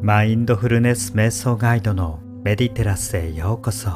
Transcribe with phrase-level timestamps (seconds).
[0.00, 3.90] マインドフルネス瞑想ガイドのメディテラスへようこそ。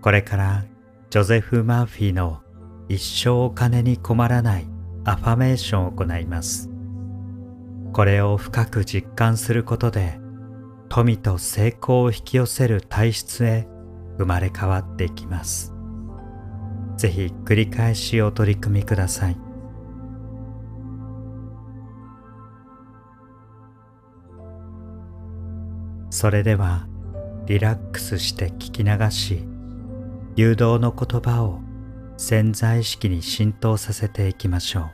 [0.00, 0.64] これから
[1.10, 2.40] ジョゼフ・マーフィーの
[2.88, 4.66] 一生お金に困らない
[5.04, 6.70] アファメーションを行います。
[7.92, 10.20] これを深く実感することで
[10.88, 13.66] 富と成功を引き寄せる体質へ
[14.16, 15.74] 生まれ変わっていきます。
[16.96, 19.51] ぜひ繰り返しお取り組みください。
[26.12, 26.86] それでは
[27.46, 29.48] リラックスして聞き流し
[30.36, 31.60] 誘導の言葉を
[32.18, 34.84] 潜在意識に浸透させていきましょう。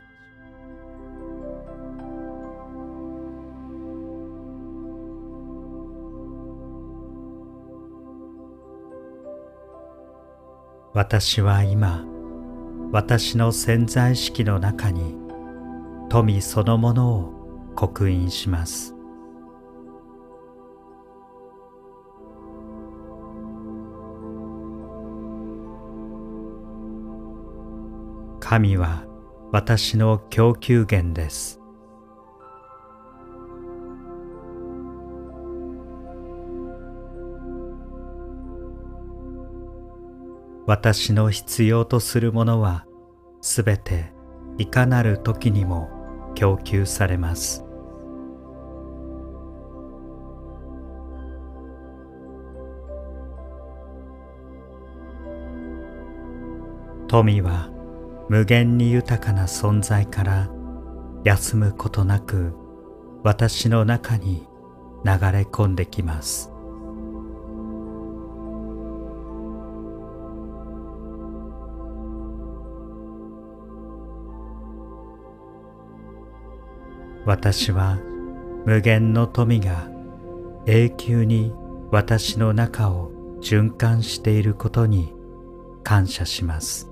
[10.95, 12.05] 私は今
[12.93, 15.17] 私の潜在意識の中に
[16.11, 18.98] 富そのものを刻印します。
[28.51, 29.05] 神は
[29.53, 31.61] 私の供給源です。
[40.67, 42.87] 私の必要とするものは
[43.43, 44.15] すべて
[44.57, 45.91] いかなる時にも
[46.35, 47.67] 供給されます。
[57.09, 57.78] 富は
[58.29, 60.51] 無限に豊かな存在から
[61.25, 62.53] 休むことなく
[63.25, 64.47] 私の中に
[65.05, 66.53] 流れ込んできます。
[77.25, 77.99] 私は
[78.65, 79.89] 無限の富が
[80.67, 81.53] 永久に
[81.91, 85.15] 私の中を循環していることに
[85.83, 86.91] 感謝します。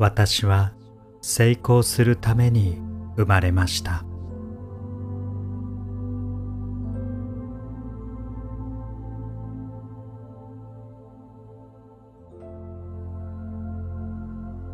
[0.00, 0.72] 私は
[1.20, 2.78] 成功するために
[3.18, 4.02] 生まれました。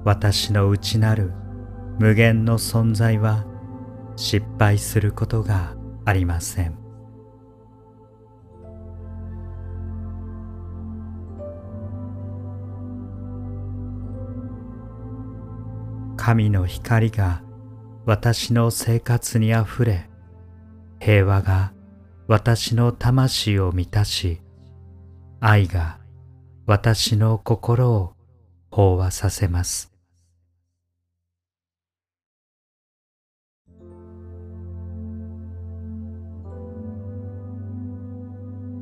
[0.04, 1.32] 私の内なる
[1.98, 3.44] 無限の存在は
[4.14, 6.85] 失敗することがありません。
[16.26, 17.40] 神の光が
[18.04, 20.10] 私の生活にあふれ
[20.98, 21.72] 平和が
[22.26, 24.40] 私の魂を満たし
[25.38, 26.00] 愛が
[26.66, 28.14] 私の心を
[28.72, 29.92] 飽和させます。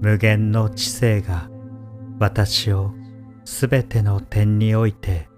[0.01, 1.51] 無限の知性が
[2.19, 2.95] 私を
[3.45, 5.29] すべての点において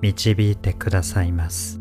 [0.00, 1.80] 導いてくださいます。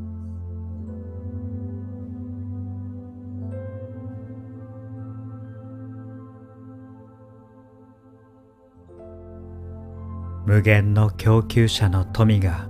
[10.45, 12.69] 無限の供給者の富が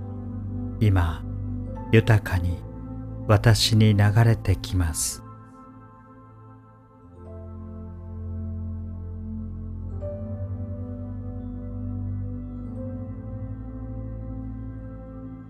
[0.80, 1.22] 今
[1.92, 2.58] 豊かに
[3.28, 5.27] 私に流れてきます。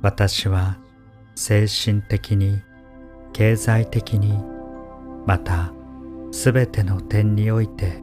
[0.01, 0.79] 私は
[1.35, 2.63] 精神的に
[3.33, 4.39] 経済的に
[5.27, 5.73] また
[6.31, 8.03] すべての点において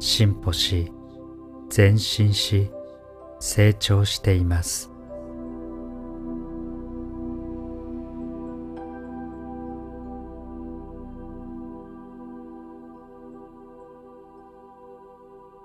[0.00, 0.90] 進歩し
[1.74, 2.70] 前進し
[3.38, 4.90] 成長しています。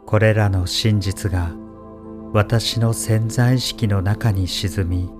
[0.06, 1.52] これらの真実が
[2.34, 5.19] 私の潜在意識の中に沈み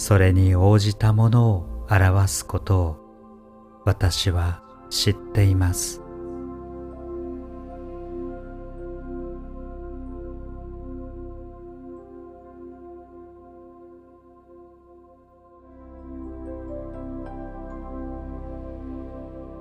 [0.00, 2.96] それに応じたものを表すことを
[3.84, 6.00] 私は知っています。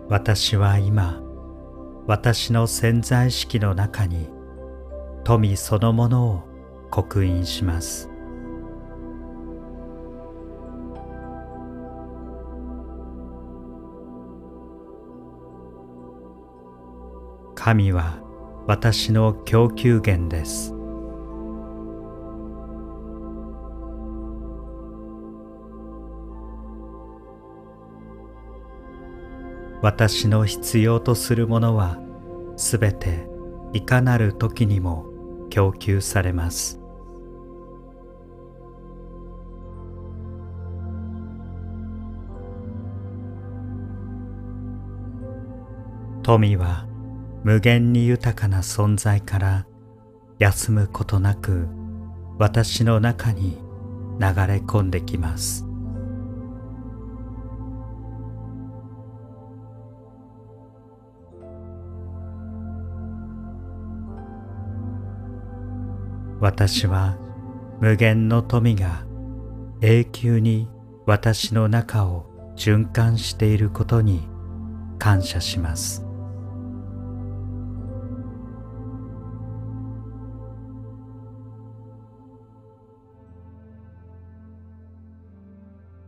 [0.07, 1.21] 私は今
[2.07, 4.29] 私の潜在意識の中に
[5.25, 6.43] 富そのものを
[6.89, 8.08] 刻印します。
[17.61, 18.21] 神は
[18.67, 20.73] 私の供給源です。
[29.81, 31.99] 私の必要とするものは
[32.55, 33.27] すべて
[33.73, 35.05] いかなる時にも
[35.49, 36.79] 供給されます。
[46.23, 46.89] 富は
[47.43, 49.67] 無限に豊かな存在から
[50.39, 51.67] 休むことなく
[52.37, 53.57] 私の中に
[54.19, 55.65] 流れ込んできます。
[66.41, 67.17] 私は
[67.81, 69.05] 無限の富が
[69.81, 70.69] 永久に
[71.05, 74.27] 私の中を循環していることに
[74.97, 76.08] 感謝します。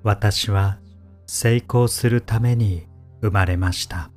[0.03, 0.79] 私は
[1.27, 2.87] 成功するために
[3.21, 4.11] 生まれました。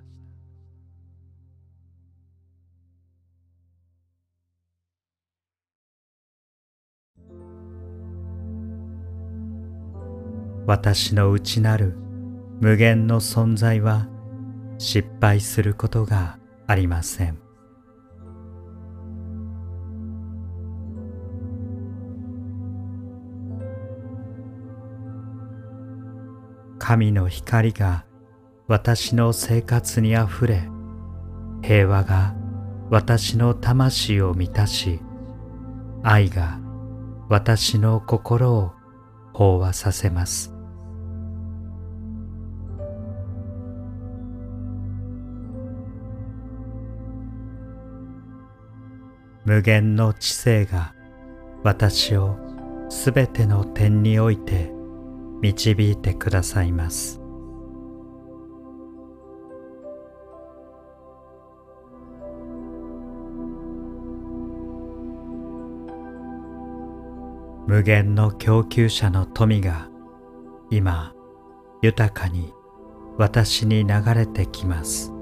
[10.66, 11.94] 私の内なる
[12.60, 14.08] 無限の存在は
[14.78, 17.43] 失敗することがありません。
[26.86, 28.04] 神の光が
[28.68, 30.68] 私の生活にあふれ
[31.62, 32.34] 平和が
[32.90, 35.00] 私の魂を満たし
[36.02, 36.60] 愛が
[37.30, 38.72] 私の心を
[39.32, 40.52] 飽和させます。
[49.46, 50.94] 無限の知性が
[51.62, 52.36] 私を
[52.90, 54.73] すべての点において
[55.40, 57.20] 導いてくださいます。
[67.66, 69.88] 無限の供給者の富が
[70.70, 71.14] 今
[71.82, 72.52] 豊かに
[73.16, 75.13] 私に流れてきます。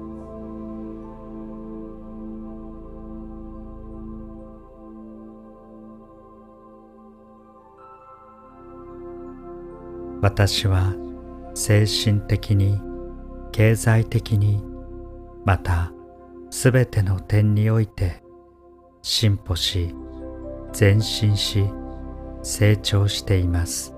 [10.23, 10.95] 私は
[11.53, 12.79] 精神的に
[13.51, 14.63] 経済的に
[15.43, 15.91] また
[16.49, 18.23] すべての点において
[19.01, 19.93] 進歩し
[20.79, 21.65] 前進し
[22.41, 23.93] 成長しています。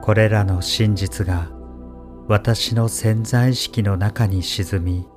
[0.00, 1.50] これらの真実が
[2.28, 5.09] 私の潜在意識の中に沈み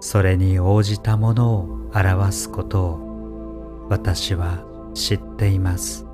[0.00, 4.64] それに応じたものを表すことを私は
[4.94, 6.06] 知っています。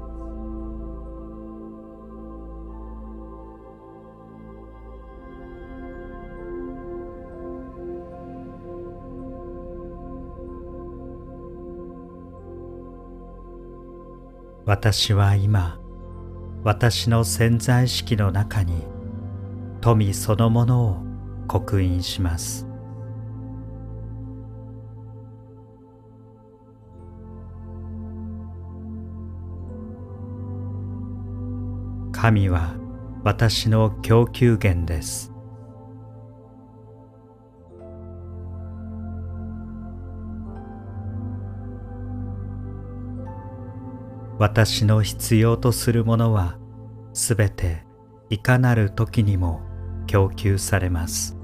[14.64, 15.78] 私は今
[16.64, 18.82] 私の潜在意識の中に
[19.80, 20.96] 富そのものを
[21.46, 22.65] 刻印します。
[32.16, 32.74] 神は
[33.24, 35.32] 私の供給源です。
[44.38, 46.58] 私の必要とするものは
[47.12, 47.84] すべて
[48.30, 49.60] いかなる時にも
[50.06, 51.36] 供給されます。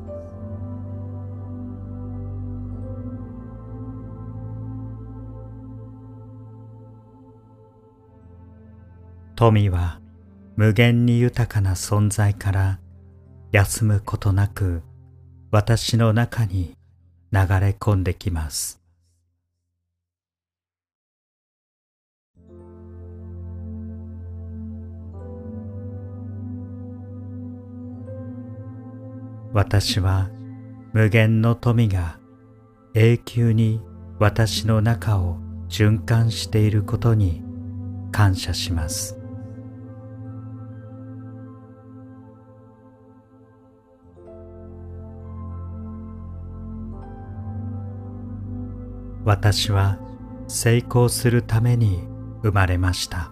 [9.37, 10.02] 富は
[10.57, 12.81] 無限に豊かな存在から
[13.53, 14.83] 休むことなく
[15.51, 16.77] 私の中に
[17.33, 18.81] 流れ込んできます。
[29.55, 30.31] 私は
[30.95, 32.19] 無限の富が
[32.95, 33.83] 永久に
[34.19, 37.43] 私の中を循環していることに
[38.13, 39.22] 感謝します。
[49.25, 49.99] 私は
[50.49, 52.03] 成功するために
[52.43, 53.31] 生まれました。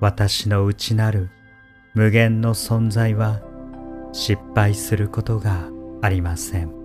[0.00, 1.30] 私の内なる
[1.94, 3.40] 無限の存在は
[4.12, 5.68] 失敗することが
[6.00, 6.77] ありません。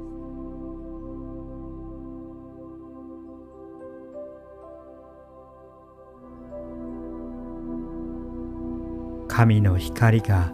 [9.35, 10.51] 神の光が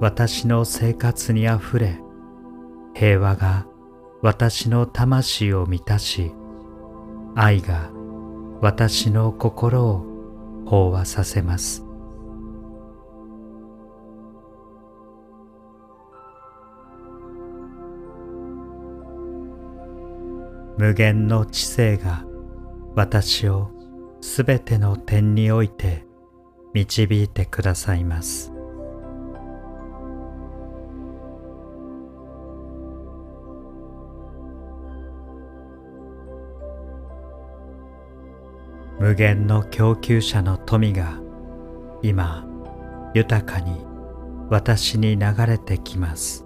[0.00, 2.00] 私の生活にあふれ
[2.94, 3.66] 平和が
[4.22, 6.32] 私の魂を満たし
[7.34, 7.90] 愛が
[8.62, 11.84] 私の心を飽和させます。
[20.78, 22.24] 無限の知性が
[22.94, 23.70] 私を
[24.22, 26.05] すべての点において
[26.76, 28.52] 導いてくださいます。
[38.98, 41.18] 無限の供給者の富が
[42.02, 42.46] 今
[43.14, 43.86] 豊かに
[44.50, 46.45] 私に流れてきます。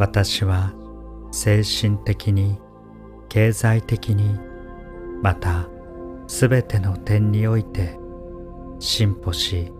[0.00, 0.72] 私は
[1.30, 2.58] 精神的に
[3.28, 4.40] 経済的に
[5.22, 5.68] また
[6.26, 7.98] すべての点において
[8.78, 9.70] 進歩し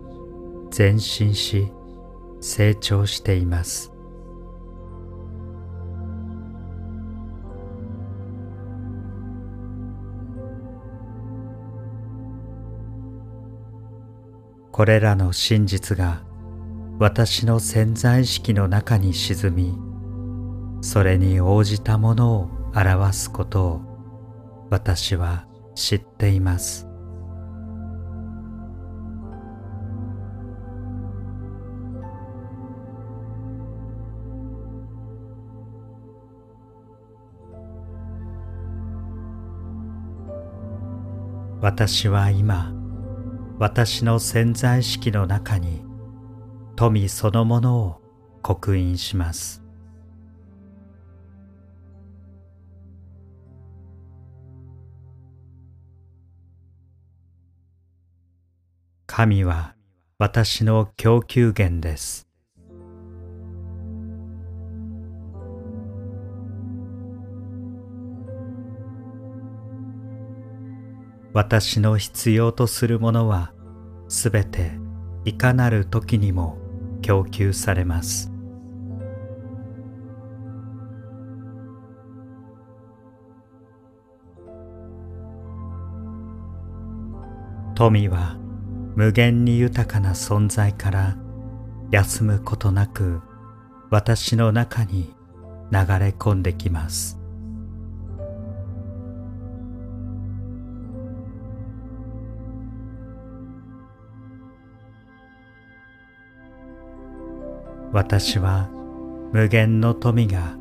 [0.77, 1.71] 前進し
[2.39, 3.91] 成長しています。
[14.71, 16.21] これらの真実が
[16.99, 19.90] 私の潜在意識の中に沈み
[20.81, 23.81] それに応じたものを表すことを
[24.69, 25.45] 私は
[25.75, 26.87] 知っています。
[41.61, 42.73] 私は今
[43.59, 45.83] 私の潜在意識の中に
[46.75, 48.01] 富そのものを
[48.41, 49.60] 刻印します。
[59.13, 59.75] 神は
[60.19, 62.29] 私の供給源です。
[71.33, 73.51] 私の必要とするものは
[74.07, 74.71] すべて
[75.25, 76.57] いかなる時にも
[77.01, 78.31] 供給されます。
[87.75, 88.37] 富は
[88.95, 91.17] 無限に豊かな存在から
[91.91, 93.21] 休むことなく
[93.89, 95.13] 私の中に
[95.71, 97.17] 流れ込んできます。
[107.93, 108.69] 私は
[109.33, 110.55] 無限の富が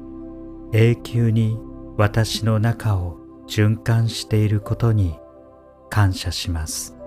[0.73, 1.59] 永久に
[1.97, 3.19] 私の中を
[3.49, 5.17] 循環していることに
[5.91, 7.00] 感謝します。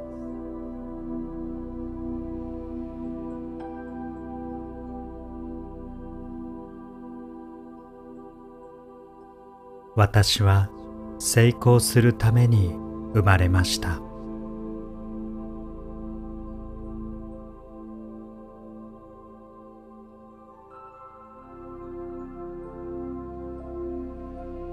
[9.95, 10.69] 私は
[11.19, 12.73] 成功するために
[13.13, 14.01] 生まれました。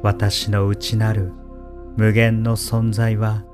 [0.03, 1.33] 私の内なる
[1.97, 3.45] 無限の存在は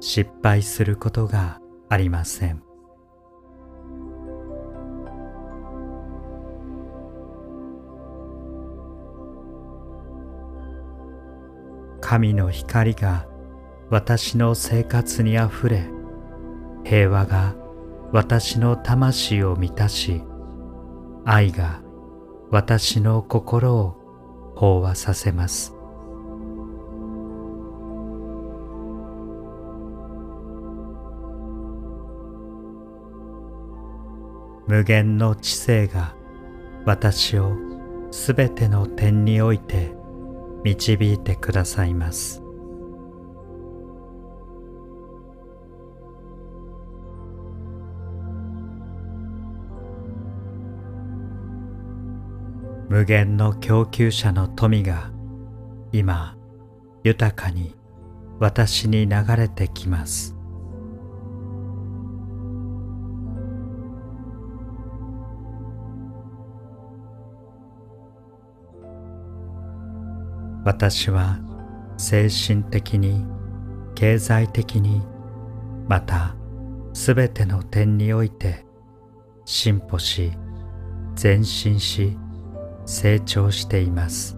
[0.00, 2.65] 失敗することがありません。
[12.00, 13.26] 神の光が
[13.90, 15.90] 私の生活にあふれ
[16.84, 17.54] 平和が
[18.12, 20.22] 私の魂を満たし
[21.24, 21.82] 愛が
[22.50, 25.74] 私の心を飽和させます。
[34.66, 36.14] 無限の知性が
[36.84, 37.52] 私を
[38.10, 39.95] すべての点において
[40.66, 42.42] 導いてくださいます。
[52.88, 55.12] 無限の供給者の富が
[55.92, 56.36] 今
[57.04, 57.76] 豊かに
[58.40, 60.35] 私に流れてきます。
[70.66, 71.38] 私は
[71.96, 73.24] 精神的に
[73.94, 75.00] 経済的に
[75.86, 76.34] また
[76.92, 78.66] すべての点において
[79.44, 80.32] 進歩し
[81.22, 82.18] 前進し
[82.84, 84.36] 成長しています。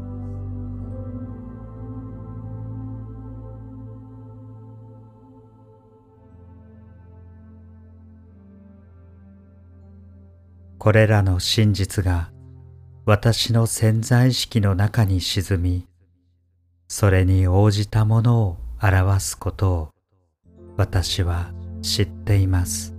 [10.78, 12.30] これらの真実が
[13.06, 15.87] 私の潜在意識の中に沈み
[16.88, 19.88] それに応じたものを表すことを
[20.78, 21.52] 私は
[21.82, 22.94] 知っています。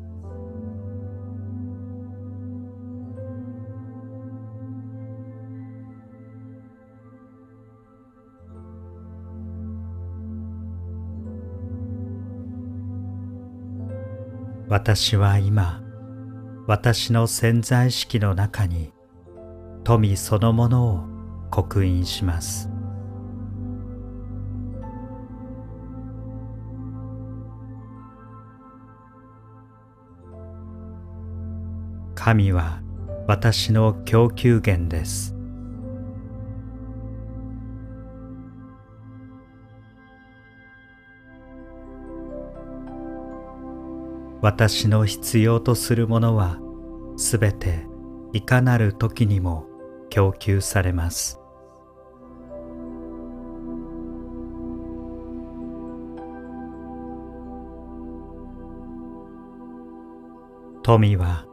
[14.69, 15.81] 私は今
[16.67, 18.93] 私の潜在意識の中に
[19.83, 21.03] 富そのものを
[21.49, 22.69] 刻印します。
[32.19, 32.81] 神は
[33.27, 35.33] 私の供給源です。
[44.41, 46.59] 私の必要とするものは
[47.15, 47.85] すべて
[48.33, 49.65] いかなる時にも
[50.09, 51.39] 供給されます。
[60.83, 61.48] 富は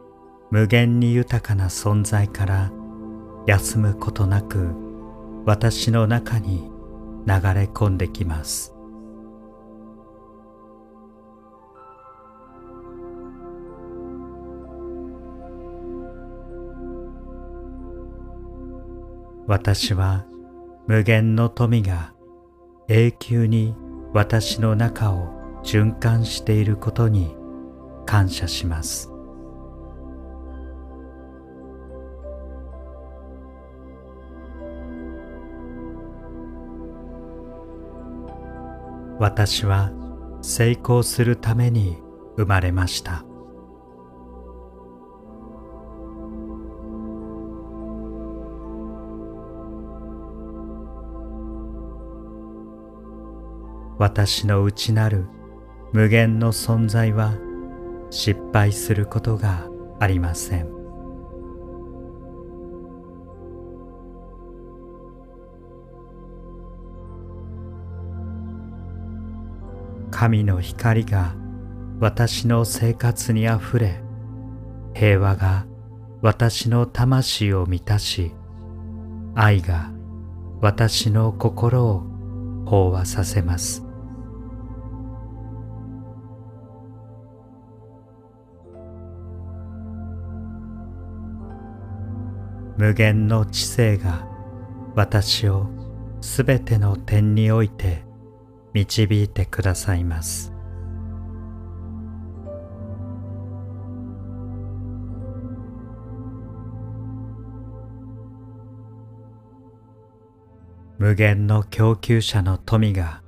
[0.51, 2.73] 無限に豊かな存在から
[3.47, 4.75] 休むことなく
[5.45, 6.71] 私の中に
[7.27, 8.73] 流れ込んできます。
[19.47, 20.27] 私は
[20.89, 22.13] 無限の富が
[22.89, 23.77] 永久に
[24.13, 27.37] 私の中を循環していることに
[28.07, 29.16] 感謝します。
[39.19, 39.93] 私は
[40.43, 41.97] 成功するために
[42.37, 43.25] 生まれました。
[53.99, 55.27] 私の内なる
[55.93, 57.33] 無限の存在は
[58.11, 59.67] 失敗することが
[59.99, 60.76] ありません。
[70.27, 71.37] 神の光が
[72.01, 74.03] 私の生活にあふれ
[74.93, 75.67] 平和が
[76.21, 78.33] 私の魂を満たし
[79.37, 79.93] 愛が
[80.61, 82.03] 私の心を
[82.65, 83.85] 飽和させます。
[92.77, 94.27] 無限の知性が
[94.97, 95.69] 私を
[96.21, 98.06] すべての点において
[98.77, 100.53] 導いてくださいます。
[110.99, 113.23] 無限の供給者の富が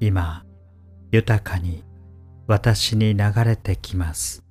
[0.00, 0.44] 今
[1.12, 1.84] 豊かに
[2.48, 4.43] 私に流れてきます。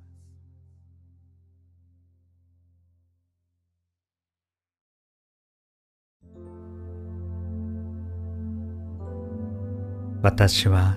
[10.24, 10.96] 私は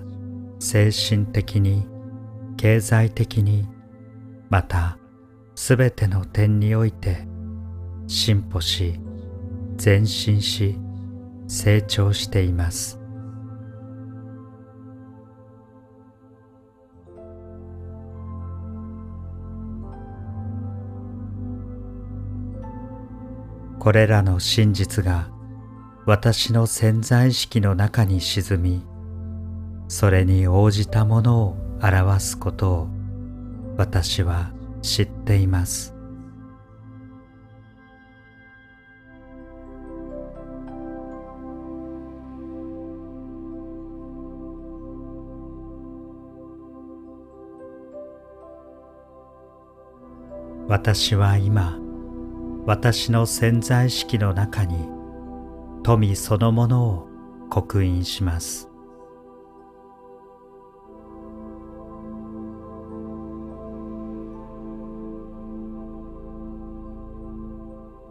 [0.58, 1.86] 精神的に
[2.56, 3.68] 経済的に
[4.48, 4.96] また
[5.54, 7.28] すべての点において
[8.06, 8.98] 進歩し
[9.84, 10.78] 前進し
[11.46, 12.98] 成長しています。
[23.78, 25.28] これらの真実が
[26.06, 28.97] 私の潜在意識の中に沈み
[29.88, 32.88] それに応じたものを表すことを
[33.76, 35.94] 私は知っています。
[50.68, 51.78] 私は今
[52.66, 54.86] 私の潜在意識の中に
[55.82, 57.08] 富そのものを
[57.48, 58.67] 刻印します。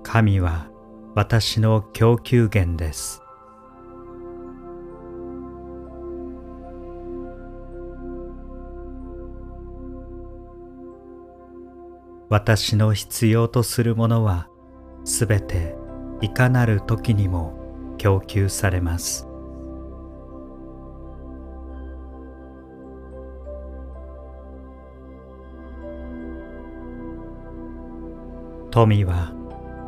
[0.09, 0.69] 神は
[1.15, 3.21] 私の供給源です。
[12.29, 14.47] 私の必要とするものは
[15.03, 15.75] すべて
[16.21, 19.27] いかなる時にも供給されます。
[28.71, 29.36] 富は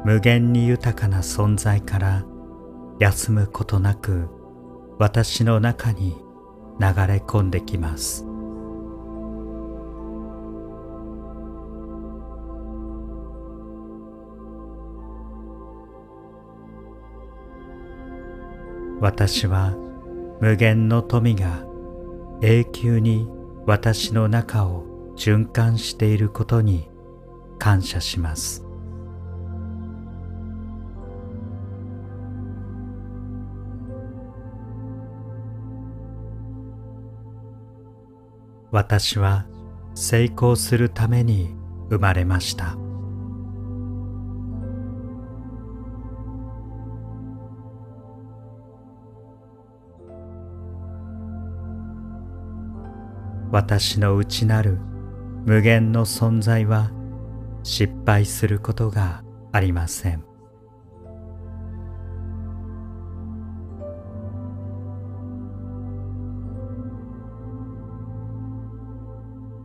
[0.06, 2.26] 無限に豊かな存在から
[3.00, 4.30] 休むことなく
[4.98, 6.16] 私の中に
[6.80, 8.26] 流れ込んできます。
[19.02, 19.76] 私は
[20.42, 21.66] 無限の富が
[22.42, 23.30] 永久に
[23.66, 26.90] 私の中を循環していることに
[27.58, 28.69] 感謝します。
[38.72, 39.46] 私は
[39.96, 41.56] 成功するために
[41.90, 42.78] 生まれました。
[53.52, 54.78] 私の内なる
[55.46, 56.92] 無限の存在は
[57.64, 60.29] 失敗することがありません。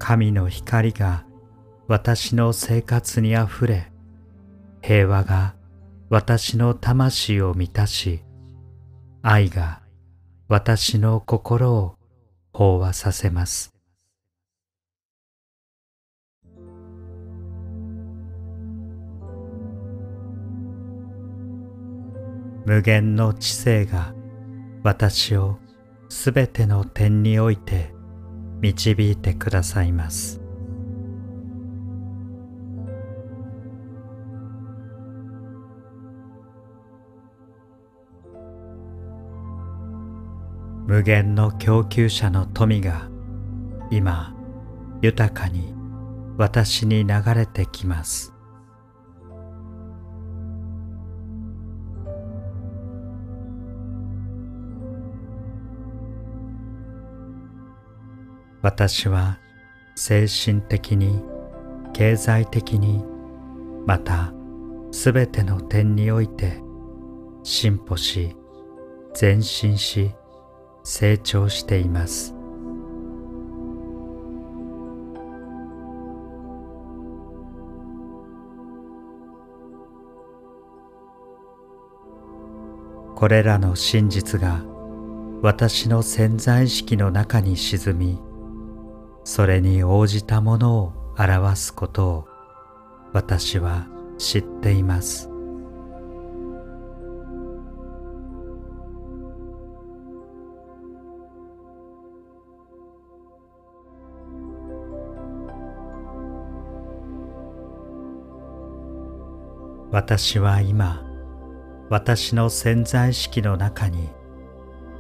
[0.07, 1.25] 神の光が
[1.89, 3.91] 私の生活にあふれ、
[4.83, 5.55] 平和が
[6.11, 8.21] 私の魂を満たし、
[9.23, 9.81] 愛が
[10.47, 11.97] 私の心を
[12.53, 13.73] 飽和させます。
[22.67, 24.13] 無限の知性が
[24.83, 25.57] 私を
[26.11, 27.94] すべての点において
[28.65, 30.41] 導いてくださいます。
[40.87, 43.09] 無限の供給者の富が
[43.91, 44.35] 今
[45.03, 45.75] 豊かに
[46.39, 48.34] 私に流れてきます。
[58.65, 59.39] 私は
[59.95, 61.23] 精神的に
[61.93, 63.05] 経済的に
[63.87, 64.33] また
[64.91, 66.63] すべての点において
[67.43, 68.35] 進歩し
[69.21, 70.13] 前進し
[70.83, 72.35] 成長しています。
[83.15, 84.65] これらの真実が
[85.43, 88.34] 私の潜在意識の中に沈み
[89.25, 92.29] それに応じたものを表すことを
[93.13, 93.87] 私は
[94.19, 95.31] 知っています。
[109.95, 111.05] 私は今
[111.89, 114.09] 私の潜在意識の中に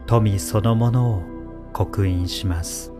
[0.06, 1.22] 富そのものを
[1.72, 2.93] 刻印します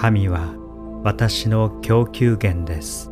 [0.00, 0.54] 神は
[1.02, 3.10] 私の供給源です。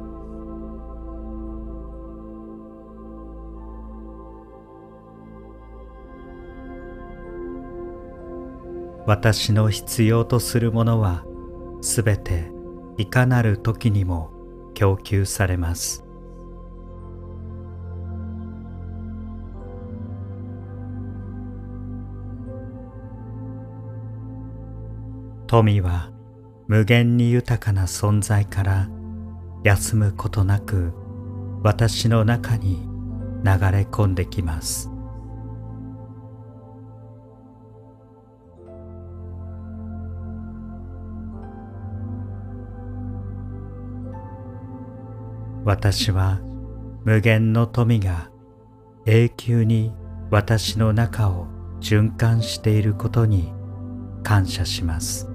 [9.04, 11.24] 私の必要とするものは
[11.80, 12.52] すべて
[12.98, 14.30] いかなる時にも
[14.74, 16.04] 供給されます。
[25.48, 26.15] 富は
[26.68, 28.88] 無限に豊かな存在から
[29.62, 30.92] 休むことなく
[31.62, 32.88] 私の中に
[33.44, 34.90] 流れ込んできます
[45.64, 46.40] 私は
[47.04, 48.30] 無限の富が
[49.04, 49.92] 永久に
[50.30, 51.46] 私の中を
[51.80, 53.52] 循環していることに
[54.22, 55.25] 感謝します。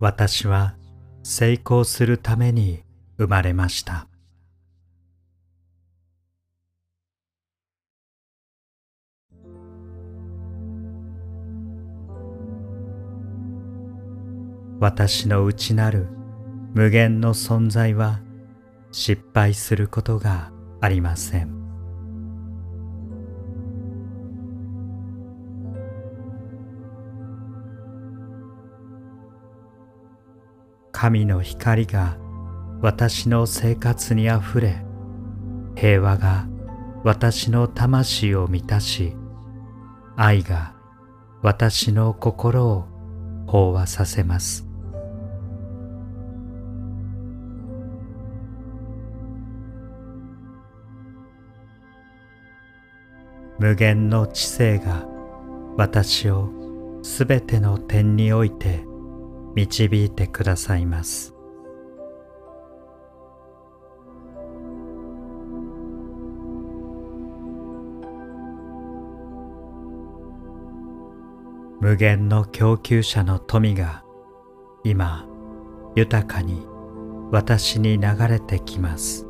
[0.00, 0.76] 私は
[1.22, 2.82] 成功するために
[3.18, 4.06] 生まれました。
[14.80, 16.06] 私の内なる
[16.72, 18.20] 無限の存在は
[18.92, 21.59] 失敗することがありません
[31.00, 32.18] 神の光が
[32.82, 34.84] 私の生活にあふれ
[35.74, 36.46] 平和が
[37.04, 39.16] 私の魂を満たし
[40.14, 40.74] 愛が
[41.40, 42.84] 私の心を
[43.46, 44.66] 飽和させます。
[53.58, 55.06] 無限の知性が
[55.78, 56.50] 私を
[57.02, 58.89] すべての点において
[59.54, 61.34] 導いてくださいます。
[71.80, 74.04] 無限の供給者の富が
[74.84, 75.26] 今
[75.96, 76.66] 豊かに
[77.30, 79.29] 私に流れてきます。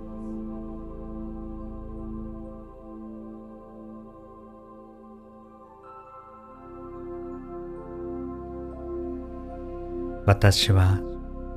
[10.30, 11.00] 私は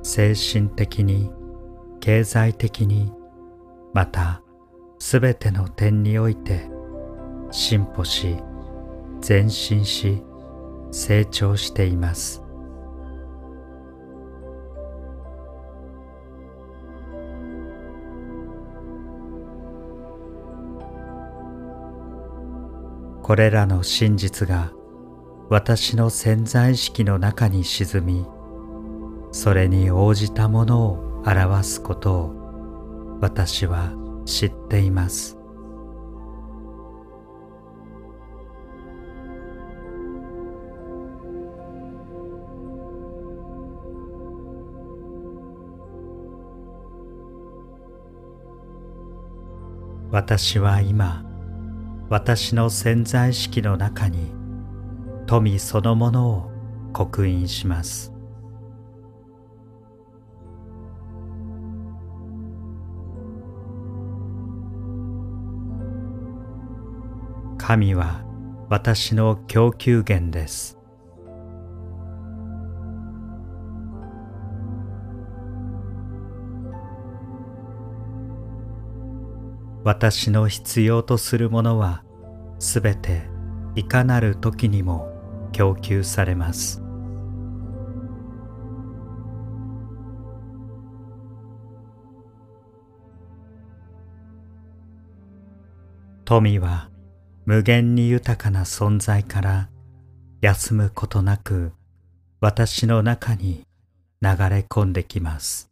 [0.02, 1.30] 精神的に
[2.00, 3.12] 経済的に
[3.92, 4.42] また
[4.98, 6.68] すべての点において
[7.52, 8.36] 進歩し
[9.26, 10.24] 前進し
[10.90, 12.42] 成長しています。
[23.22, 24.72] これらの真実が
[25.48, 28.26] 私の潜在意識の中に沈み
[29.34, 33.92] それに応じたものを表すことを私は
[34.24, 35.36] 知っています。
[50.12, 51.24] 私は今
[52.08, 54.32] 私の潜在意識の中に
[55.26, 56.50] 富そのものを
[56.92, 58.13] 刻印します。
[67.66, 68.22] 神は
[68.68, 70.78] 私の供給源です。
[79.82, 82.04] 私の必要とするものは
[82.58, 83.30] すべて
[83.74, 85.08] いかなる時にも
[85.52, 86.82] 供給されます。
[96.26, 96.90] 富は
[97.46, 99.68] 無限に豊かな存在から
[100.40, 101.72] 休むことなく
[102.40, 103.66] 私の中に
[104.22, 105.70] 流れ込んできます。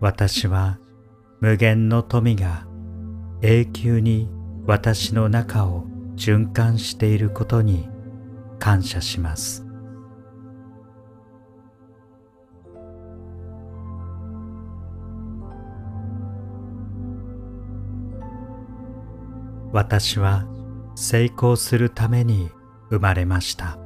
[0.00, 0.78] 私は
[1.40, 2.66] 無限の富が
[3.40, 4.28] 永久に
[4.66, 5.84] 私の中を
[6.14, 7.88] 循環していることに
[8.60, 9.71] 感謝します。
[19.72, 20.44] 私は
[20.94, 22.50] 成功するために
[22.90, 23.78] 生まれました。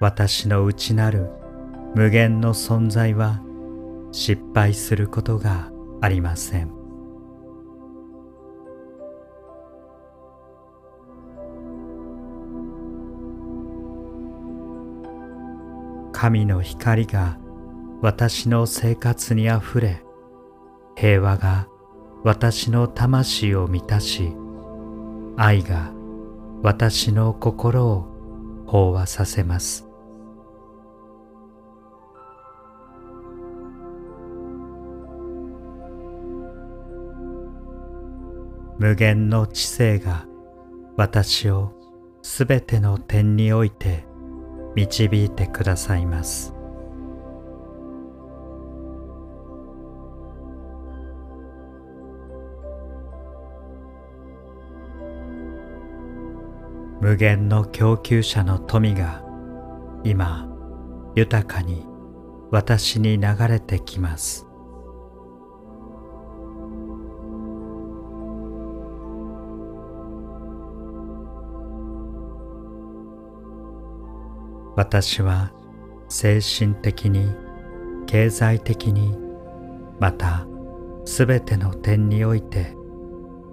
[0.00, 1.28] 私の内なる
[1.94, 3.42] 無限の存在は
[4.12, 6.79] 失敗することがありません。
[16.20, 17.38] 神の光が
[18.02, 20.04] 私の生活にあふれ
[20.94, 21.66] 平和が
[22.24, 24.34] 私の魂を満たし
[25.38, 25.94] 愛が
[26.60, 29.88] 私の心を飽和させます。
[38.78, 40.26] 無限の知性が
[40.98, 41.72] 私を
[42.20, 44.09] すべての点において
[44.74, 46.54] 導いてくださいます。
[57.00, 59.24] 無限の供給者の富が
[60.04, 60.48] 今
[61.14, 61.86] 豊かに
[62.50, 64.49] 私に流れてきます。
[74.76, 75.52] 私は
[76.08, 77.34] 精神的に
[78.06, 79.16] 経済的に
[79.98, 80.46] また
[81.04, 82.76] すべての点において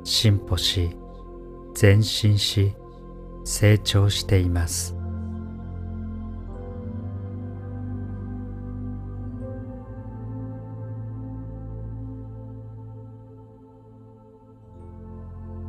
[0.03, 0.95] 進歩し
[1.79, 2.75] 前進し
[3.43, 4.95] 成長しています。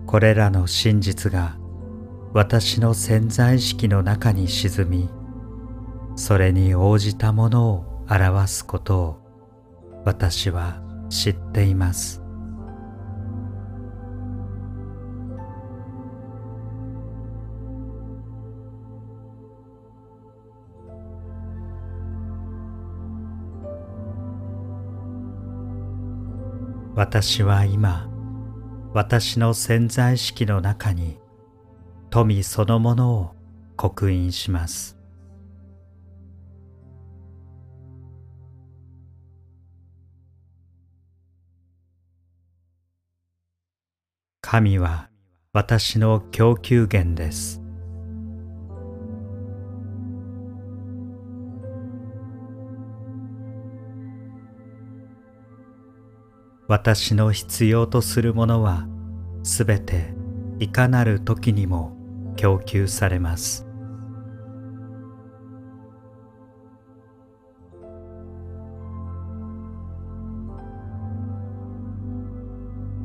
[0.07, 1.59] これらの真実が
[2.33, 5.18] 私の潜在意識の中に沈み
[6.19, 9.17] それに応じたものを表すことを
[10.05, 12.21] 私は知っています。
[26.97, 28.11] 私は今
[28.93, 31.21] 私の潜在意識の中に
[32.11, 33.35] 富そのものを
[33.77, 34.98] 刻印します。
[44.51, 45.11] 神は
[45.53, 47.61] 私の供給源です。
[56.67, 58.87] 私の必要とするものは
[59.43, 60.15] すべて
[60.61, 61.95] いかなる時にも
[62.37, 63.67] 供給されます。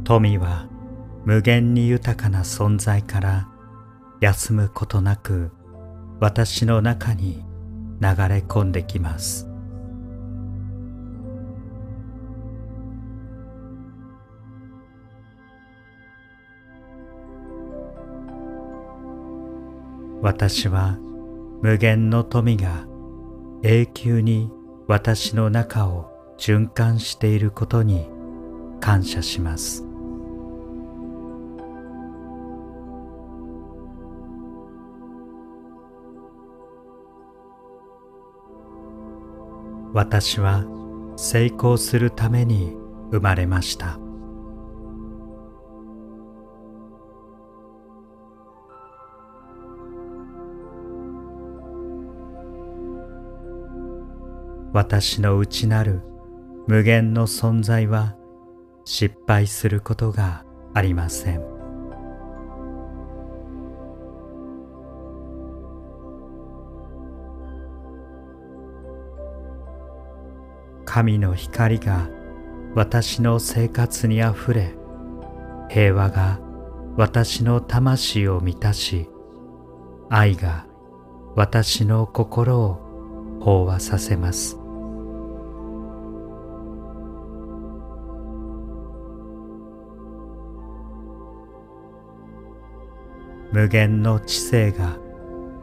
[0.06, 0.73] 富は
[1.26, 3.48] 無限に豊かな存在から
[4.20, 5.52] 休むことなく
[6.20, 7.44] 私の中に
[8.02, 9.48] 流れ込んできます。
[20.22, 20.98] 私は
[21.62, 22.86] 無限の富が
[23.62, 24.50] 永久に
[24.88, 28.08] 私の中を循環していることに
[28.80, 29.93] 感謝します。
[39.94, 40.66] 私は
[41.16, 42.76] 成功するために
[43.12, 44.00] 生まれました。
[54.74, 56.02] 私の内なる
[56.66, 58.16] 無限の存在は
[58.86, 61.53] 失敗することがありません。
[70.94, 72.08] 神の光が
[72.76, 74.76] 私の生活にあふれ
[75.68, 76.40] 平和が
[76.96, 79.10] 私の魂を満たし
[80.12, 80.68] 愛が
[81.34, 84.60] 私の心を飽和させます。
[93.52, 95.00] 無限の知性が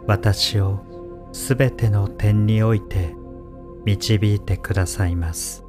[0.08, 0.80] 私を
[1.30, 3.19] すべての点において
[3.84, 5.64] 導いてくださいます。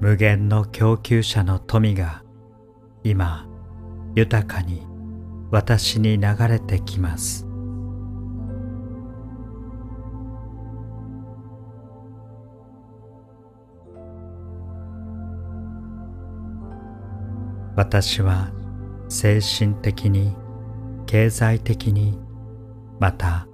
[0.00, 2.24] 無限の供給者の富が
[3.04, 3.46] 今
[4.14, 4.82] 豊かに
[5.50, 7.49] 私に流れてきます。
[17.80, 18.50] 私は
[19.08, 20.36] 精神的に
[21.06, 22.18] 経済的に
[22.98, 23.48] また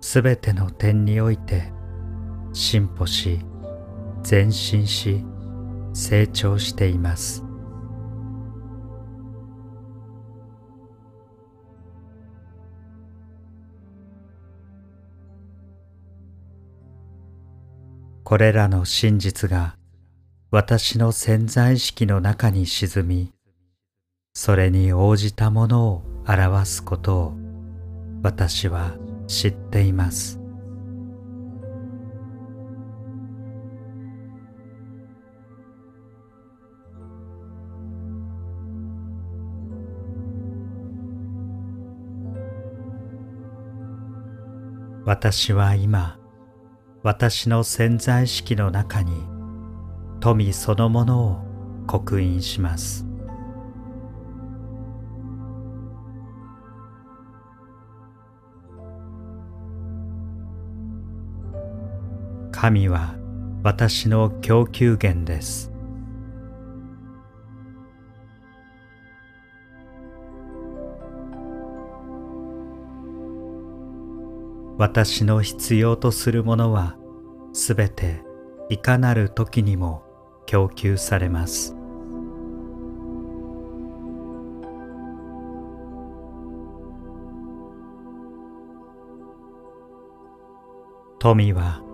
[0.00, 1.74] すべての点において
[2.54, 3.38] 進歩し
[4.28, 5.22] 前進し
[5.92, 7.44] 成長しています。
[18.24, 19.76] これらの真実が
[20.50, 23.35] 私の潜在意識の中に沈み
[24.38, 27.34] それに応じたものを表すことを
[28.22, 28.94] 私は
[29.26, 30.38] 知っています。
[45.06, 46.18] 私は今
[47.02, 49.14] 私の潜在意識の中に
[50.20, 51.38] 富そのものを
[51.86, 53.05] 刻印します。
[62.66, 63.14] 神は
[63.62, 65.70] 私の供給源です。
[74.78, 76.96] 私の必要とするものは
[77.52, 78.24] すべて
[78.68, 80.02] いかなる時にも
[80.46, 81.76] 供給されます。
[91.20, 91.85] 富は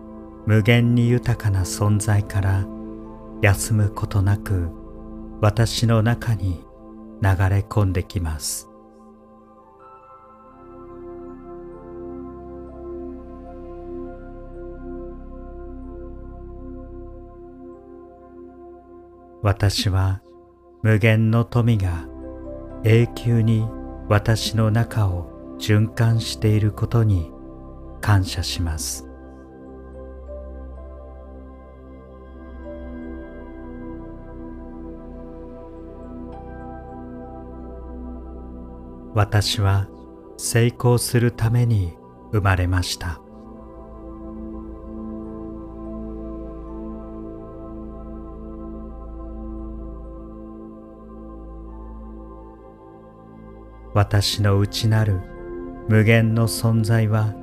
[0.47, 2.67] 無限に豊かな存在から
[3.43, 4.71] 休むことなく
[5.41, 6.65] 私の中に
[7.21, 8.69] 流れ込んできます。
[19.43, 20.23] 私は
[20.83, 22.07] 無限の富が
[22.85, 23.69] 永久に
[24.09, 27.33] 私の中を循環していることに
[28.01, 29.12] 感謝します。
[39.15, 39.89] 私は
[40.39, 41.95] 成功するために
[42.33, 43.21] 生まれました。
[53.95, 55.21] 私の内なる
[55.89, 57.35] 無限の存在は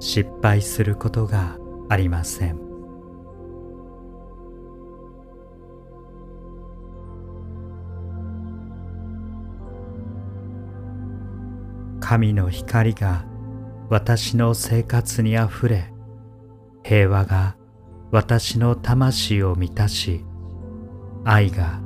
[0.00, 2.65] 失敗することがありません。
[12.08, 13.24] 神の光が
[13.90, 15.92] 私の生活にあふれ
[16.84, 17.56] 平和が
[18.12, 20.24] 私の魂を満たし
[21.24, 21.80] 愛が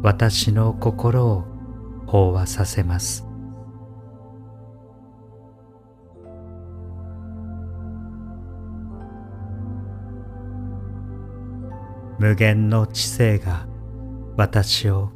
[0.00, 1.44] 私の心を
[2.06, 3.26] 飽和させます。
[12.20, 13.66] 無限の知性が
[14.36, 15.10] 私を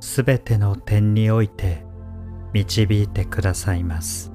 [0.00, 1.85] すべての点において
[2.56, 4.32] 導いてくださいます。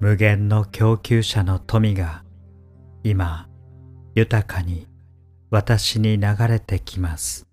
[0.00, 2.24] 無限の供給者の富が
[3.04, 3.48] 今
[4.14, 4.88] 豊かに
[5.50, 7.47] 私に流れてきます。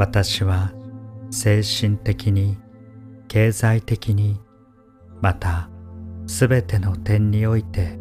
[0.00, 0.72] 私は
[1.30, 2.56] 精神的に
[3.28, 4.40] 経済的に
[5.20, 5.68] また
[6.26, 7.98] すべての点において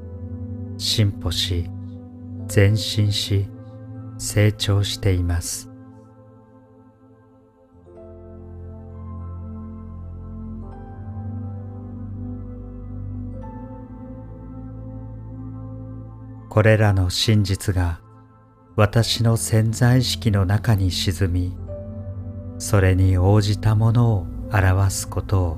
[0.78, 1.70] 進歩し
[2.56, 3.50] 前進し
[4.18, 5.70] 成長しています。
[16.48, 18.00] これらの真実が
[18.78, 21.69] 私の潜在意識の中に沈み
[22.60, 25.58] それに応じたものを表すことを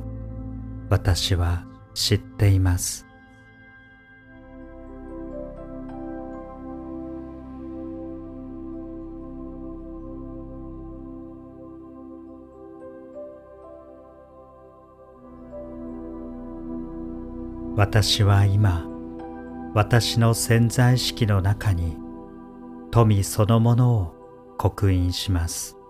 [0.90, 3.08] 私は知っています。
[17.76, 18.86] 私は今
[19.74, 21.98] 私の潜在意識の中に
[22.92, 25.81] 富そのものを刻印します。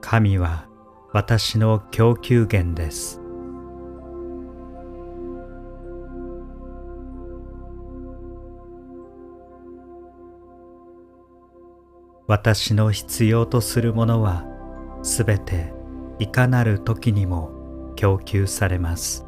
[0.00, 0.66] 神は
[1.12, 3.20] 私の供給源です。
[12.26, 14.44] 私の必要とするものは
[15.02, 15.74] すべて
[16.20, 17.50] いかなる時にも
[17.96, 19.26] 供給されます。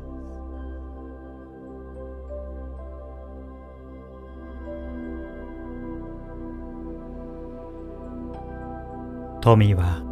[9.40, 10.11] 富は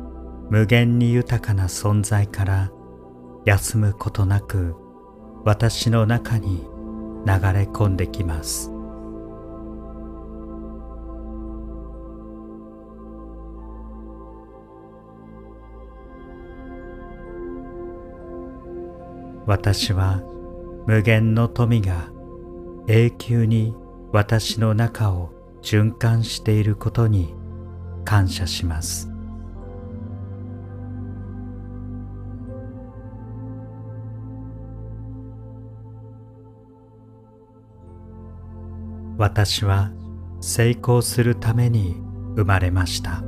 [0.50, 2.72] 無限に豊かな存在から
[3.44, 4.74] 休むことなく
[5.44, 6.66] 私の中に
[7.24, 8.72] 流れ込んできます。
[19.46, 20.22] 私は
[20.86, 22.10] 無限の富が
[22.86, 23.74] 永久に
[24.12, 25.30] 私の中を
[25.62, 27.34] 循環していることに
[28.04, 29.09] 感謝します。
[39.20, 39.90] 私は
[40.40, 41.94] 成功するために
[42.36, 43.22] 生まれました。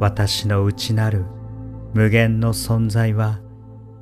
[0.00, 1.24] 私の内なる
[1.94, 3.38] 無限の存在は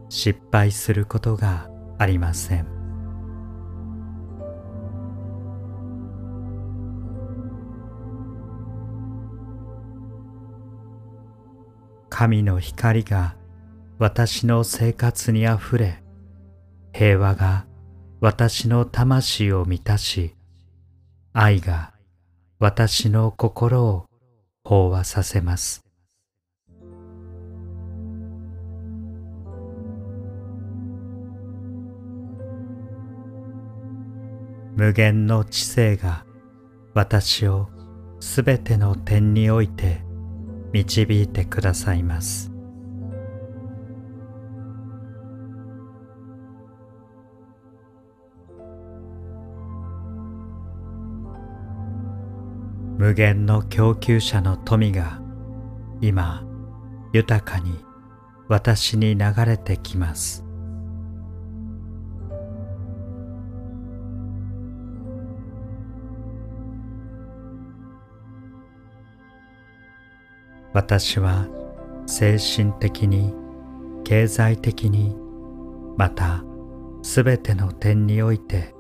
[0.09, 1.69] 失敗することが
[1.99, 2.80] ありません。
[12.21, 13.35] 神の光が
[13.99, 16.03] 私の生活にあふれ
[16.93, 17.65] 平和が
[18.21, 20.35] 私の魂を満たし
[21.33, 21.95] 愛が
[22.59, 24.05] 私の心を
[24.67, 25.83] 飽和させます。
[34.77, 36.27] 無限の知性が
[36.93, 37.71] 私を
[38.21, 40.10] すべての点において
[40.73, 42.51] 導いてくださいます。
[52.99, 55.23] 無限の供給者の富が
[56.03, 56.45] 今
[57.15, 57.83] 豊かに
[58.49, 60.50] 私に流れてきます。
[70.73, 71.49] 私は
[72.07, 73.35] 精神的に
[74.05, 75.17] 経済的に
[75.97, 76.45] また
[77.03, 78.75] すべての点において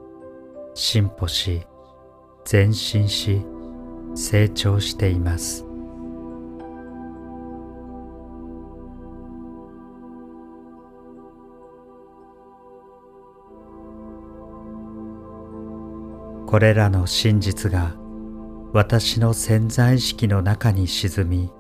[0.74, 1.62] 進歩し
[2.50, 3.44] 前進し
[4.14, 5.66] 成長しています。
[16.46, 17.94] これらの真実が
[18.72, 21.52] 私の潜在意識の中に沈み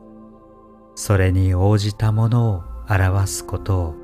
[1.02, 3.94] それに応じたものを表すことを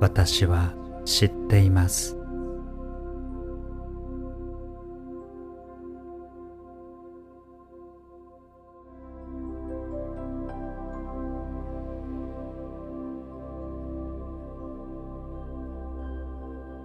[0.00, 0.72] 私は
[1.04, 2.16] 知っています。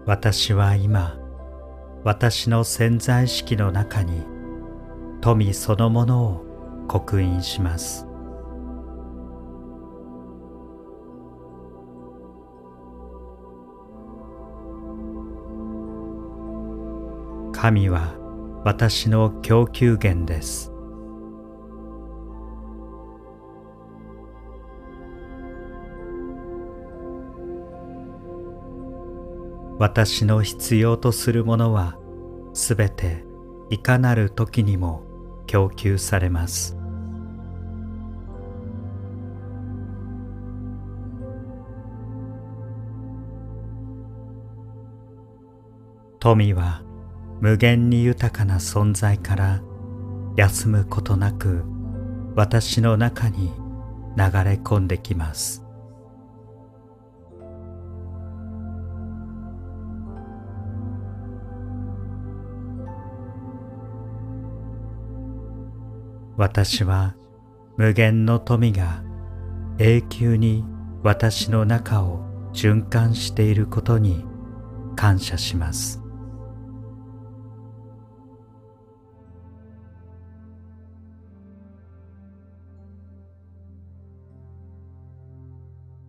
[0.06, 1.18] 私は今
[2.04, 4.26] 私の潜在意識の中に
[5.22, 8.11] 富そのものを刻印します。
[17.54, 18.16] 神は
[18.64, 20.72] 私の供給源です。
[29.80, 31.98] 私の必要とするものは
[32.54, 33.26] すべて
[33.72, 35.04] いかなる時にも
[35.48, 36.78] 供給されます。
[46.20, 46.84] 富は
[47.42, 49.62] 無限に豊かな存在から
[50.38, 51.64] 休むことなく
[52.36, 53.52] 私の中に
[54.16, 55.66] 流れ込んできます。
[66.38, 67.16] 私は
[67.76, 69.04] 無限の富が
[69.80, 70.64] 永久に
[71.04, 72.24] 私の中を
[72.54, 74.26] 循環していることに
[74.96, 76.01] 感謝します。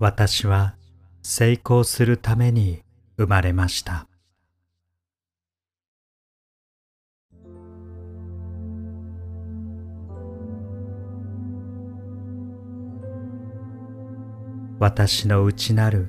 [0.02, 0.74] 私は
[1.22, 2.82] 成功するために
[3.16, 4.08] 生まれました。
[14.80, 16.08] 私の内なる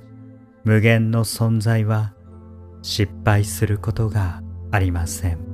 [0.63, 2.15] 無限の存在は
[2.81, 4.41] 失敗することが
[4.71, 5.52] ありません。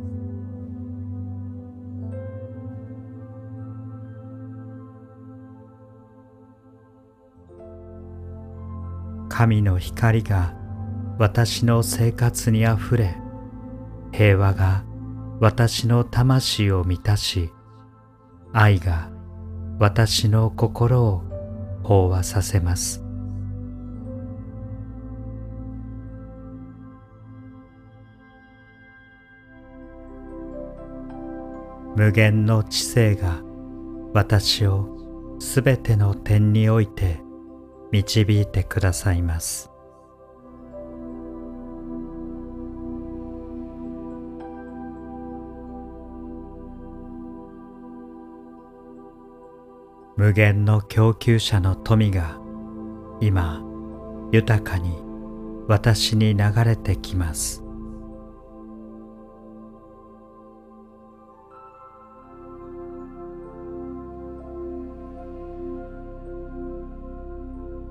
[9.30, 10.54] 神の光が
[11.18, 13.16] 私の生活にあふれ
[14.12, 14.84] 平和が
[15.40, 17.52] 私の魂を満たし
[18.52, 19.10] 愛が
[19.78, 21.24] 私の心を
[21.84, 23.04] 飽和させます。
[31.96, 33.42] 無限の知性が
[34.14, 37.20] 私をすべての点において
[37.92, 39.72] 導いてくださいます。
[50.16, 52.42] 無限の供給者の富が
[53.22, 53.64] 今
[54.34, 54.98] 豊かに
[55.68, 57.69] 私に流れてきます。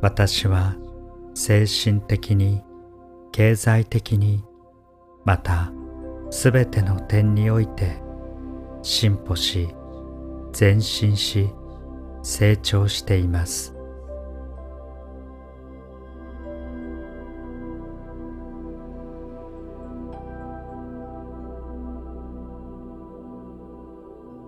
[0.00, 0.76] 私は
[1.34, 2.62] 精神的に
[3.32, 4.44] 経済的に
[5.24, 5.72] また
[6.30, 8.00] すべての点において
[8.82, 9.68] 進歩し
[10.58, 11.48] 前進し
[12.22, 13.74] 成長しています。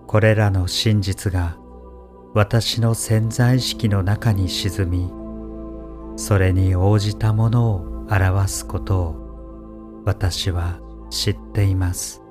[0.07, 1.57] これらの真実が
[2.33, 5.20] 私の潜在意識の中に沈み
[6.15, 12.21] それに応じたものを表すことを私は知っています。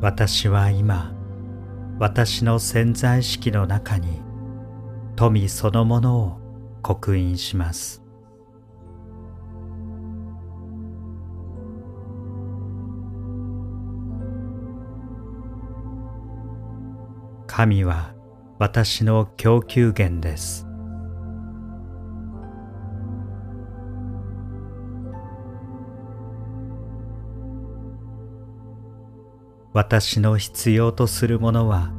[0.00, 1.12] 私は今
[1.98, 4.20] 私の潜在意識の中に
[5.16, 6.40] 富そのものを
[6.82, 8.05] 刻印します。
[17.56, 18.14] 神は
[18.58, 20.66] 私の供給源です。
[29.72, 31.94] 私の必要とするものは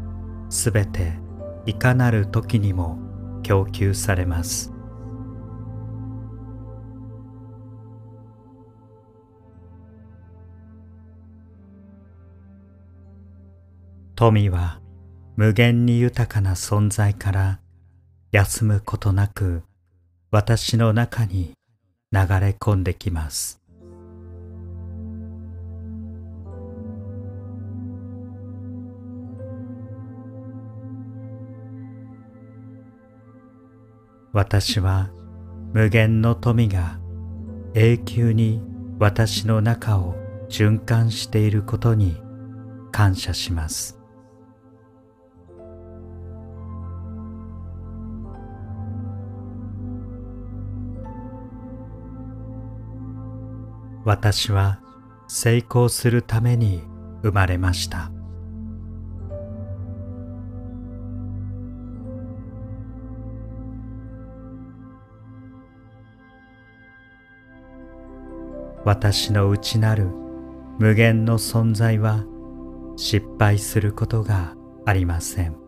[0.52, 1.14] すべて
[1.66, 3.00] いかなる時にも
[3.42, 4.72] 供給されます。
[14.14, 14.82] 富は
[15.38, 17.60] 無限に豊かな存在から
[18.32, 19.62] 休むことなく
[20.32, 21.54] 私の中に
[22.12, 23.62] 流れ込んできます。
[34.34, 35.12] 私は
[35.72, 37.00] 無限の富が
[37.76, 38.64] 永久に
[38.98, 40.16] 私の中を
[40.50, 42.20] 循環していることに
[42.92, 43.97] 感謝します。
[54.08, 54.80] 私は
[55.28, 56.82] 成功するために
[57.24, 58.10] 生まれました。
[68.86, 70.08] 私の内なる
[70.80, 72.24] 無限の存在は
[72.96, 74.56] 失敗することが
[74.86, 75.67] ありません。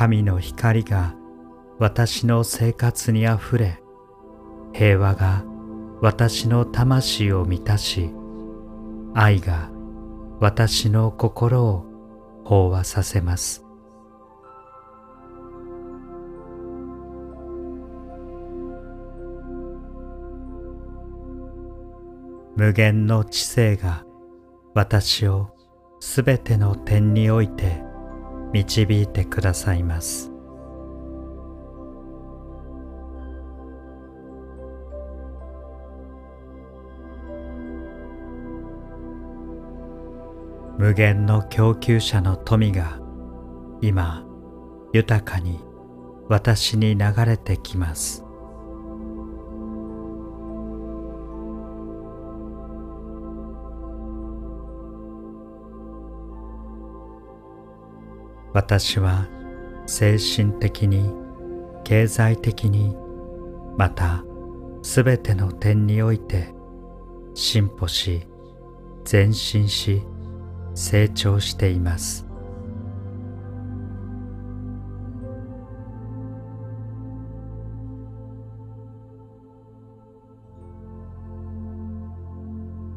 [0.00, 1.14] 神の光が
[1.78, 3.82] 私の生活にあふれ
[4.72, 5.44] 平和が
[6.00, 8.10] 私の魂を満たし
[9.12, 9.68] 愛が
[10.40, 11.84] 私の心を
[12.46, 13.62] 飽和させます。
[22.56, 24.06] 無限の知性が
[24.72, 25.50] 私を
[26.00, 27.89] すべての点において
[28.52, 30.30] 導いてくださいます。
[40.78, 43.00] 無限の供給者の富が
[43.82, 44.24] 今
[44.94, 45.60] 豊かに
[46.28, 48.24] 私に流れてきます。
[58.52, 59.28] 私は
[59.86, 61.12] 精神的に
[61.84, 62.96] 経済的に
[63.76, 64.24] また
[64.82, 66.52] すべての点において
[67.34, 68.26] 進歩し
[69.10, 70.02] 前進し
[70.74, 72.26] 成長しています。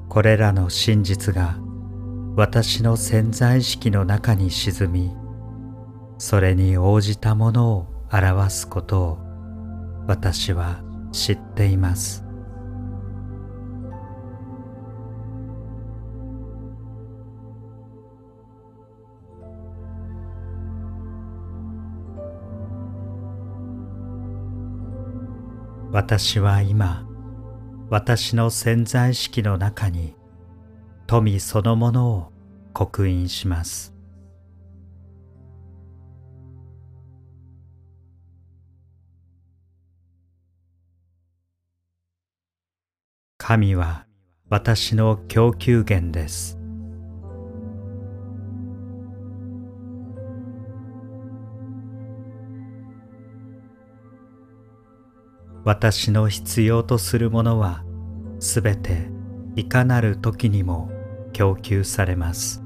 [0.10, 1.58] これらの真実が
[2.36, 5.23] 私の潜在意識の中に沈み
[6.26, 9.18] それに応じたものを表すことを
[10.08, 12.24] 私は知っています。
[25.92, 27.06] 私は今
[27.90, 30.16] 私の潜在意識の中に
[31.06, 32.32] 富そのものを
[32.72, 33.93] 刻印します。
[43.46, 44.06] 神は
[44.48, 46.58] 私の供給源です。
[55.66, 57.84] 私の必要とするものは
[58.40, 59.10] すべて
[59.58, 60.90] いかなる時にも
[61.34, 62.64] 供給されます。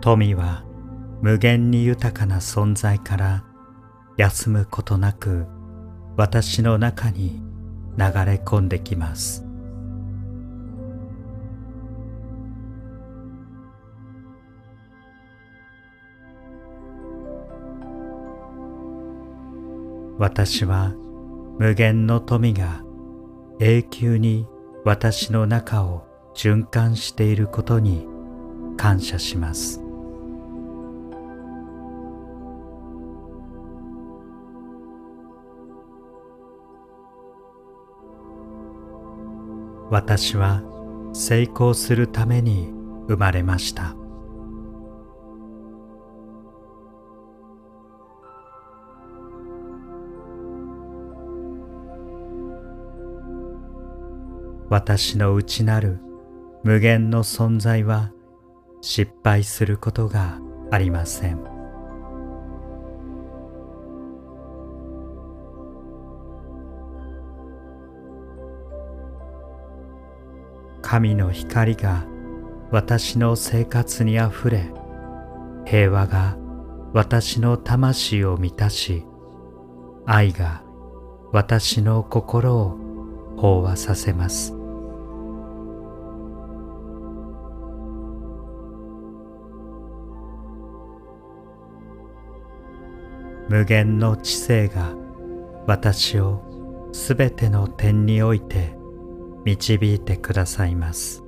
[0.00, 0.67] 富は
[1.20, 3.44] 無限に豊かな存在から
[4.16, 5.46] 休むことなく
[6.16, 7.42] 私の中に
[7.96, 9.44] 流れ込んできます。
[20.18, 20.94] 私は
[21.58, 22.82] 無限の富が
[23.60, 24.46] 永久に
[24.84, 28.06] 私の中を循環していることに
[28.76, 29.87] 感謝します。
[39.90, 40.62] 私は
[41.14, 42.68] 成功するために
[43.08, 43.94] 生まれました。
[54.68, 55.98] 私の内なる
[56.62, 58.12] 無限の存在は
[58.82, 60.38] 失敗することが
[60.70, 61.57] ありません。
[70.90, 72.06] 神の光が
[72.70, 74.72] 私の生活にあふれ
[75.66, 76.38] 平和が
[76.94, 79.04] 私の魂を満たし
[80.06, 80.62] 愛が
[81.30, 82.78] 私の心を
[83.36, 84.54] 飽和させます。
[93.50, 94.94] 無限の知性が
[95.66, 98.77] 私をすべての点において
[99.44, 101.24] 導いてくださいます。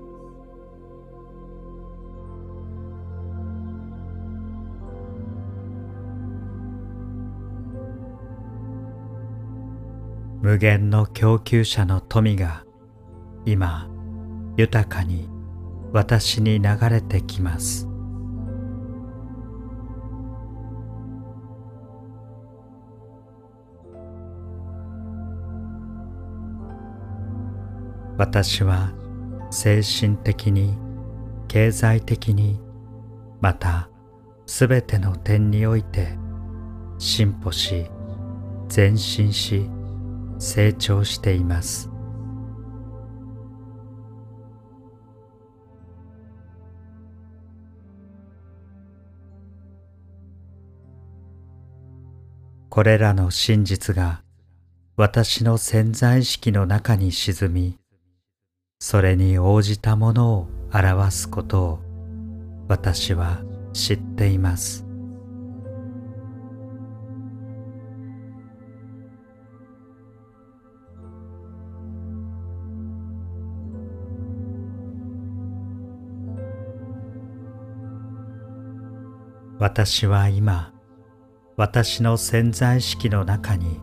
[10.42, 12.64] 無限の供給者の富が
[13.44, 13.90] 今
[14.56, 15.28] 豊かに
[15.92, 17.89] 私に流れてきます。
[28.20, 28.92] 私は
[29.50, 30.76] 精神的に
[31.48, 32.60] 経済的に
[33.40, 33.88] また
[34.44, 36.18] すべての点において
[36.98, 37.86] 進歩し
[38.76, 39.70] 前進し
[40.38, 41.88] 成長しています。
[52.68, 54.22] これらの真実が
[54.98, 57.79] 私の潜在意識の中に沈み
[58.82, 61.78] それに応じたものを表すことを
[62.66, 63.42] 私は
[63.74, 64.86] 知っています。
[79.58, 80.72] 私は今
[81.58, 83.78] 私の潜在意識の中に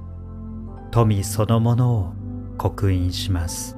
[0.90, 2.14] 富そのものを
[2.58, 3.77] 刻印します。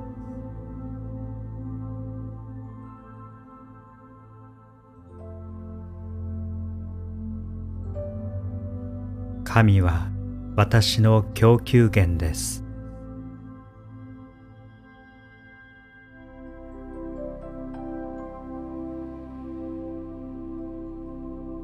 [9.52, 10.12] 神は
[10.56, 12.64] 私の供給源です。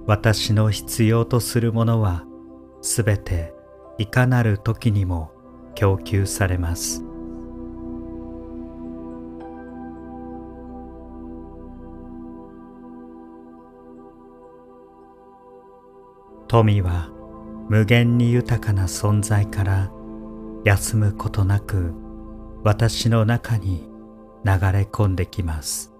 [0.07, 2.23] 私の必要とするものは
[2.81, 3.53] すべて
[3.99, 5.31] いかなる時にも
[5.75, 7.03] 供給されます。
[16.47, 17.14] 富は
[17.67, 19.91] 無限に豊かな存在から
[20.65, 21.93] 休むことなく
[22.63, 23.89] 私の中に
[24.43, 25.91] 流れ込んできます。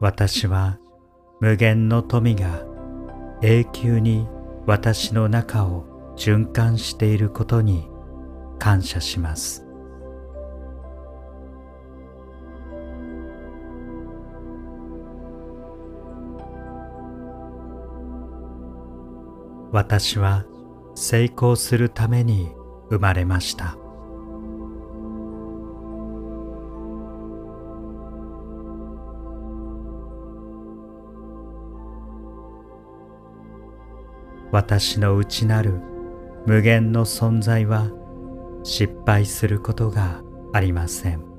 [0.00, 0.78] 私は
[1.40, 2.62] 無限の富が
[3.42, 4.26] 永久に
[4.66, 7.88] 私の中を循環していることに
[8.58, 9.69] 感謝します。
[19.72, 20.44] 私は
[20.94, 22.50] 成功するために
[22.90, 23.76] 生まれました。
[34.52, 35.80] 私の内なる
[36.44, 37.88] 無限の存在は
[38.64, 41.29] 失敗することがありません。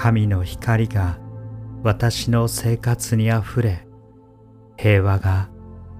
[0.00, 1.18] 神の光が
[1.82, 3.86] 私の生活にあふれ
[4.78, 5.50] 平和が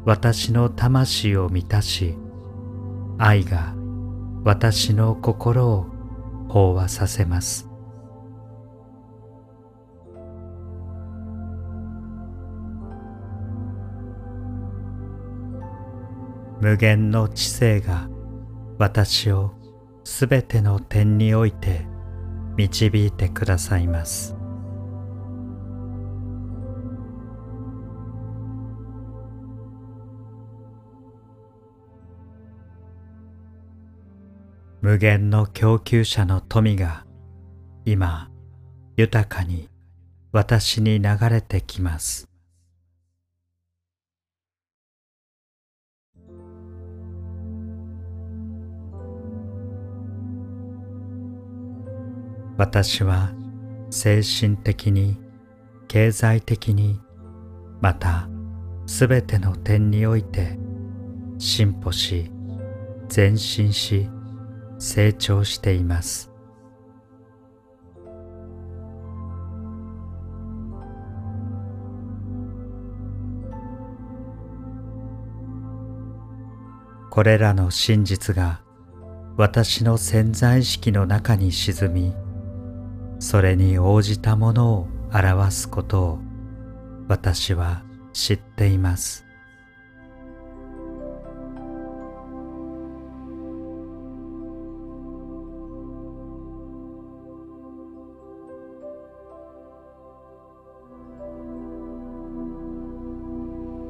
[0.06, 2.16] 私の魂を満たし
[3.18, 3.74] 愛が
[4.42, 5.86] 私の心を
[6.48, 7.68] 飽和させます。
[16.62, 18.08] 無限の知性が
[18.78, 19.52] 私を
[20.04, 21.89] すべての点において
[22.60, 24.36] 導いてくださいます。
[34.82, 37.06] 無限の供給者の富が
[37.86, 38.30] 今
[38.96, 39.68] 豊かに
[40.32, 42.29] 私に流れてきます。
[52.60, 53.32] 私は
[53.88, 55.16] 精神的に
[55.88, 57.00] 経済的に
[57.80, 58.28] また
[58.84, 60.58] すべての点において
[61.38, 62.30] 進歩し
[63.16, 64.10] 前進し
[64.78, 66.30] 成長しています。
[77.08, 78.60] これらの真実が
[79.38, 82.29] 私の潜在意識の中に沈み
[83.20, 86.18] それに応じたものを表すことを
[87.06, 87.82] 私は
[88.14, 89.26] 知っています。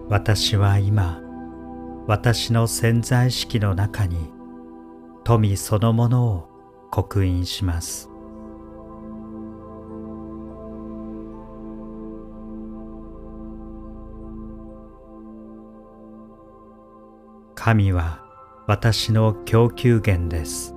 [0.08, 1.20] 私は今
[2.08, 4.32] 私の潜在意識の中に
[5.22, 6.48] 富そのものを
[6.90, 8.09] 刻印します。
[17.62, 18.24] 神は
[18.66, 20.74] 私の供給源です。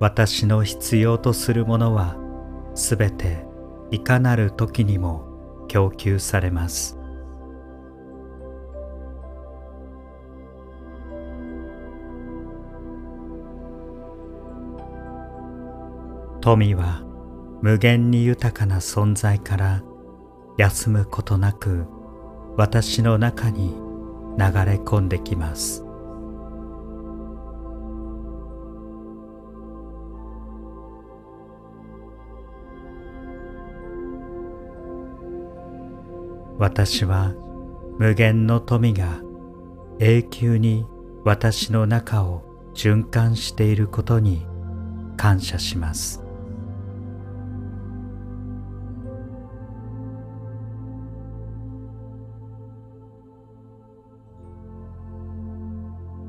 [0.00, 2.16] 私の必要とするものは
[2.74, 3.46] すべて
[3.92, 6.98] いかなる時にも供給されます。
[16.40, 17.07] 富は
[17.60, 19.82] 無限に豊かな存在から
[20.56, 21.86] 休むことなく
[22.56, 23.74] 私の中に
[24.36, 25.84] 流れ込んできます。
[36.58, 37.34] 私は
[37.98, 39.20] 無限の富が
[40.00, 40.86] 永久に
[41.24, 42.42] 私の中を
[42.74, 44.46] 循環していることに
[45.16, 46.27] 感謝します。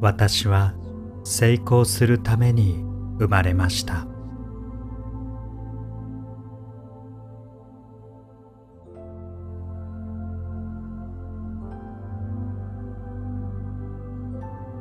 [0.01, 0.73] 私は
[1.23, 2.83] 成功するために
[3.19, 4.07] 生まれました。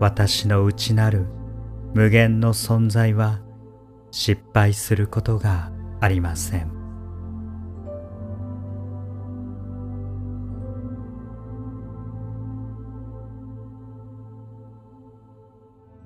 [0.01, 1.27] 私の内なる
[1.93, 3.41] 無限の存在は
[4.13, 6.78] 失敗することがありません。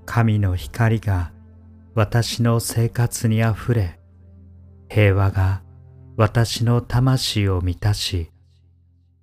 [0.05, 1.33] 神の光が
[1.95, 3.99] 私の生活にあふれ
[4.89, 5.63] 平和が
[6.17, 8.31] 私の魂を満たし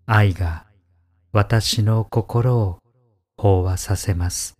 [0.05, 0.65] 愛が
[1.31, 2.79] 私の心を
[3.37, 4.55] 飽和させます。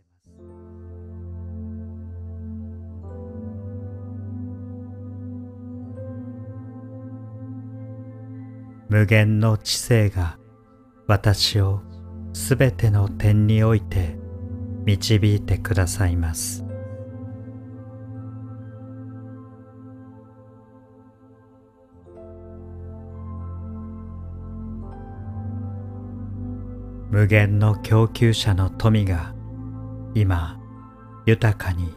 [8.90, 10.38] 無限の知性が
[11.08, 11.82] 私を
[12.34, 14.19] すべての点において
[14.90, 16.66] 導いてくださいます。
[27.12, 29.36] 無限の供給者の富が
[30.16, 30.60] 今
[31.26, 31.94] 豊かに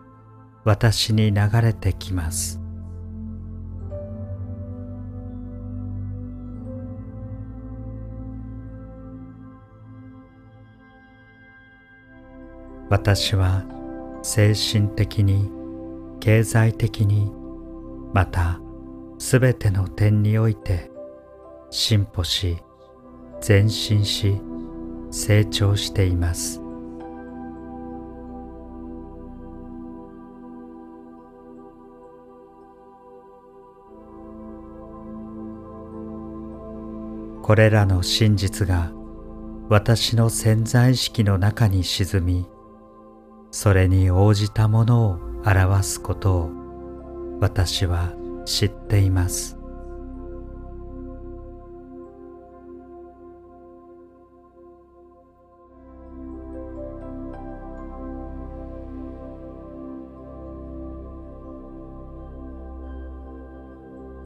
[0.65, 2.62] 私に流れてきます。
[12.91, 13.65] 私は
[14.23, 15.51] 精神的に
[16.21, 17.33] 経済的に
[18.13, 18.61] また
[19.19, 20.91] すべての点において
[21.71, 22.59] 進歩し
[23.47, 24.41] 前進し
[25.11, 26.63] 成長しています。
[37.43, 38.93] これらの真実が
[39.69, 42.47] 私の潜在意識の中に沈み
[43.53, 46.51] それに応じたものを表すことを
[47.39, 48.15] 私は
[48.47, 49.59] 知っています。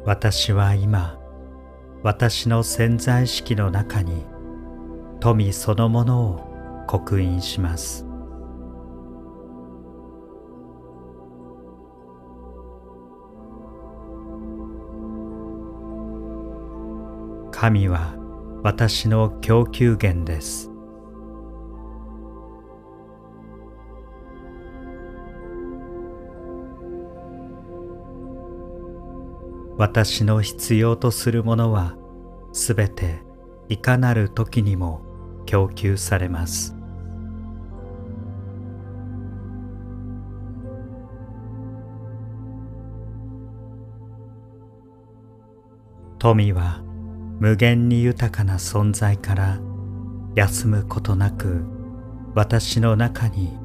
[0.04, 1.18] 私は今
[2.04, 4.24] 私の潜在意識の中に
[5.18, 8.05] 富そのものを刻印します。
[17.58, 18.14] 神は
[18.62, 20.70] 私の供給源です。
[29.78, 31.96] 私の必要とするものは
[32.52, 33.22] すべて
[33.70, 35.00] いかなる時にも
[35.46, 36.76] 供給されます。
[46.18, 46.82] 富は
[47.38, 49.60] 無限に豊かな存在から
[50.34, 51.64] 休むことなく
[52.34, 53.58] 私の中に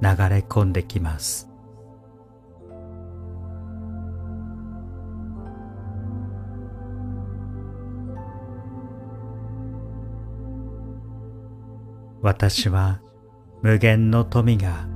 [0.00, 1.48] 流れ込んできます。
[12.22, 13.00] 私は
[13.62, 14.86] 無限の富が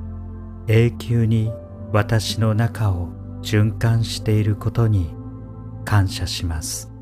[0.68, 1.52] 永久に
[1.92, 3.08] 私の中を
[3.42, 5.14] 循環していることに
[5.84, 6.95] 感謝します。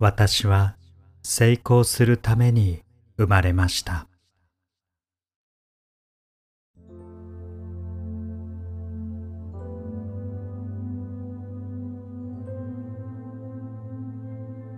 [0.00, 0.76] 私は
[1.24, 2.82] 成功するために
[3.16, 4.06] 生まれました。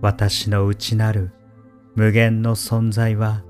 [0.01, 1.31] 私の内なる
[1.95, 3.45] 無限の存在は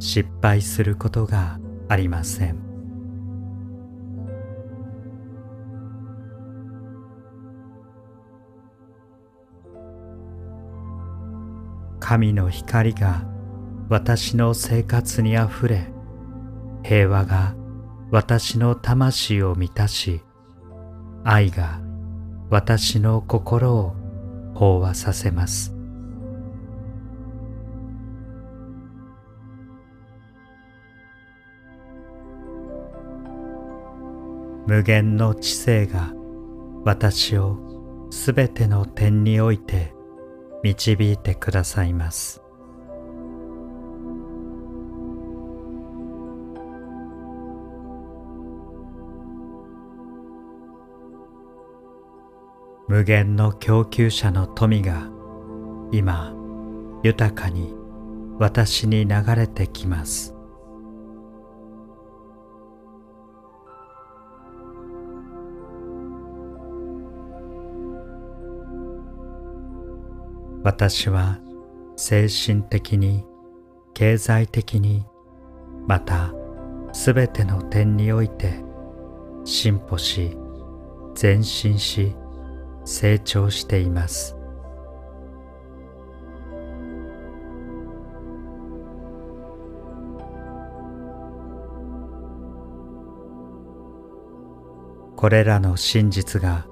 [0.00, 2.65] 失敗することがありません。
[12.08, 13.24] 神の光が
[13.88, 15.88] 私の生活にあふれ
[16.84, 17.56] 平和が
[18.12, 20.22] 私の魂を満たし
[21.24, 21.80] 愛が
[22.48, 23.96] 私の心を
[24.54, 25.74] 飽和させます。
[34.68, 36.12] 無限の知性が
[36.84, 37.58] 私を
[38.12, 39.95] すべての点において
[40.62, 42.42] 導いてくださいます。
[52.88, 55.10] 無限の供給者の富が
[55.90, 56.32] 今
[57.02, 57.74] 豊かに
[58.38, 60.35] 私に流れてきます。
[70.66, 71.38] 私は
[71.94, 73.24] 精神的に
[73.94, 75.06] 経済的に
[75.86, 76.34] また
[76.92, 78.64] すべての点において
[79.44, 80.36] 進歩し
[81.22, 82.16] 前進し
[82.84, 84.36] 成長しています。
[95.14, 96.66] これらの真実が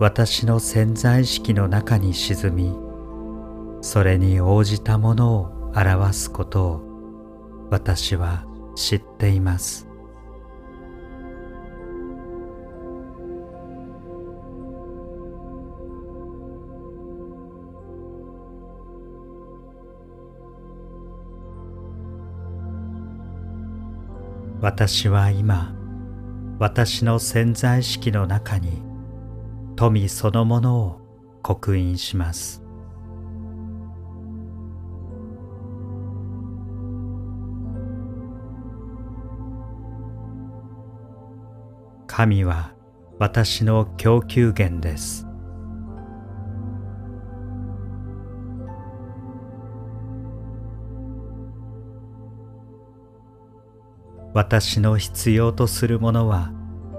[0.00, 2.91] 私の潜在意識の中に沈み
[3.82, 6.80] それに応じたものを表すことを
[7.68, 9.88] 私は知っています。
[24.60, 25.74] 私は今
[26.60, 28.80] 私の潜在意識の中に
[29.74, 31.00] 富そのものを
[31.42, 32.61] 刻印します。
[42.14, 42.74] 神は
[43.18, 45.26] 私の供給源です。
[54.34, 56.52] 私の必要とするものは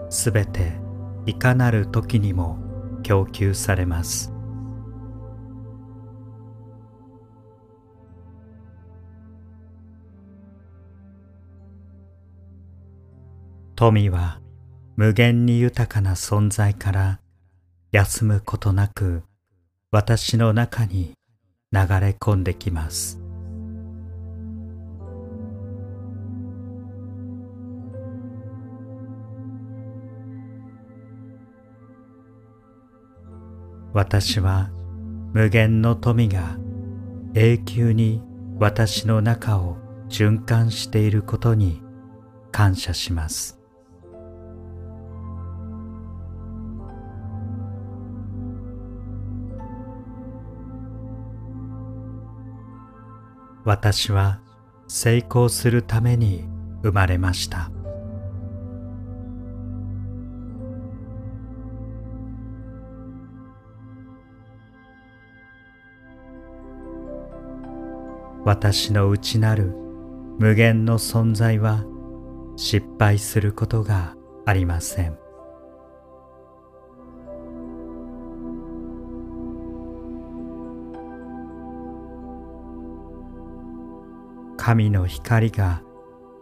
[0.10, 0.80] すべて
[1.28, 2.58] いかなる時にも
[3.04, 4.34] 供給されます。
[13.76, 14.43] 富は
[14.96, 17.20] 無限に豊かな存在から
[17.92, 19.24] 休むことなく
[19.90, 21.14] 私の中に
[21.72, 23.20] 流れ込んできます。
[33.94, 34.72] 私は
[35.34, 36.58] 無限の富が
[37.34, 38.22] 永久に
[38.60, 39.78] 私の中を
[40.10, 41.82] 循環していることに
[42.52, 43.63] 感謝します。
[53.66, 54.40] 私は
[54.88, 56.44] 成功するために
[56.82, 57.72] 生まれました。
[68.46, 69.74] 私の内なる
[70.38, 71.86] 無限の存在は
[72.58, 75.23] 失敗することがありません。
[84.66, 85.82] 神の光が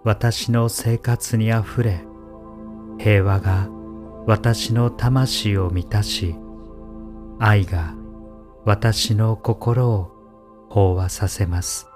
[0.03, 2.05] 私の生活にあふれ
[2.99, 3.67] 平和が
[4.27, 6.35] 私の魂を満たし
[7.39, 7.95] 愛が
[8.63, 10.11] 私の心を
[10.69, 11.87] 飽和させます。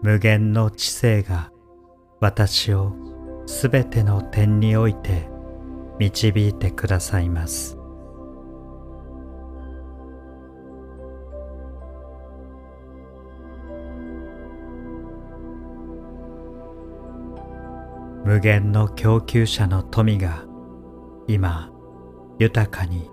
[0.00, 1.50] 無限の知性が
[2.20, 2.94] 私を
[3.46, 5.31] すべての点において
[5.98, 7.78] 導いてくださいます。
[18.24, 20.44] 無限の供給者の富が
[21.26, 21.70] 今
[22.38, 23.10] 豊かに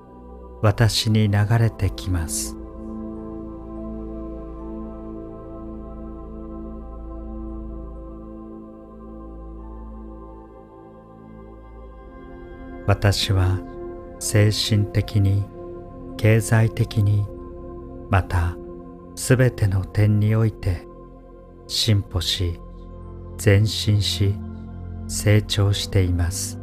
[0.61, 2.58] 私に流れてきます。
[12.89, 13.59] 私は
[14.19, 15.45] 精神的に
[16.17, 17.23] 経済的に
[18.09, 18.57] また
[19.13, 20.87] すべての点において
[21.67, 22.59] 進歩し
[23.45, 24.33] 前進し
[25.07, 26.59] 成長しています。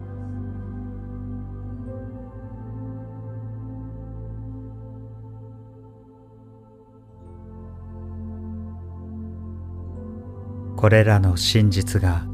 [10.77, 12.27] これらの真実が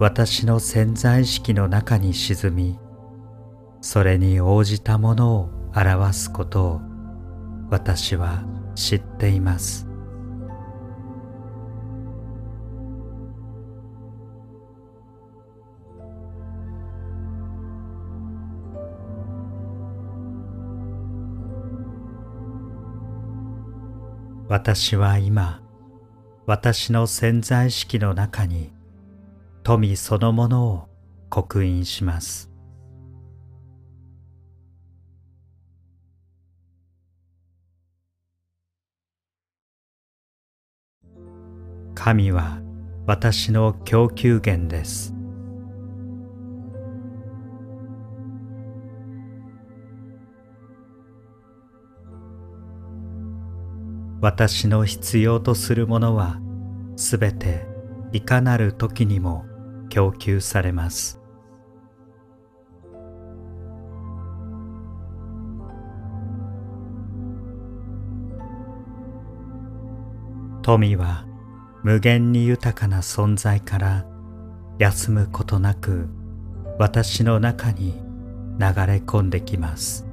[0.00, 2.80] 私の潜在意識の中に沈み
[3.82, 6.80] それに応じたものを表すことを
[7.68, 8.44] 私は
[8.76, 9.88] 知っています。
[24.48, 25.60] 私は今
[26.46, 28.70] 私の潜在意識の中に
[29.64, 30.88] 富そのものを
[31.30, 32.51] 刻印します。
[42.04, 42.58] 神は
[43.06, 45.14] 私の供給源です。
[54.20, 56.40] 私の必要とするものは
[56.96, 57.68] すべて
[58.10, 59.44] いかなる時にも
[59.88, 61.20] 供給されます。
[70.62, 71.31] 富は
[71.82, 74.06] 無限に豊かな存在から
[74.78, 76.08] 休むことなく
[76.78, 77.92] 私の中に
[78.58, 80.06] 流れ込んできます。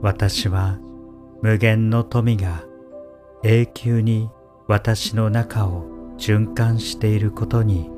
[0.00, 0.78] 私は
[1.40, 2.64] 無限の富が
[3.42, 4.30] 永久に
[4.68, 5.86] 私の中を
[6.18, 7.90] 循環していることに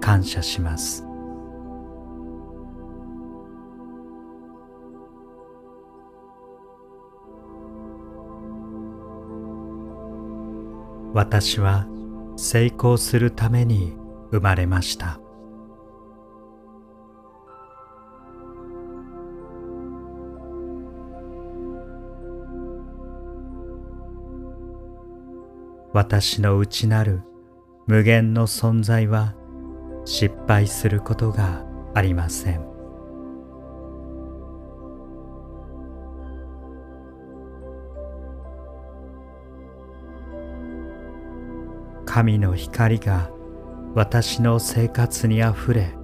[0.00, 1.04] 感謝します。
[11.14, 11.86] 私は
[12.36, 13.96] 成功するために
[14.32, 15.20] 生まれました。
[25.92, 27.22] 私の内なる
[27.86, 29.36] 無限の存在は
[30.04, 31.64] 失敗することが
[31.94, 32.73] ありません。
[42.14, 43.28] 神の光が
[43.96, 45.96] 私の生活にあふれ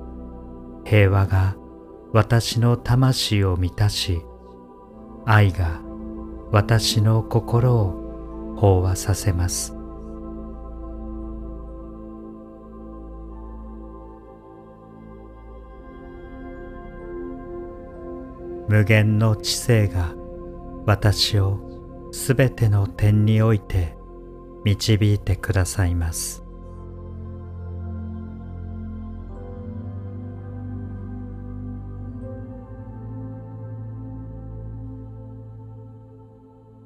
[0.85, 1.55] 平和が
[2.13, 4.21] 私の魂を満たし
[5.25, 5.81] 愛が
[6.51, 9.73] 私の心を飽和させます。
[18.69, 20.17] 無限の知性が
[20.87, 21.61] 私を
[22.11, 24.00] すべての点において
[24.65, 26.45] 導いてくださいます。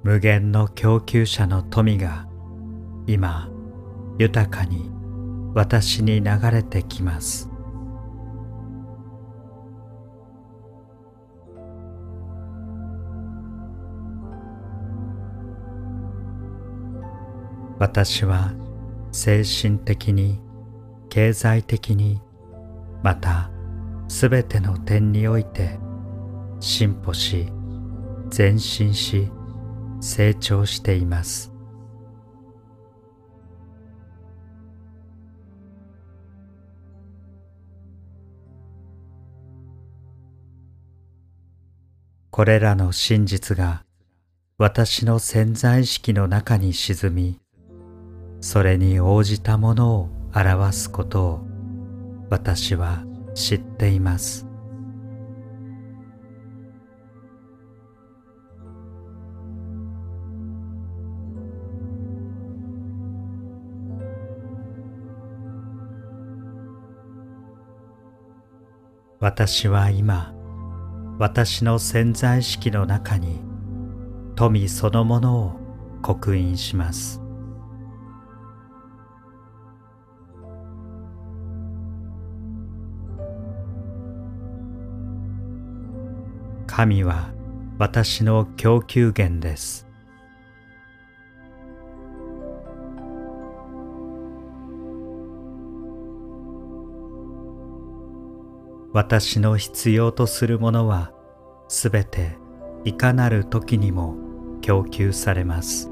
[0.02, 2.28] 無限の供給者の富が
[3.06, 3.48] 今
[4.18, 4.90] 豊かに
[5.54, 7.53] 私に流れてきます。
[17.78, 18.52] 私は
[19.10, 20.40] 精神的に
[21.08, 22.20] 経済的に
[23.02, 23.50] また
[24.08, 25.78] すべての点において
[26.60, 27.48] 進歩し
[28.36, 29.30] 前進し
[30.00, 31.52] 成長しています。
[42.30, 43.84] これらの真実が
[44.58, 47.43] 私の潜在意識の中に沈み
[48.44, 51.40] それに応じたものを表すことを
[52.28, 53.02] 私は
[53.34, 54.46] 知っています。
[69.20, 70.34] 私は今
[71.18, 73.40] 私の潜在意識の中に
[74.36, 75.52] 富そのものを
[76.02, 77.23] 刻印します。
[86.76, 87.30] 神は
[87.78, 89.86] 私の供給源です。
[98.92, 101.12] 私の必要とするものは
[101.68, 102.38] すべて
[102.84, 104.16] いかなる時にも
[104.60, 105.88] 供給されます。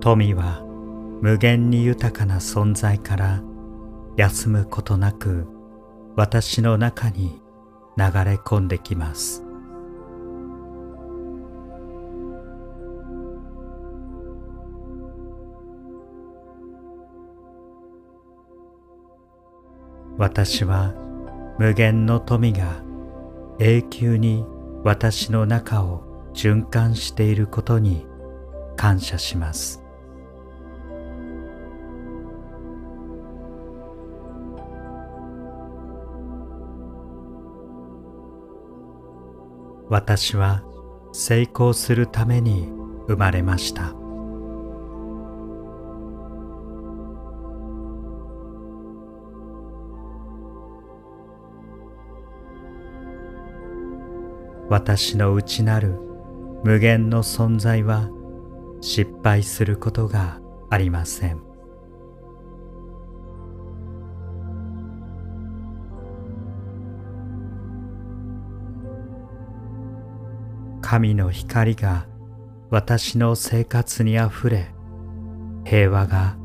[0.00, 0.69] 富は
[1.22, 3.42] 無限に豊かな存在から
[4.16, 5.46] 休むことなく
[6.16, 7.40] 私の中に
[7.96, 9.44] 流れ込んできます。
[20.16, 20.94] 私は
[21.58, 22.82] 無限の富が
[23.58, 24.44] 永久に
[24.84, 26.02] 私の中を
[26.34, 28.06] 循環していることに
[28.76, 29.79] 感謝します。
[39.90, 40.62] 私は
[41.12, 42.68] 成功するために
[43.08, 43.92] 生まれました。
[54.68, 55.98] 私の内なる
[56.62, 58.08] 無限の存在は
[58.80, 60.40] 失敗することが
[60.70, 61.49] ありません。
[70.90, 72.08] 神の光が
[72.68, 74.74] 私の生活にあふれ
[75.64, 76.36] 平和が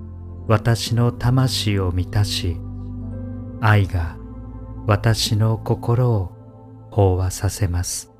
[0.46, 2.56] 私の魂を満たし
[3.60, 4.18] 愛が
[4.86, 6.32] 私の心を
[6.92, 8.14] 飽和させます。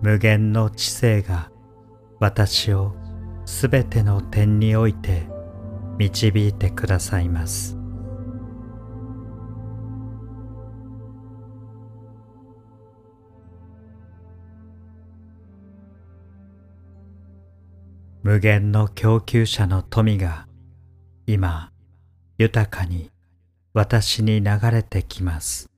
[0.00, 1.50] 無限の知性が
[2.20, 2.94] 私を
[3.44, 5.33] すべての点において
[5.98, 7.76] 導いてくださいます。
[18.22, 20.48] 無限の供給者の富が
[21.26, 21.70] 今
[22.38, 23.10] 豊かに
[23.74, 25.73] 私に流れてきます。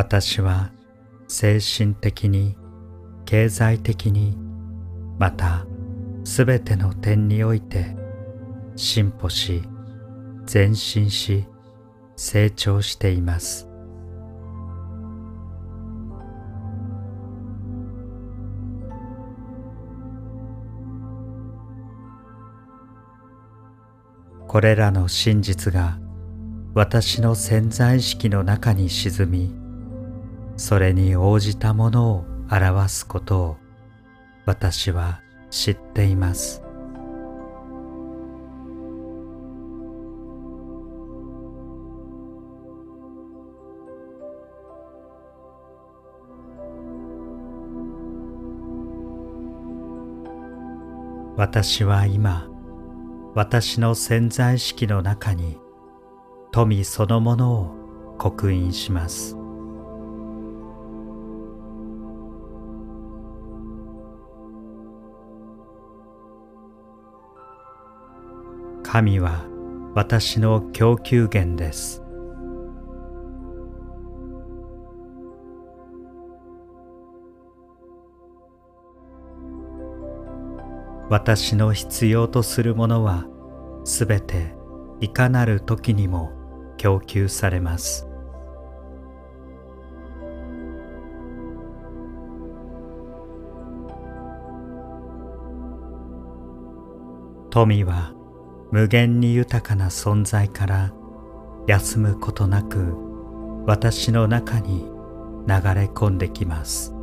[0.00, 0.70] 私は
[1.28, 2.56] 精神的に
[3.26, 4.34] 経済的に
[5.18, 5.66] また
[6.24, 7.94] すべての点において
[8.76, 9.62] 進歩し
[10.50, 11.44] 前進し
[12.16, 13.68] 成長しています。
[24.48, 25.98] これらの真実が
[26.72, 29.59] 私の潜在意識の中に沈み
[30.60, 33.56] それに応じたものを表すことを
[34.44, 36.62] 私は知っています。
[51.38, 52.50] 私は今
[53.34, 55.56] 私の潜在意識の中に
[56.52, 59.39] 富そのものを刻印します。
[68.92, 69.46] 神は
[69.94, 72.02] 私の供給源です。
[81.08, 83.28] 私の必要とするものは
[83.84, 84.56] すべて
[84.98, 86.32] いかなる時にも
[86.76, 88.08] 供給されます。
[97.50, 98.19] 富は
[98.72, 100.92] 無限に豊かな存在から
[101.66, 102.94] 休むことなく
[103.66, 104.84] 私の中に
[105.46, 106.94] 流れ込んできます。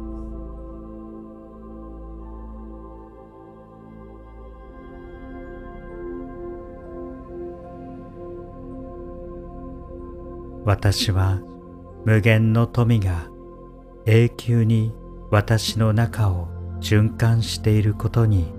[10.64, 11.40] 私は
[12.04, 13.30] 無限の富が
[14.06, 14.94] 永久に
[15.32, 16.50] 私の中を
[16.82, 18.54] 循環していることに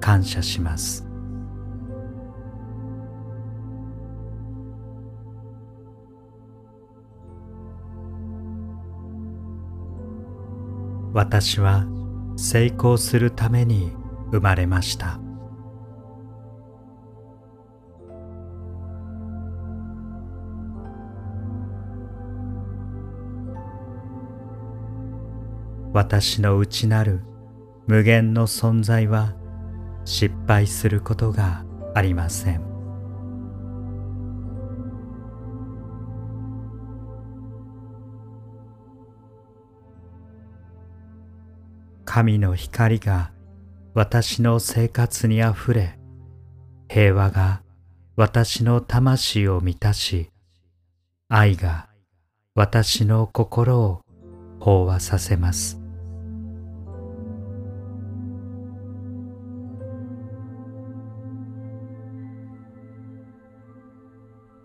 [0.00, 1.03] 感謝します。
[11.14, 11.86] 私は
[12.36, 13.92] 成功するために
[14.32, 15.20] 生まれました。
[25.92, 27.20] 私の内なる
[27.86, 29.36] 無限の存在は
[30.04, 31.64] 失敗することが
[31.94, 32.73] ありません。
[42.04, 43.32] 神の光が
[43.94, 45.98] 私の生活にあふれ
[46.88, 47.62] 平和が
[48.16, 50.30] 私の魂を満たし
[51.28, 51.88] 愛が
[52.54, 54.02] 私の心を
[54.60, 55.80] 飽和させます。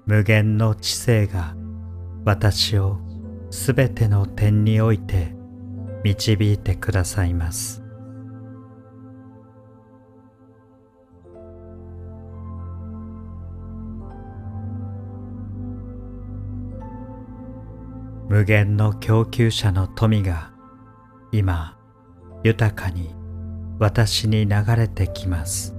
[0.05, 1.55] 無限の知性が
[2.25, 2.97] 私を
[3.51, 5.38] すべての点において
[6.03, 7.83] 導いてくださいます。
[18.29, 20.51] 無限の供給者の富が
[21.31, 21.79] 今
[22.43, 23.15] 豊かに
[23.79, 25.78] 私に流れてきます。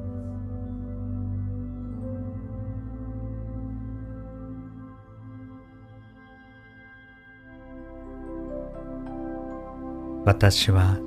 [10.25, 10.99] 私は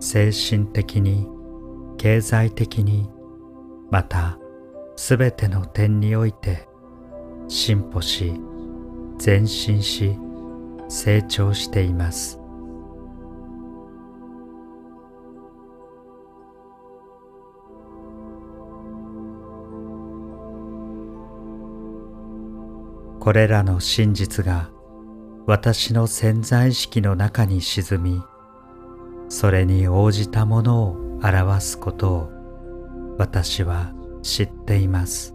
[0.00, 1.28] 精神的に
[1.98, 3.08] 経済的に
[3.90, 4.38] また
[4.96, 6.68] すべての点において
[7.48, 8.32] 進歩し
[9.24, 10.16] 前進し
[10.88, 12.38] 成長しています。
[23.18, 24.70] これらの真実が
[25.46, 28.22] 私の潜在意識の中に沈み
[29.32, 33.90] それに応じたものを表すことを私は
[34.20, 35.34] 知っています。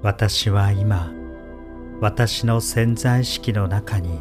[0.00, 1.12] 私は今
[2.00, 4.20] 私の潜在意識の中に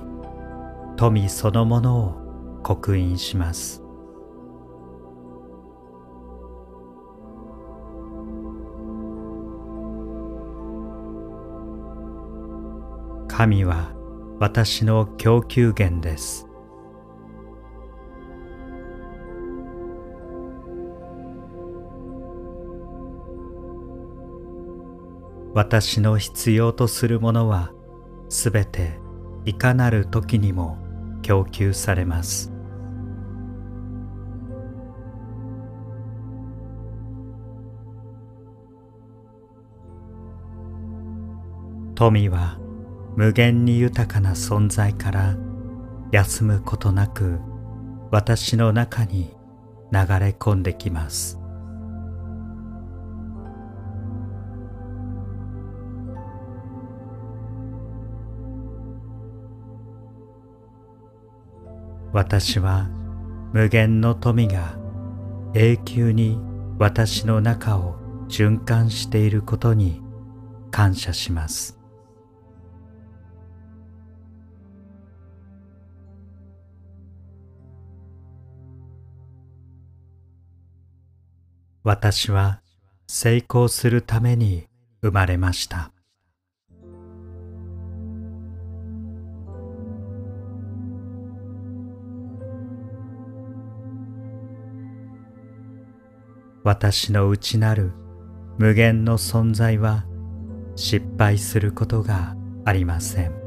[0.97, 3.82] 富そのものを刻印します。
[13.43, 13.91] 神は
[14.39, 16.47] 私の供給源です。
[25.53, 27.73] 私の必要とするものは
[28.29, 28.97] すべて
[29.43, 30.77] いかなる時にも
[31.21, 32.49] 供給されます。
[41.93, 42.62] 富は
[43.15, 45.35] 無限に豊かな存在から
[46.11, 47.39] 休むことなく
[48.11, 49.35] 私の中に
[49.91, 51.39] 流れ込んできます。
[62.11, 62.89] 私は
[63.53, 64.77] 無限の富が
[65.55, 66.39] 永久に
[66.77, 67.95] 私の中を
[68.27, 70.01] 循環していることに
[70.69, 71.82] 感謝します。
[81.83, 82.61] 私は
[83.07, 84.67] 成功するために
[85.01, 85.91] 生まれました。
[96.63, 97.91] 私の内なる
[98.57, 100.05] 無限の存在は
[100.77, 103.42] 失敗することがありません。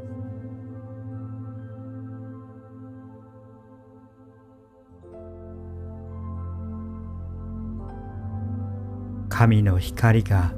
[9.38, 10.54] 神の光が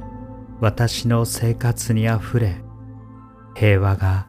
[0.60, 2.62] 私の生活にあふれ
[3.56, 4.28] 平和が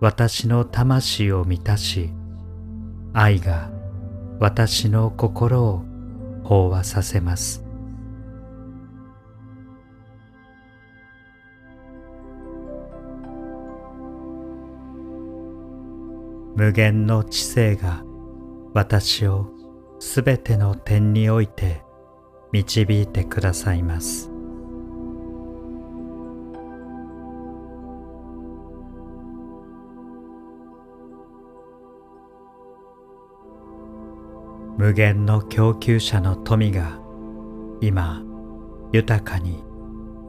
[0.00, 2.10] 私の魂を満たし
[3.14, 3.70] 愛が
[4.38, 5.82] 私の心を
[6.44, 7.64] 飽和させます。
[16.54, 18.04] 無限の知性が
[18.74, 19.54] 私を
[20.00, 21.85] すべての点において
[22.56, 24.30] 導いてくださいます。
[34.78, 36.98] 無限の供給者の富が
[37.80, 38.22] 今
[38.92, 39.62] 豊かに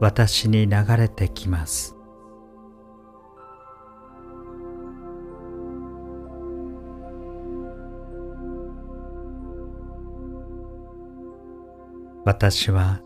[0.00, 1.97] 私に流れてきます。
[12.28, 13.00] 私は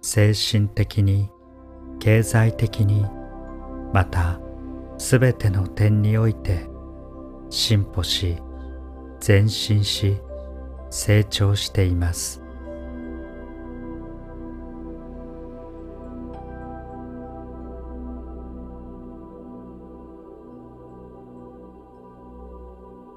[0.00, 1.28] 精神的に
[2.00, 3.04] 経済的に
[3.92, 4.40] また
[4.96, 6.70] すべての点において
[7.50, 8.38] 進歩し
[9.28, 10.16] 前進し
[10.88, 12.40] 成長しています。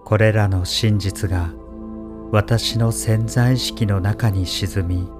[0.04, 1.54] これらの真実が
[2.34, 5.15] 私の潜在意識の中に沈み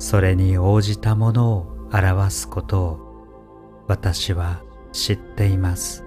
[0.00, 4.62] それに応じたものを表すことを私は
[4.92, 6.04] 知っています。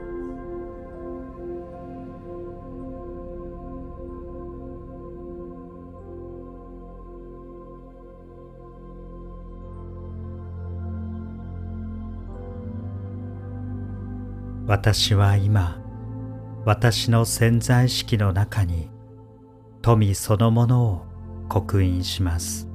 [14.65, 15.79] 私は今
[16.65, 18.89] 私の潜在意識の中に
[19.83, 21.05] 富そのものを
[21.47, 22.72] 刻印します。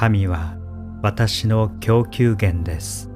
[0.00, 0.56] 神は
[1.02, 3.10] 私の供給源です。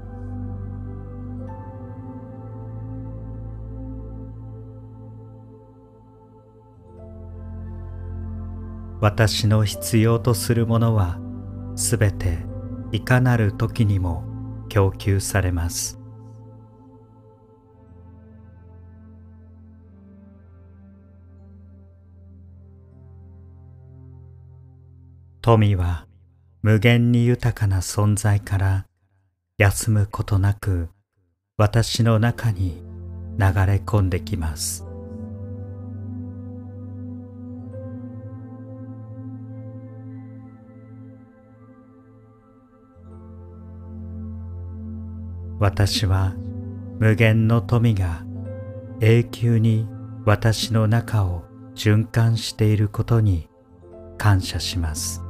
[9.01, 11.19] 私の必要とするものは
[11.74, 12.40] すべて
[12.93, 14.23] いかなる時にも
[14.69, 15.98] 供給されます。
[25.40, 26.06] 富は
[26.65, 28.86] 無限に豊かな存在から
[29.59, 30.89] 休むことなく
[31.59, 32.82] 私の中に
[33.39, 34.86] 流れ込んできます。
[45.59, 46.32] 私は
[46.99, 48.24] 無限の富が
[49.01, 49.86] 永久に
[50.24, 53.51] 私の中を循環していることに
[54.16, 55.24] 感謝します。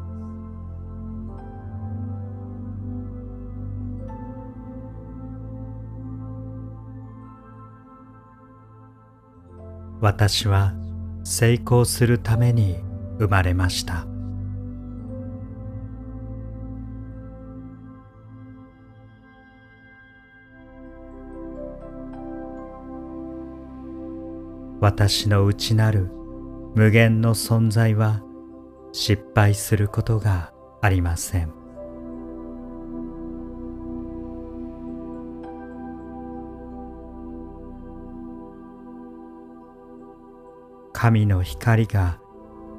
[10.01, 10.75] 私は
[11.25, 12.77] 成功するために
[13.19, 14.07] 生まれました。
[24.81, 26.11] 私の内なる
[26.75, 28.21] 無限の存在は
[28.93, 30.53] 失敗することが
[30.83, 31.64] ありません。
[41.05, 42.19] 神の光が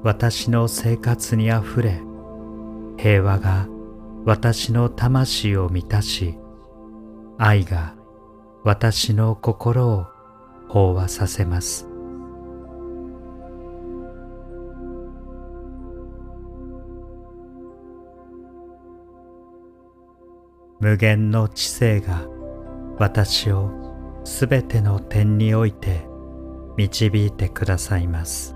[0.01, 2.01] 私の生活にあふれ
[2.97, 3.67] 平和が
[4.25, 6.35] 私の魂を満たし
[7.37, 7.93] 愛が
[8.63, 10.07] 私の心を
[10.69, 11.87] 飽和させます。
[20.79, 22.25] 無限の知性が
[22.97, 23.69] 私を
[24.23, 26.14] すべての点において
[26.77, 28.55] 導いてくださいます。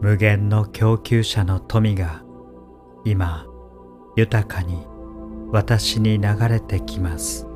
[0.00, 2.22] 無限の供給者の富が
[3.06, 3.46] 今
[4.16, 4.86] 豊かに
[5.50, 7.53] 私に流れてきます。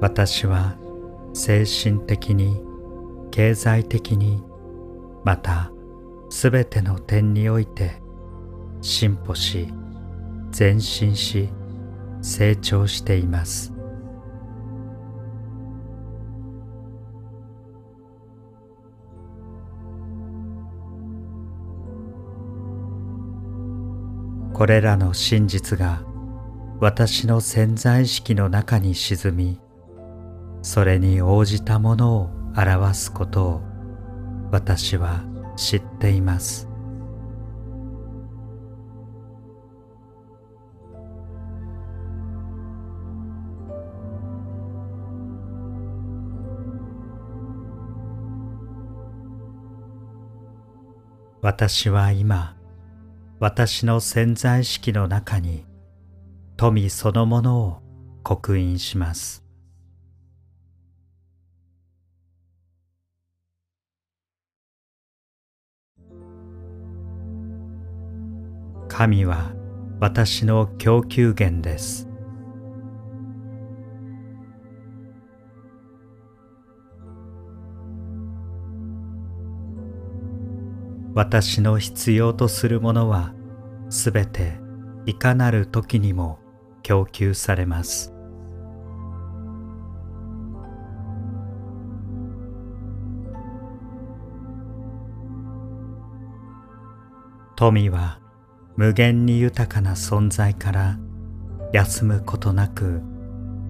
[0.00, 0.76] 私は
[1.34, 2.62] 精神的に
[3.30, 4.42] 経済的に
[5.24, 5.72] また
[6.30, 8.00] すべての点において
[8.80, 9.68] 進歩し
[10.56, 11.48] 前進し
[12.22, 13.72] 成長しています。
[24.52, 26.02] これらの真実が
[26.80, 29.60] 私の潜在意識の中に沈み
[30.62, 33.62] それに応じたものを表すことを
[34.50, 35.24] 私は
[35.56, 36.68] 知っています。
[51.40, 52.56] 私は今
[53.38, 55.64] 私の潜在意識の中に
[56.56, 57.82] 富そのものを
[58.24, 59.47] 刻印します。
[68.98, 69.52] 神は
[70.00, 72.08] 私の供給源です。
[81.14, 83.34] 私の必要とするものは
[83.88, 84.58] すべて
[85.06, 86.40] いかなる時にも
[86.82, 88.12] 供給されます。
[97.54, 98.18] 富は
[98.78, 100.98] 無限に豊かな存在から
[101.72, 103.02] 休むことなく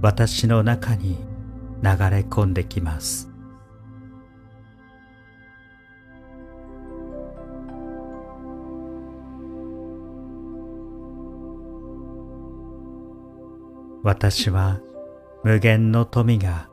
[0.02, 1.16] 私の中に
[1.82, 3.30] 流れ込んできます。
[14.02, 14.78] 私は
[15.42, 16.68] 無限の富が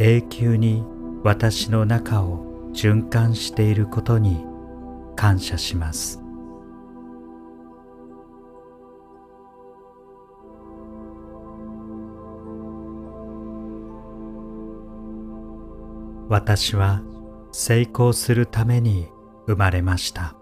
[0.00, 0.82] 永久に
[1.22, 4.44] 私の中を循環していることに
[5.14, 6.21] 感謝します。
[16.32, 17.02] 私は
[17.52, 19.06] 成功するために
[19.46, 20.34] 生まれました。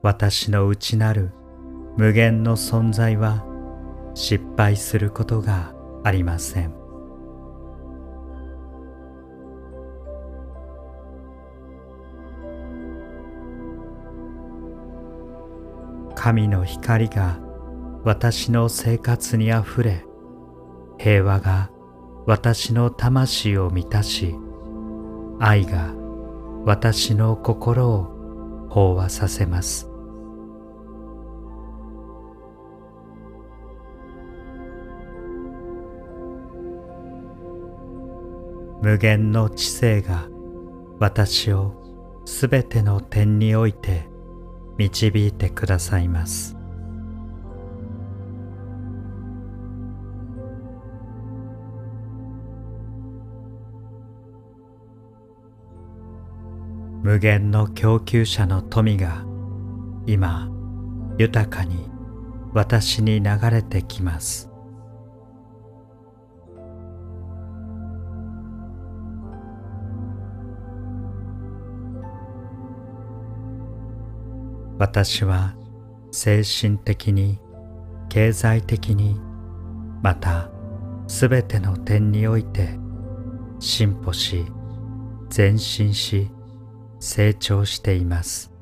[0.00, 1.32] 私の内なる
[1.96, 3.44] 無限の存在は
[4.14, 5.74] 失敗することが
[6.04, 6.85] ありません。
[16.16, 17.38] 神の光が
[18.02, 20.04] 私の生活にあふれ
[20.98, 21.70] 平和が
[22.26, 24.34] 私の魂を満たし
[25.38, 25.94] 愛が
[26.64, 29.88] 私の心を飽和させます。
[38.82, 40.28] 無限の知性が
[40.98, 41.74] 私を
[42.24, 44.08] すべての点において
[44.78, 46.56] 導いてくださいます。
[57.02, 59.24] 無限の供給者の富が
[60.06, 60.50] 今
[61.18, 61.88] 豊かに
[62.52, 64.45] 私に流れてきます。
[74.78, 75.54] 私は
[76.12, 77.38] 精神的に
[78.10, 79.18] 経済的に
[80.02, 80.50] また
[81.08, 82.78] すべての点において
[83.58, 84.44] 進歩し
[85.34, 86.30] 前進し
[87.00, 88.52] 成長しています。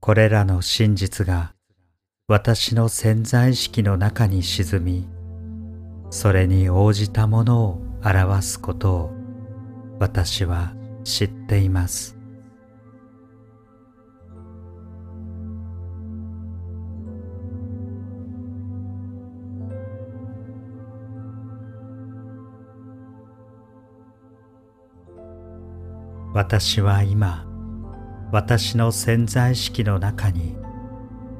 [0.00, 1.54] これらの真実が
[2.28, 5.15] 私の潜在意識の中に沈み
[6.16, 9.10] それに応じたものを表すことを
[9.98, 10.72] 私は
[11.04, 12.16] 知っています。
[26.32, 27.46] 私は今
[28.32, 30.56] 私の潜在意識の中に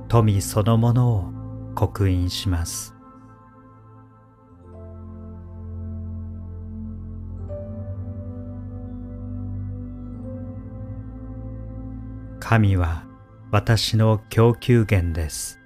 [0.08, 1.32] 富そのものを
[1.74, 2.95] 刻印します。
[12.48, 13.02] 神は
[13.50, 15.58] 私の供給源です。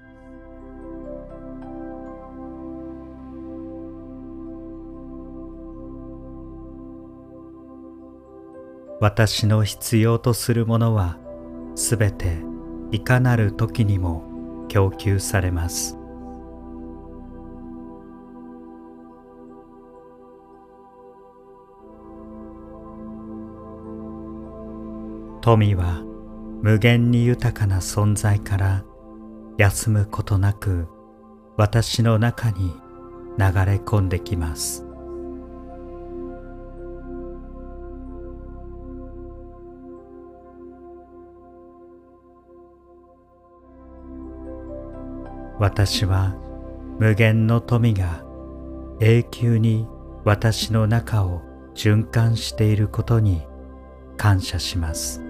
[8.99, 11.19] 私の必要とするものは
[11.75, 12.39] すべて
[12.93, 15.99] いかなる時にも供給されます。
[25.43, 26.10] 富は
[26.63, 28.85] 無限に豊かな存在から
[29.57, 30.89] 休むことなく
[31.57, 32.73] 私の中に
[33.39, 34.85] 流れ込んできます。
[45.59, 46.35] 私は
[46.99, 48.25] 無限の富が
[49.01, 49.87] 永久に
[50.25, 51.43] 私の中を
[51.75, 53.43] 循環していることに
[54.17, 55.30] 感謝します。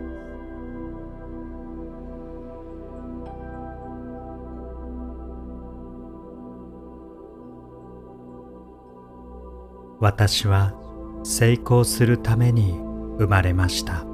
[10.01, 10.73] 私は
[11.23, 12.73] 成功するために
[13.19, 14.07] 生まれました。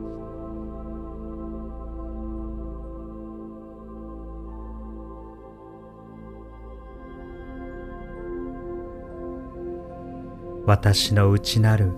[10.66, 11.92] 私の内なる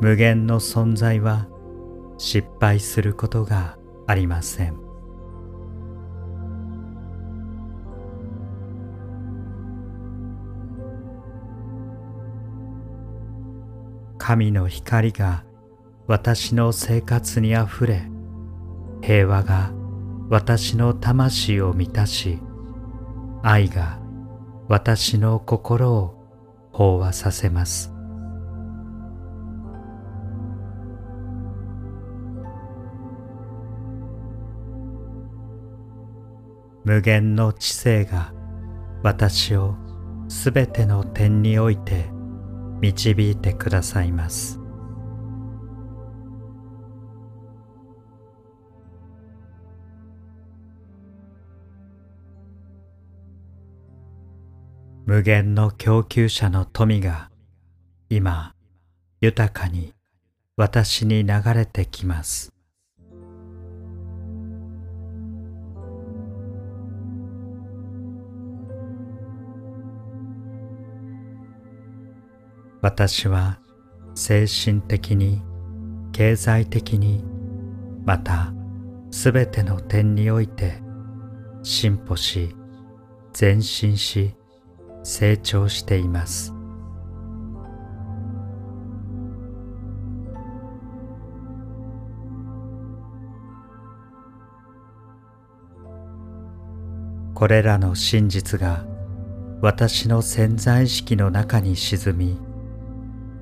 [0.00, 1.48] 無限の存在は
[2.18, 3.76] 失敗することが
[4.06, 4.85] ありません。
[14.26, 15.44] 神の光が
[16.08, 18.10] 私の生活にあふれ
[19.00, 19.70] 平和が
[20.28, 22.40] 私の魂を満たし
[23.44, 24.00] 愛が
[24.66, 26.16] 私の心を
[26.72, 27.92] 飽和させます。
[36.84, 38.34] 無限の知性が
[39.04, 39.76] 私を
[40.26, 42.15] すべての点において
[42.80, 44.60] 導いてくださいます。
[55.06, 57.30] 無限の供給者の富が
[58.10, 58.54] 今
[59.20, 59.94] 豊かに
[60.56, 62.55] 私に流れてきます。
[72.86, 73.58] 私は
[74.14, 75.42] 精神的に
[76.12, 77.24] 経済的に
[78.04, 78.54] また
[79.10, 80.80] すべての点において
[81.64, 82.54] 進歩し
[83.38, 84.36] 前進し
[85.02, 86.54] 成長しています。
[97.34, 98.86] これらの真実が
[99.60, 102.55] 私の潜在意識の中に沈み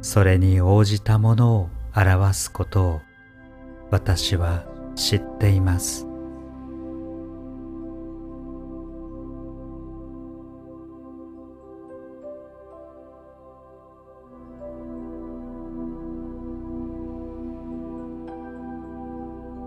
[0.04, 3.00] それに応じたものを表すことを
[3.90, 6.06] 私は知っています。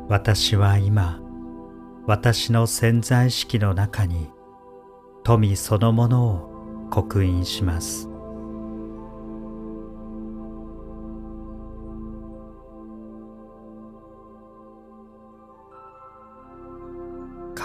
[0.08, 1.20] 私は今
[2.06, 4.30] 私の潜在意識の中に
[5.24, 8.17] 富そのものを刻印します。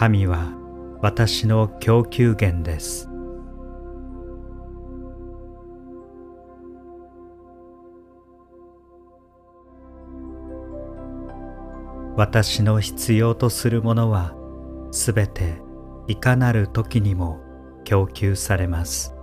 [0.02, 0.52] 神は
[1.00, 3.08] 私の供給源です。
[12.16, 14.34] 私の必要とするものは
[14.90, 15.62] すべて
[16.08, 17.38] いかなる時にも
[17.84, 19.14] 供給されます。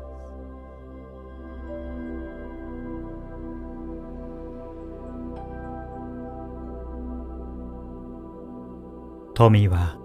[9.34, 9.99] 富は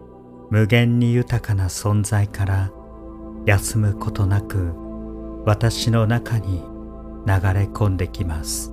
[0.55, 2.71] 無限に豊かな存在から
[3.45, 4.73] 休むことなく
[5.45, 6.61] 私の中に
[7.27, 8.73] 流れ込んできます。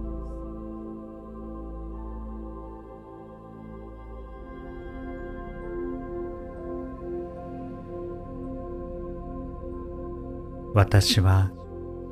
[10.76, 11.50] 私は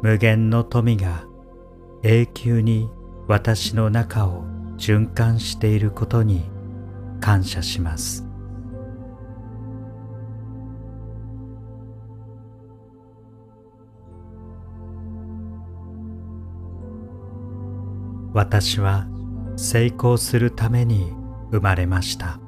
[0.01, 1.27] 無限の富が
[2.01, 2.89] 永久に
[3.27, 4.45] 私の中を
[4.77, 6.49] 循環していることに
[7.21, 8.28] 感謝します。
[18.33, 19.07] 私は
[19.55, 21.11] 成功するために
[21.51, 22.39] 生まれました。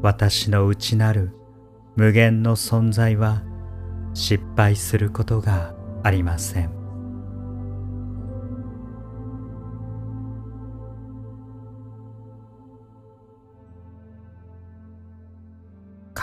[0.00, 1.32] 私の内なる
[1.96, 3.42] 無限の存在は
[4.14, 5.74] 失敗することが
[6.04, 6.77] ありません。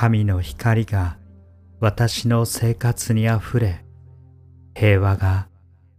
[0.06, 1.18] 神の光が
[1.80, 3.84] 私の生活にあふれ
[4.76, 5.48] 平和が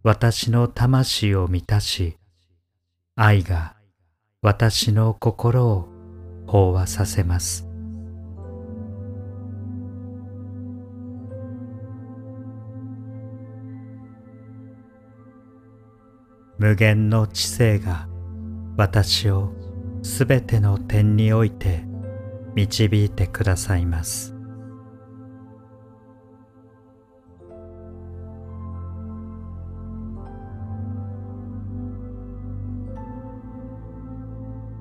[0.05, 2.17] 私の魂を満たし
[3.17, 3.75] 愛が
[4.43, 5.89] 私の心を
[6.47, 7.67] 飽和させます。
[16.59, 18.07] 無限の知性が
[18.77, 19.53] 私を
[20.05, 21.86] すべての点において
[22.57, 24.35] 導いてくださいます。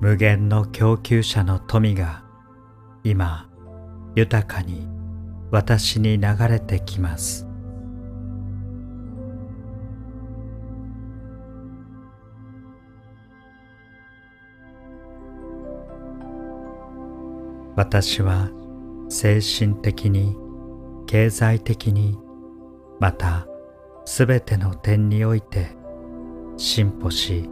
[0.00, 2.24] 無限の供給者の富が
[3.04, 3.50] 今
[4.14, 4.88] 豊かに
[5.50, 7.45] 私に流れてきます。
[17.76, 18.50] 私は
[19.10, 20.34] 精神的に
[21.06, 22.18] 経済的に
[22.98, 23.46] また
[24.06, 25.76] すべての点において
[26.56, 27.50] 進歩し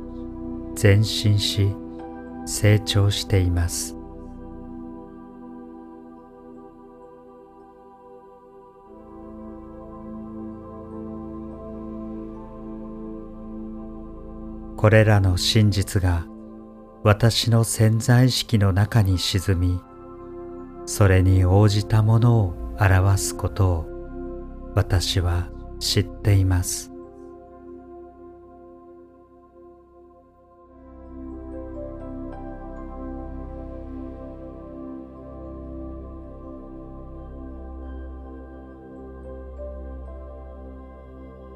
[0.82, 1.68] 前進し
[2.46, 3.96] 成長しています。
[14.76, 16.26] これらの真実が
[17.02, 19.80] 私の潜在意識の中に沈み
[20.86, 23.86] それに応じたものを表すことを
[24.74, 25.48] 私は
[25.78, 26.90] 知っています。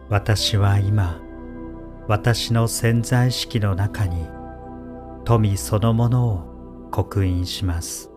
[0.08, 1.20] 私は今
[2.08, 4.26] 私の潜在意識の中に
[5.26, 8.10] 富そのものを刻印します。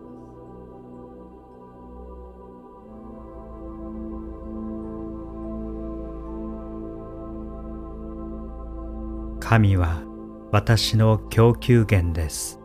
[9.52, 10.02] 神は
[10.50, 12.58] 私の供給源です。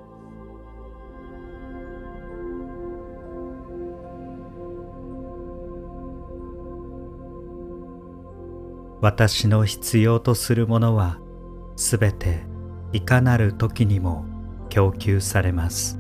[9.02, 11.20] 私の必要とするものは
[11.76, 12.46] すべて
[12.94, 14.24] いかなる時にも
[14.70, 16.00] 供給されます。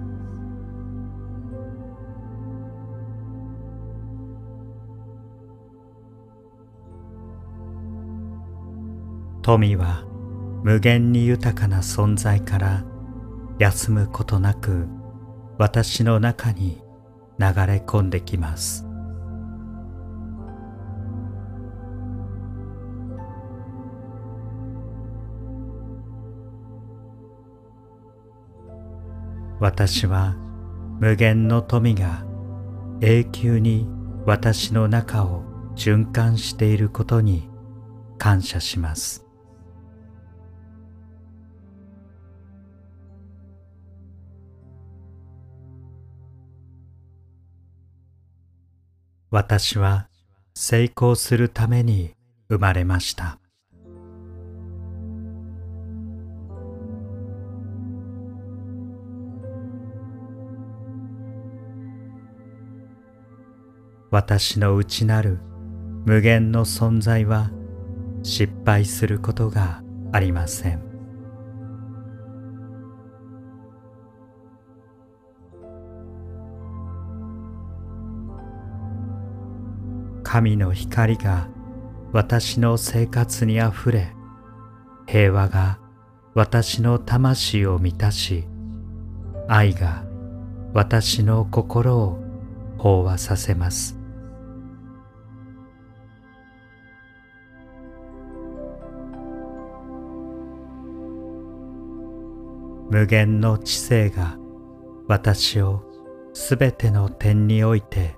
[9.42, 10.07] 富は
[10.68, 12.84] 無限に豊かな存在から
[13.58, 14.86] 休むことなく
[15.58, 16.82] 私の中に
[17.40, 18.86] 流れ込んできます。
[29.62, 30.36] 私は
[31.00, 32.26] 無限の富が
[33.00, 33.88] 永久に
[34.26, 35.46] 私の中を
[35.78, 37.50] 循環していることに
[38.18, 39.27] 感謝します。
[49.40, 50.08] 私は
[50.56, 52.16] 成功するために
[52.50, 53.38] 生まれました。
[64.10, 65.38] 私の内なる
[66.08, 67.52] 無限の存在は
[68.24, 69.84] 失敗することが
[70.14, 70.87] ありません
[80.28, 81.48] 神の光が
[82.12, 84.14] 私の生活にあふれ
[85.08, 85.80] 平和が
[86.34, 88.46] 私の魂を満たし
[89.48, 90.04] 愛が
[90.74, 92.20] 私の心を
[92.78, 93.98] 飽和させます。
[102.92, 104.38] 無限の知性が
[105.08, 105.86] 私を
[106.34, 108.17] すべての点において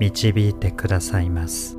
[0.00, 1.76] 導いてくださいます。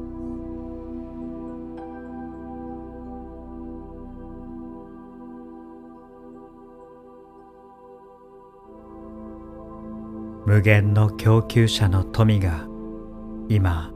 [10.45, 12.67] 無限の供給者の富が
[13.47, 13.91] 今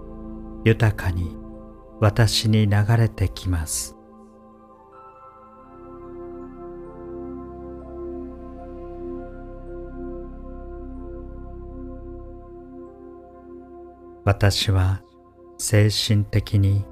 [0.64, 1.36] 豊かに
[2.00, 3.95] 私に流れてきます。
[14.26, 15.04] 私は
[15.60, 16.84] 精神的に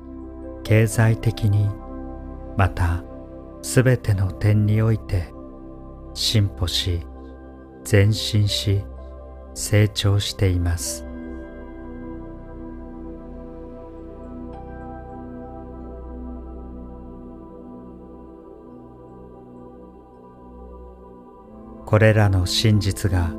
[0.64, 1.68] 経済的に
[2.58, 3.04] また
[3.64, 5.34] すべての点において
[6.14, 7.02] 進歩し
[7.92, 8.84] 前進し
[9.56, 11.06] 成長しています。
[21.88, 23.32] これらの真実が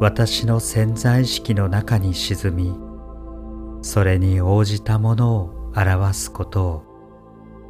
[0.00, 2.89] 私の潜在意識の中に沈み
[3.82, 6.82] それに応じたものを表すことを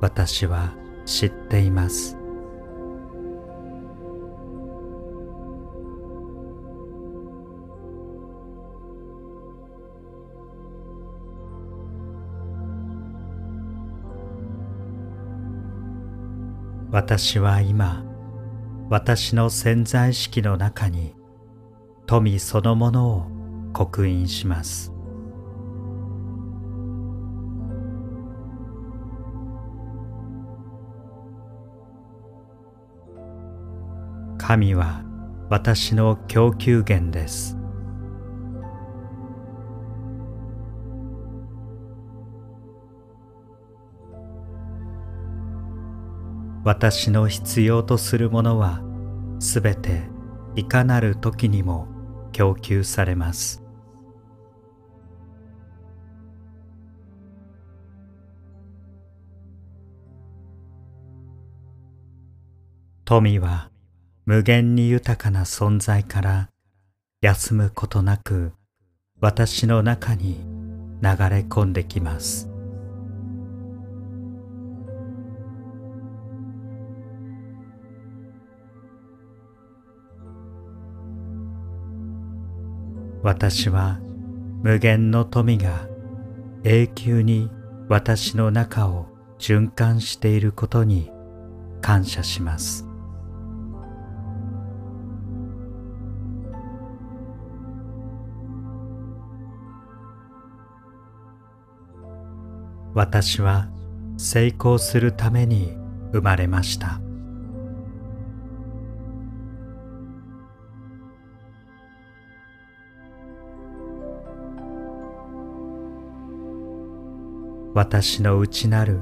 [0.01, 0.75] 私は
[1.05, 2.17] 知っています。
[16.91, 18.05] 私は今
[18.89, 21.15] 私の潜在意識の中に
[22.07, 23.27] 富そのものを
[23.73, 25.00] 刻印します。
[34.51, 35.05] 神は
[35.49, 37.57] 私の供給源です。
[46.65, 48.83] 私の必要とするものは
[49.39, 50.03] すべて
[50.57, 51.87] いかなる時にも
[52.33, 53.63] 供給されます。
[63.05, 63.71] 富は
[64.31, 66.51] 無限に豊かな存在から
[67.21, 68.53] 休むことなく
[69.21, 70.37] 私の中に
[71.03, 72.49] 流れ込んできます。
[83.25, 83.99] 私は
[84.63, 85.89] 無限の富が
[86.63, 87.51] 永久に
[87.89, 89.09] 私の中を
[89.41, 91.11] 循環していることに
[91.81, 92.90] 感謝します。
[102.95, 103.69] 私は
[104.17, 105.77] 成功するために
[106.13, 107.01] 生まれました。
[117.73, 119.01] 私の内なる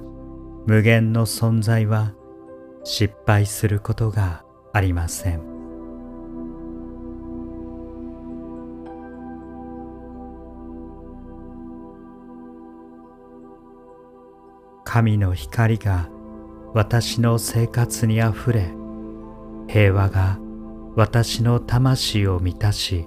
[0.67, 2.13] 無限の存在は
[2.85, 5.58] 失敗することがありません。
[14.91, 16.09] 神の光が
[16.73, 18.73] 私の生活にあふれ
[19.69, 20.39] 平和が
[20.97, 23.07] 私の魂を満たし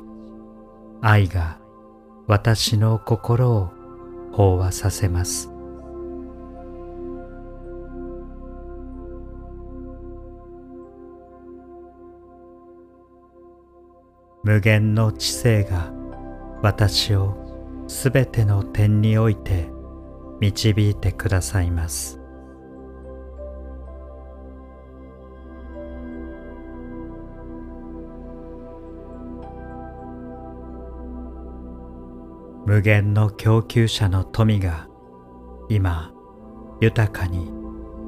[1.02, 1.58] 愛が
[2.28, 3.72] 私の心を
[4.34, 5.49] 飽和させます。
[14.44, 15.91] 無限の知性が
[16.62, 17.36] 私を
[17.88, 19.70] すべての点において
[20.42, 22.20] 導いてくださいます。
[32.66, 34.88] 無限の供給者の富が
[35.70, 36.12] 今
[36.80, 37.52] 豊かに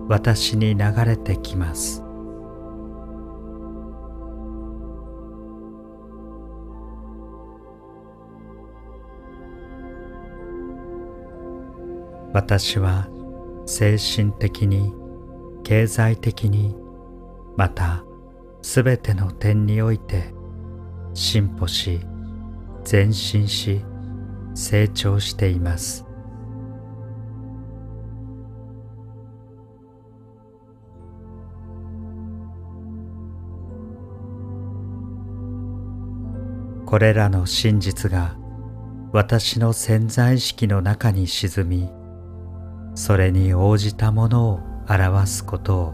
[0.07, 2.03] 私に流れてきます。
[12.33, 13.07] 私は
[13.67, 14.91] 精神的に
[15.63, 16.75] 経済的に
[17.55, 18.03] また
[18.63, 20.33] すべての点において
[21.13, 22.01] 進歩し
[22.91, 23.85] 前進し
[24.55, 26.05] 成長しています。
[36.85, 38.35] これらの真実が
[39.11, 42.02] 私の潜在意識の中に沈み
[42.95, 45.93] それに応じたものを表すことを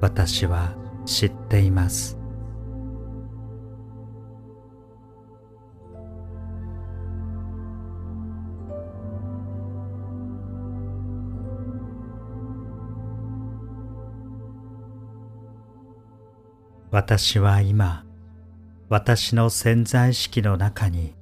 [0.00, 0.74] 私は
[1.06, 2.20] 知っています。
[16.90, 18.04] 私は今
[18.88, 21.14] 私の潜在意識の中に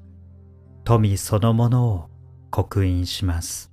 [0.85, 2.09] 富そのものを
[2.51, 3.68] 刻印します。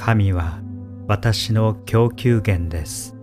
[0.00, 0.60] 神は
[1.08, 3.16] 私の供給源です。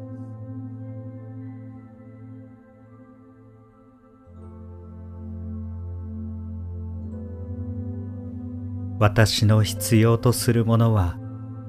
[8.99, 11.17] 私の必要とするものは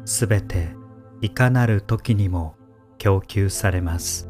[0.05, 0.75] すべて
[1.21, 2.57] いかなる時にも
[2.99, 4.29] 供給されます。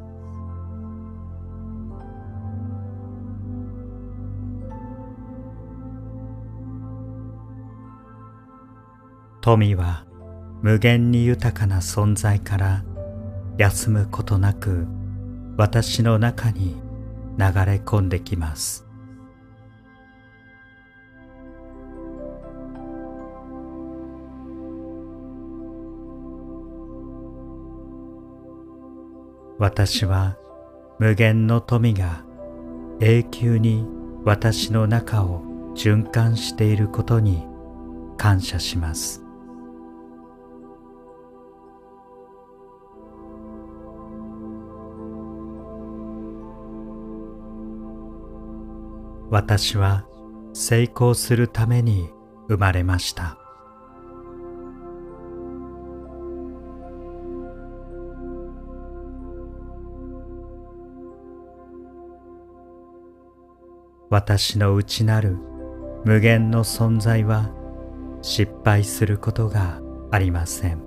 [9.40, 10.06] 富は
[10.62, 12.84] 無限に豊かな存在から
[13.58, 14.86] 休むことなく
[15.56, 16.76] 私の中に
[17.38, 18.86] 流れ込んできます。
[29.58, 30.36] 私は
[30.98, 32.24] 無限の富が
[33.00, 33.86] 永久に
[34.24, 35.42] 私の中を
[35.74, 37.46] 循環していることに
[38.18, 39.25] 感謝します。
[49.28, 50.06] 私は
[50.52, 52.10] 成功するために
[52.48, 53.38] 生まれました。
[64.08, 65.36] 私の内なる
[66.04, 67.50] 無限の存在は
[68.22, 69.80] 失敗することが
[70.12, 70.85] ありません。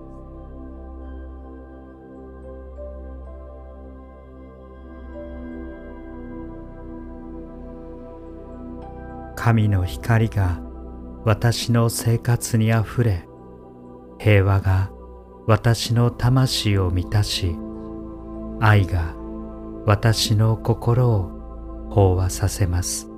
[9.50, 10.62] 神の光が
[11.26, 13.28] 私の生活にあふれ
[14.20, 14.92] 平和が
[15.48, 17.56] 私の魂を満たし
[18.60, 19.16] 愛が
[19.88, 23.10] 私の心を飽和させます。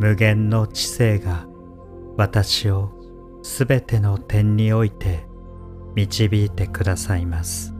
[0.00, 1.46] 無限の知性が
[2.16, 2.90] 私を
[3.44, 5.25] すべての点において
[5.96, 7.72] 導いてくださいます。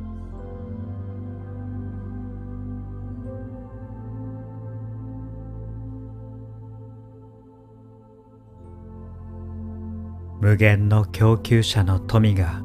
[10.41, 12.63] 無限の供給者の富が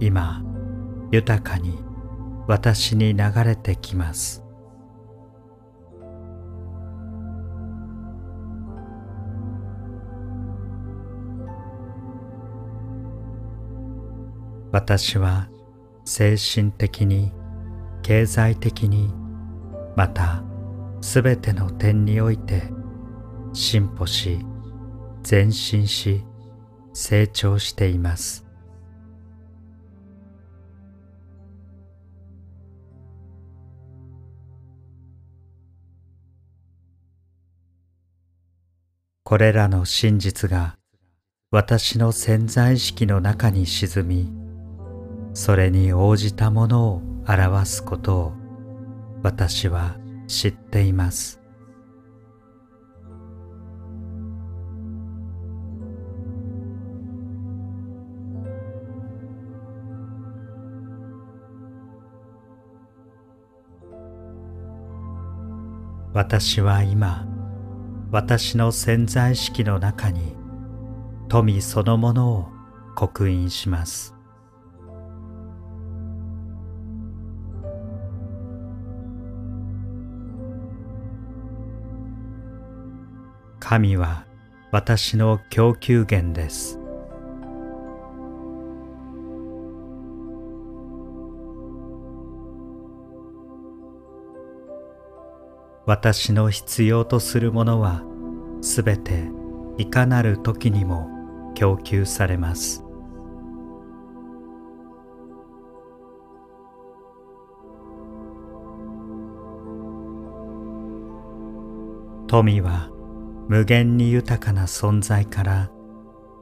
[0.00, 0.42] 今
[1.10, 1.78] 豊かに
[2.46, 4.42] 私に流れてきます。
[14.72, 15.48] 私は
[16.06, 17.30] 精神的に
[18.02, 19.12] 経済的に
[19.96, 20.42] また
[21.02, 22.62] すべての点において
[23.52, 24.38] 進歩し
[25.30, 26.24] 前進し
[26.94, 28.46] 成長しています。
[39.22, 40.76] これらの真実が
[41.50, 44.41] 私の潜在意識の中に沈み
[45.34, 48.32] それに応じたものを表すことを
[49.22, 49.96] 私は
[50.26, 51.42] 知っています。
[66.14, 67.26] 私は今
[68.10, 70.36] 私の潜在意識の中に
[71.28, 72.48] 富そのものを
[72.94, 74.21] 刻印します。
[83.72, 84.26] 神は
[84.70, 86.78] 私の供給源です。
[95.86, 98.02] 私の必要とするものは
[98.60, 99.30] すべて
[99.78, 101.08] いかなる時にも
[101.54, 102.84] 供給されます。
[112.26, 112.91] 富は
[113.52, 115.70] 無限に豊かな存在から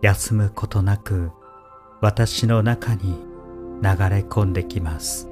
[0.01, 1.33] 休むことなく
[2.01, 3.17] 私の中に
[3.83, 5.29] 流れ込んできます。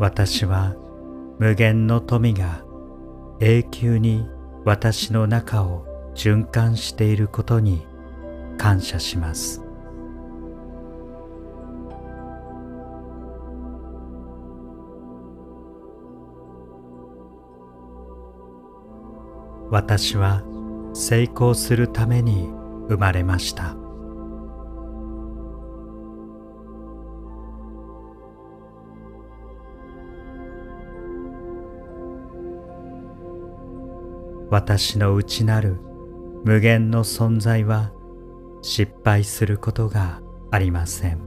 [0.00, 0.74] 私は
[1.38, 2.64] 無限の富が
[3.38, 4.26] 永久に
[4.64, 7.86] 私の中を循環していることに
[8.58, 9.65] 感謝します。
[19.70, 20.42] 私は
[20.94, 22.48] 成功するために
[22.88, 23.76] 生まれました。
[34.48, 35.76] 私の内なる
[36.44, 37.92] 無限の存在は
[38.62, 40.22] 失敗することが
[40.52, 41.25] ありません。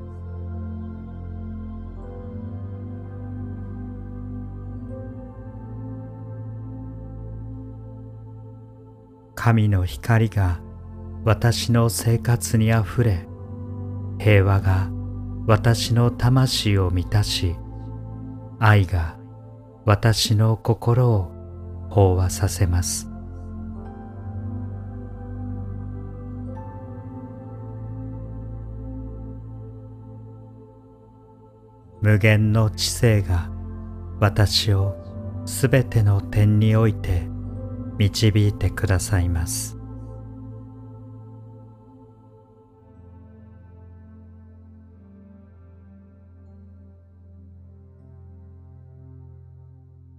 [9.50, 10.60] 神の光が
[11.26, 13.26] 私の生活にあふれ
[14.20, 14.92] 平和が
[15.48, 17.56] 私の魂を満たし
[18.60, 19.18] 愛が
[19.86, 21.32] 私の心を
[21.90, 23.10] 飽和させます。
[32.04, 33.50] 無限の知性が
[34.20, 34.96] 私を
[35.48, 37.39] すべての点において
[38.00, 39.78] 導いてくださいます。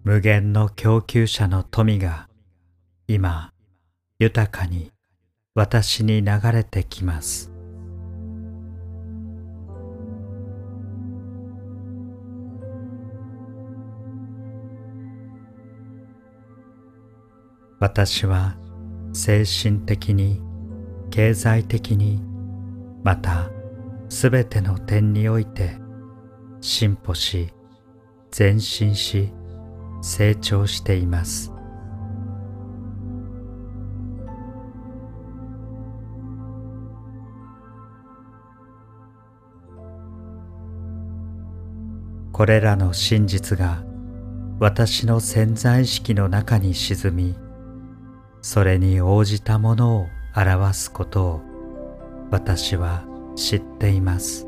[0.04, 2.28] 無限の供給者の富が
[3.06, 3.52] 今
[4.18, 4.90] 豊かに
[5.54, 7.59] 私に流れてきます。
[17.80, 18.58] 私は
[19.14, 20.42] 精神的に
[21.10, 22.22] 経済的に
[23.02, 23.50] また
[24.10, 25.78] すべての点において
[26.60, 27.48] 進歩し
[28.38, 29.32] 前進し
[30.02, 31.52] 成長しています。
[42.30, 43.82] これらの真実が
[44.58, 47.49] 私の潜在意識の中に沈み
[48.42, 51.40] それに応じたものを表すことを
[52.30, 53.04] 私は
[53.36, 54.46] 知っています。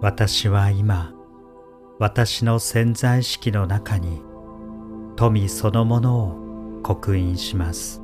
[0.00, 1.12] 私は今
[2.00, 4.20] 私の潜在意識の中に
[5.14, 8.01] 富そのものを刻印します。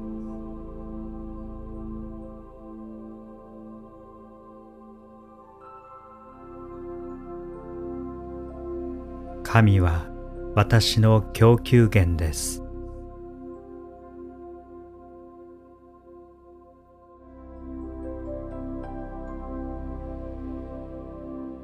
[9.50, 10.06] 神は
[10.54, 12.62] 私の供給源です。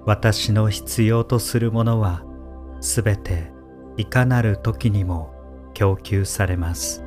[0.07, 2.25] 私の必要とするものは
[2.81, 3.53] すべて
[3.99, 5.35] いかなる時にも
[5.75, 7.05] 供給されます。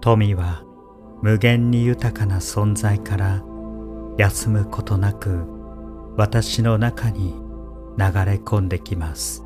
[0.00, 0.64] 富は
[1.20, 3.42] 無限に豊かな存在から
[4.18, 5.44] 休むことなく
[6.16, 7.34] 私の中に
[7.96, 9.44] 流れ込んできます。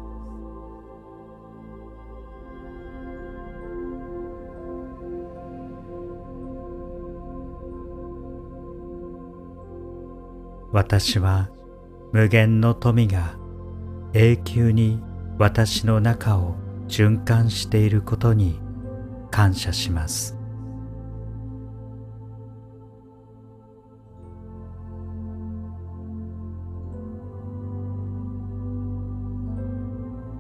[10.73, 11.51] 私は
[12.13, 13.37] 無限の富が
[14.15, 15.03] 永久に
[15.39, 16.57] 私の中を
[16.89, 18.59] 循環していることに
[19.31, 20.42] 感謝します。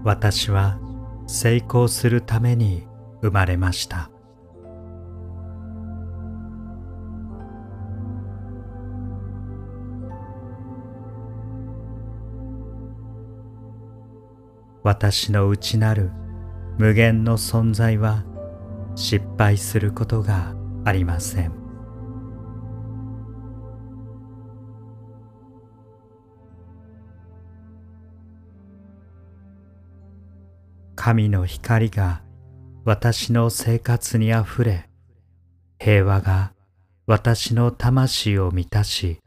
[0.04, 0.78] 私は
[1.26, 2.86] 成功するために
[3.22, 4.10] 生まれました。
[14.82, 16.10] 私の内なる
[16.76, 18.24] 無限の存在は
[18.96, 21.61] 失敗することがありません。
[30.94, 32.23] 神の光が
[32.85, 34.89] 私の生活にあふれ
[35.78, 36.52] 平和が
[37.06, 39.19] 私の魂を満たし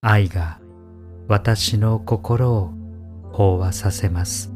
[0.00, 0.60] 愛が
[1.28, 2.72] 私の心を
[3.32, 4.52] 飽和させます。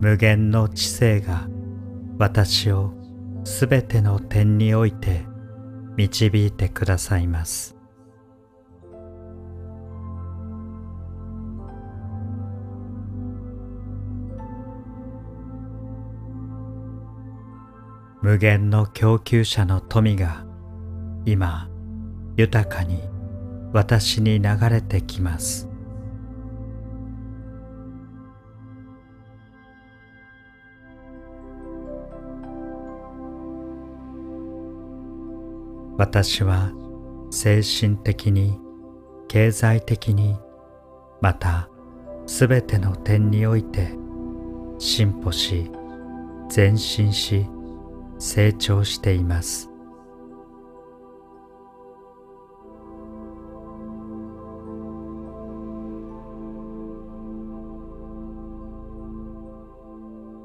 [0.00, 1.46] 無限の知性が
[2.18, 2.94] 私を
[3.44, 5.29] すべての点において
[5.96, 7.76] 導いてくださいます。
[18.22, 20.44] 無限の供給者の富が
[21.24, 21.70] 今
[22.36, 23.00] 豊かに
[23.72, 25.69] 私に流れてきます。
[36.00, 36.72] 私は
[37.30, 38.58] 精神的に
[39.28, 40.34] 経済的に
[41.20, 41.68] また
[42.26, 43.92] すべての点において
[44.78, 45.70] 進歩し
[46.56, 47.44] 前進し
[48.18, 49.68] 成長しています。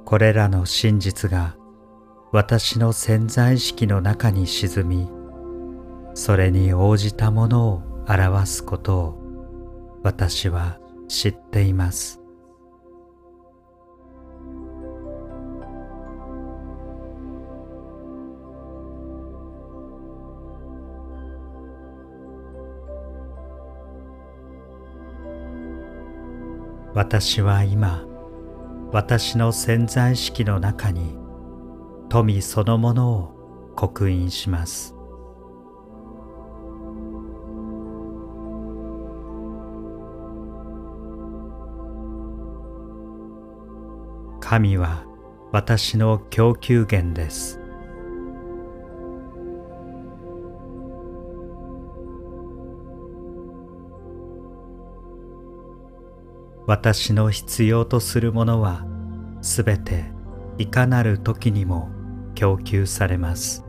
[0.04, 1.56] これらの真実が
[2.34, 5.15] 私の潜在意識の中に沈み
[6.16, 10.80] それに応じたものを表すことを私は
[11.10, 12.22] 知っています。
[26.94, 28.06] 私は今
[28.94, 31.18] 私の潜在意識の中に
[32.08, 34.95] 富そのものを刻印します。
[44.48, 45.06] 神は
[45.52, 47.60] 私の供給源です。
[56.68, 58.86] 私の必要とするものは
[59.42, 60.12] すべて
[60.60, 61.90] いかなる時にも
[62.36, 63.66] 供給されます。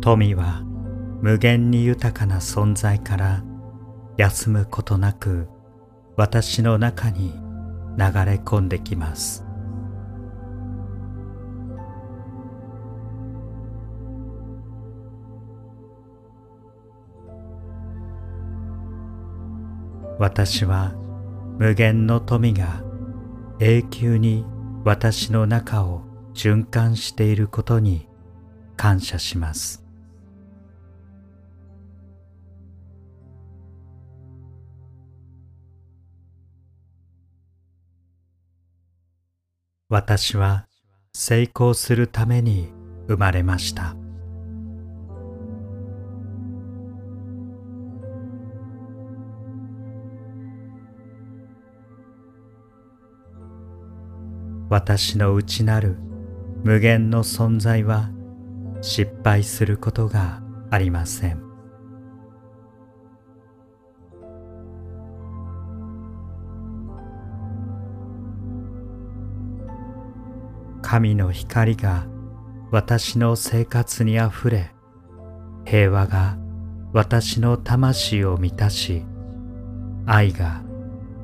[0.00, 0.64] 富は
[1.20, 3.42] 無限に豊かな存在から
[4.16, 5.48] 休むことなく
[6.16, 9.44] 私の中に流れ込んできます。
[20.18, 20.94] 私は
[21.58, 22.82] 無限の富が
[23.60, 24.44] 永久に
[24.84, 26.02] 私の中を
[26.34, 28.08] 循環していることに
[28.76, 29.87] 感謝します。
[39.90, 40.66] 私は
[41.14, 42.68] 成功するために
[43.08, 43.96] 生まれました。
[54.68, 55.96] 私の内なる
[56.62, 58.10] 無限の存在は
[58.82, 61.47] 失敗することがありません
[70.90, 72.06] 神の光が
[72.70, 74.74] 私の生活にあふれ
[75.66, 76.38] 平和が
[76.94, 79.04] 私の魂を満たし
[80.06, 80.62] 愛が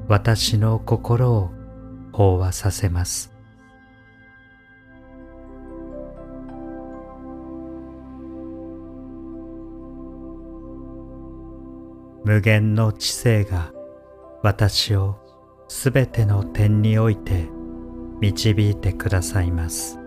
[0.07, 1.51] 私の心を
[2.13, 3.33] 飽和させます。
[12.23, 13.73] 無限の知性が
[14.43, 15.17] 私を
[15.69, 17.54] すべての点において
[18.21, 19.99] 導いてくださいます。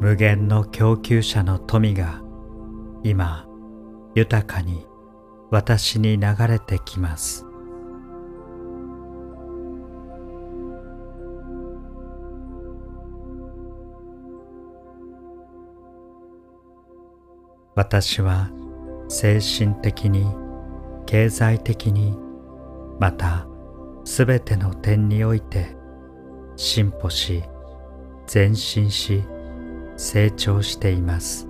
[0.00, 2.22] 無限の供給者の富が
[3.02, 3.46] 今
[4.14, 4.86] 豊かに
[5.50, 7.47] 私に流れてきます。
[17.78, 18.50] 私は
[19.08, 20.26] 精神的に
[21.06, 22.18] 経済的に
[22.98, 23.46] また
[24.04, 25.76] すべての点において
[26.56, 27.44] 進歩し
[28.34, 29.22] 前進し
[29.96, 31.46] 成長しています。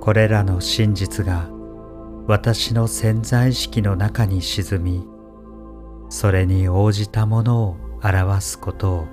[0.00, 1.50] これらの真実が
[2.28, 5.19] 私の潜在意識の中に沈み
[6.10, 9.06] それに応じたものを表すことを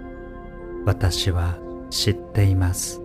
[0.84, 1.60] 私は
[1.92, 3.02] 知っています。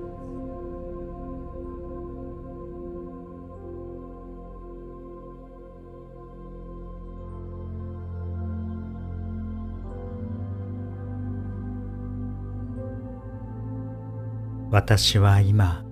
[14.70, 15.84] 私は今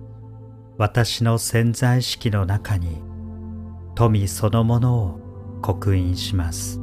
[0.79, 3.03] 私の潜在意識の中に
[3.93, 5.19] 富そのものを
[5.61, 6.80] 刻印します。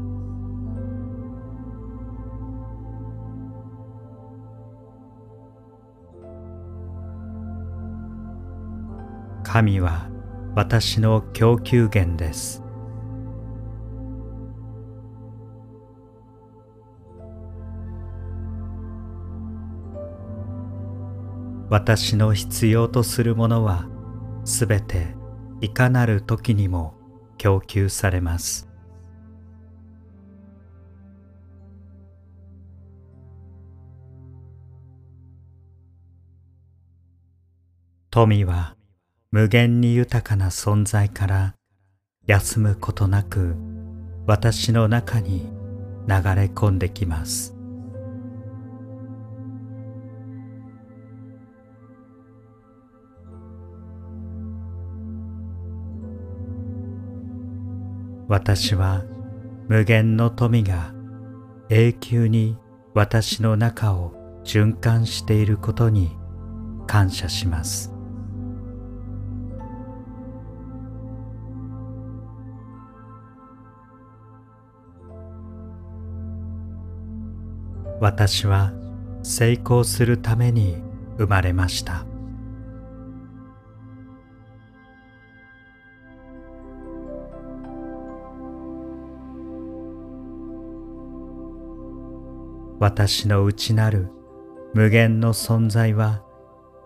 [9.50, 10.10] 神は
[10.54, 12.62] 私の供給源です。
[21.70, 23.86] 私の必要とするものは
[24.44, 25.16] すべて
[25.62, 26.92] いかなる時にも
[27.38, 28.68] 供給されます。
[38.10, 38.77] 富は
[39.30, 41.55] 無限に豊かな存在から
[42.26, 43.56] 休むことなく
[44.26, 45.40] 私の中に
[46.06, 47.55] 流れ込んできます。
[58.28, 59.05] 私は
[59.68, 60.94] 無限の富が
[61.68, 62.56] 永久に
[62.94, 64.14] 私の中を
[64.44, 66.16] 循環していることに
[66.86, 67.97] 感謝します。
[78.00, 78.72] 私は
[79.22, 80.76] 成功するために
[81.18, 82.06] 生まれました。
[92.78, 94.08] 私の内なる
[94.72, 96.22] 無限の存在は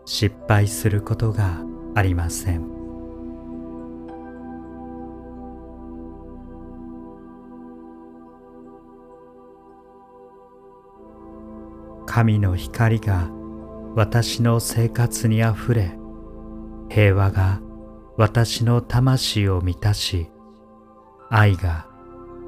[0.06, 1.60] 失敗することが
[1.94, 2.71] ありません。
[12.14, 13.30] 神の光が
[13.94, 15.96] 私の生活にあふれ
[16.90, 17.62] 平和が
[18.18, 20.28] 私の魂を満たし
[21.30, 21.86] 愛が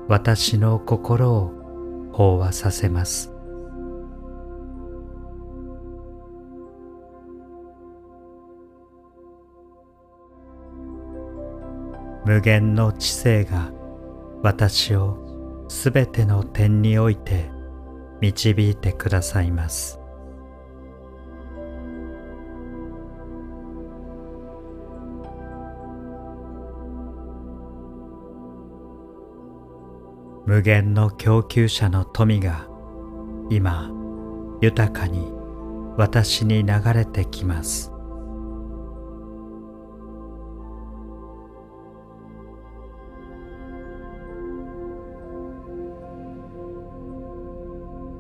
[0.06, 3.32] 私の心を飽和させます。
[12.26, 13.72] 無限の知性が
[14.42, 17.53] 私をすべての点において
[18.24, 20.00] 導いてくださいます。
[30.46, 32.66] 無限の供給者の富が
[33.50, 33.90] 今
[34.60, 35.32] 豊かに
[35.96, 37.93] 私に流れてきます。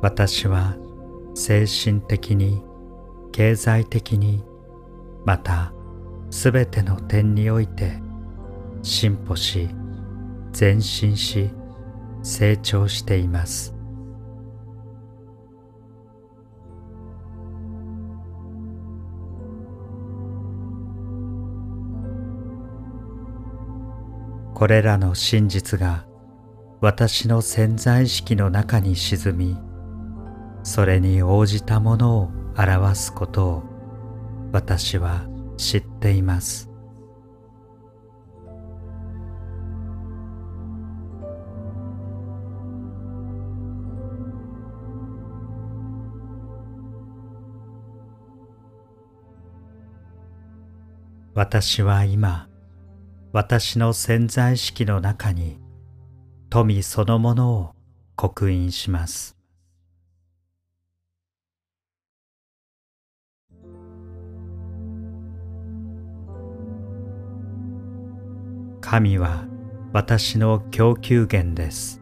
[0.04, 0.76] 私は
[1.34, 2.62] 精神的に
[3.32, 4.44] 経済的に
[5.24, 5.72] また
[6.28, 8.02] すべての点において
[8.82, 9.70] 進歩し
[10.60, 11.48] 前進し
[12.22, 13.74] 成長しています。
[24.52, 26.04] これらの真実が
[26.82, 29.73] 私の潜在意識の中に沈み
[30.64, 33.62] それに応じたものを表すことを
[34.50, 35.26] 私は
[35.58, 36.70] 知っています。
[51.34, 52.48] 私は今
[53.32, 55.58] 私の潜在意識の中に
[56.48, 57.74] 富そのものを
[58.16, 59.43] 刻印します。
[68.94, 69.48] 神は
[69.92, 72.00] 私の供給源です。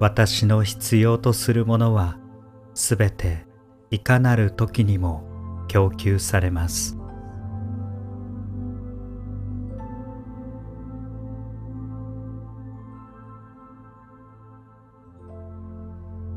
[0.00, 2.18] 私の必要とするものは
[2.74, 3.46] すべて
[3.92, 5.22] いかなる時にも
[5.68, 6.98] 供給されます。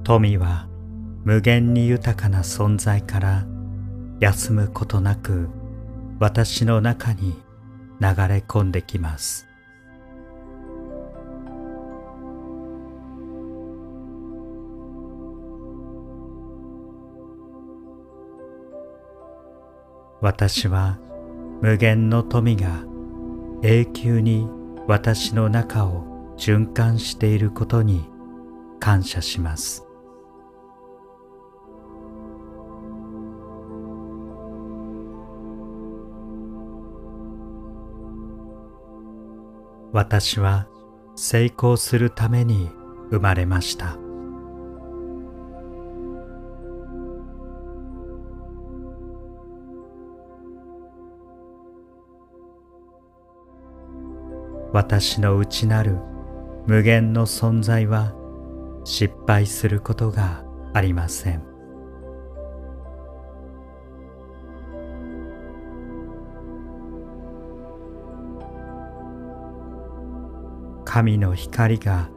[0.04, 0.70] 富は
[1.24, 3.46] 無限に豊かな存在から
[4.20, 5.50] 休むことなく
[6.20, 7.34] 私の中に
[8.00, 9.46] 流れ込んできます。
[20.22, 21.00] 私は
[21.62, 22.84] 無限の富が
[23.62, 24.48] 永久に
[24.88, 28.06] 私の中を循環していることに
[28.80, 29.89] 感謝します。
[39.92, 40.68] 私は
[41.16, 42.70] 成功するために
[43.10, 43.98] 生まれました。
[54.72, 55.98] 私の内なる
[56.68, 58.14] 無限の存在は
[58.84, 60.44] 失敗することが
[60.74, 61.49] ありません。
[70.92, 72.10] 神の光が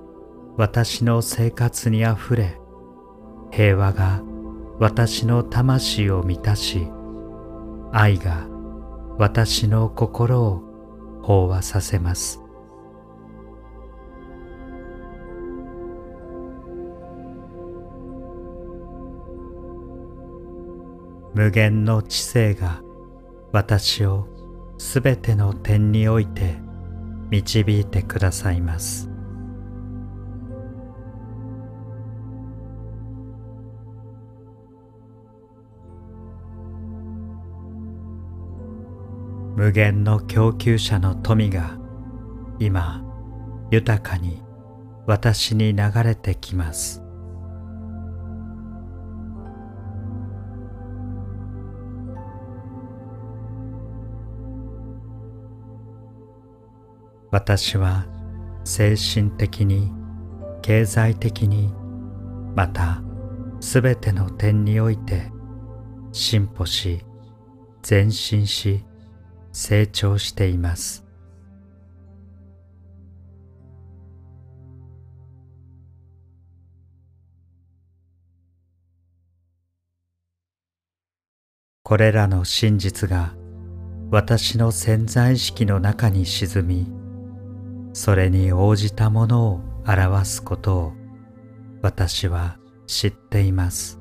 [0.57, 2.59] 私の生活にあふれ
[3.51, 4.23] 平和が
[4.79, 6.89] 私の魂を満たし
[7.93, 8.47] 愛が
[9.19, 10.63] 私の心を
[11.23, 12.41] 飽和させます。
[21.35, 22.81] 無限の知性が
[23.53, 24.29] 私を
[24.79, 26.72] すべての点において
[27.33, 29.09] 導いてくださいます。
[39.57, 41.79] 無限の供給者の富が
[42.59, 43.03] 今
[43.71, 44.43] 豊かに
[45.07, 47.02] 私に流れてきます。
[57.33, 58.05] 私は
[58.63, 59.91] 精神的に
[60.61, 61.73] 経済的に
[62.55, 63.03] また
[63.59, 65.33] すべての点において
[66.13, 67.03] 進歩し
[67.89, 68.85] 前進し
[69.51, 71.07] 成長しています。
[81.83, 83.35] これらの真実が
[84.11, 87.02] 私の潜在意識の中に沈み
[87.93, 90.93] それに応じたものを表すことを
[91.83, 93.99] 私は知っています。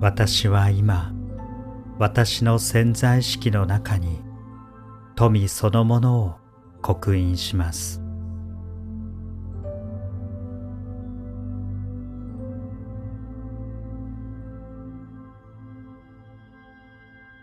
[0.00, 1.14] 私は今
[1.98, 4.20] 私の潜在意識の中に
[5.14, 6.34] 富そのものを
[6.82, 8.03] 刻印します。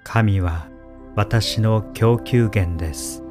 [0.03, 0.67] 神は
[1.15, 3.23] 私の供給源です。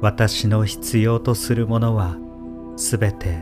[0.00, 2.16] 私の必要とするものは
[2.76, 3.38] すべて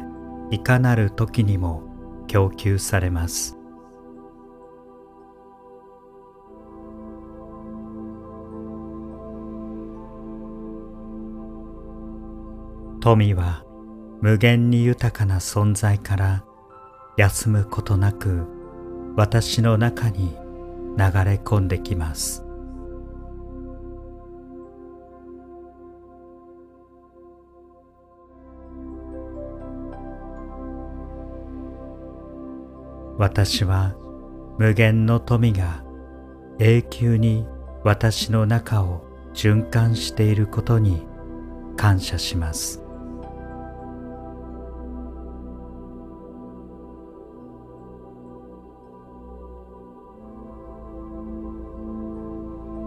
[0.50, 1.82] いかなる時にも
[2.26, 3.56] 供給されます。
[13.00, 13.64] 富は
[14.20, 16.44] 無限に豊かな存在から
[17.16, 18.46] 休むことなく
[19.16, 20.36] 私の中に
[20.96, 22.44] 流れ込んできます。
[33.18, 33.94] 私は
[34.58, 35.84] 無限の富が
[36.58, 37.46] 永久に
[37.84, 39.02] 私の中を
[39.34, 41.06] 循環していることに
[41.76, 42.79] 感謝します。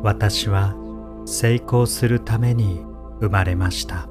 [0.04, 0.76] 私は
[1.26, 2.86] 成功するために
[3.22, 4.10] 生まれました。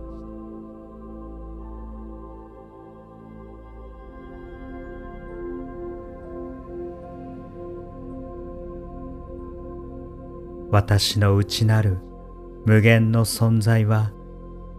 [10.70, 11.98] 私の内なる
[12.64, 14.12] 無限の存在は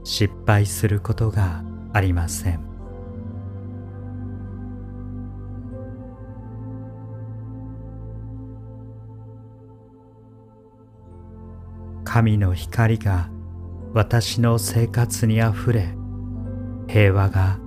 [0.03, 1.63] 失敗することが
[1.93, 2.72] ありません。
[12.13, 13.31] 神の光が
[13.91, 15.95] 私の生活にあふれ
[16.87, 17.57] 平和が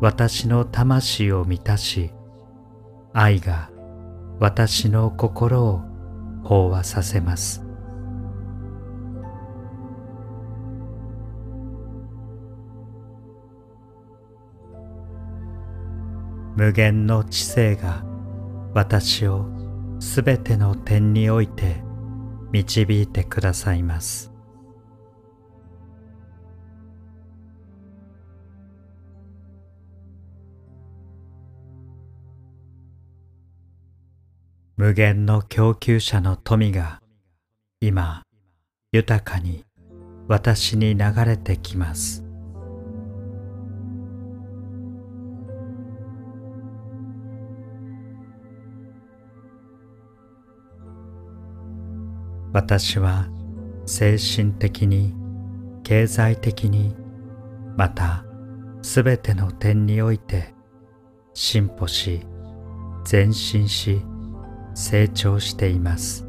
[0.00, 2.12] 私の魂を満たし
[3.12, 3.72] 愛が
[4.38, 5.80] 私の心を
[6.44, 7.64] 飽和させます。
[16.54, 18.04] 無限の知性が
[18.74, 19.48] 私を
[19.98, 21.87] すべての点において
[22.50, 24.32] 導いてくださいます。
[34.76, 37.02] 無限の供給者の富が
[37.80, 38.22] 今
[38.92, 39.64] 豊かに
[40.28, 42.27] 私に流れてきます。
[52.52, 53.28] 私は
[53.84, 55.14] 精神的に
[55.84, 56.94] 経済的に
[57.76, 58.24] また
[58.82, 60.54] すべての点において
[61.34, 62.22] 進歩し
[63.10, 64.02] 前進し
[64.74, 66.24] 成長しています。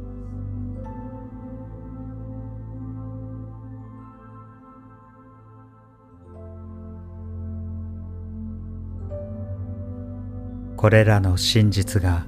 [10.75, 12.25] これらの真実が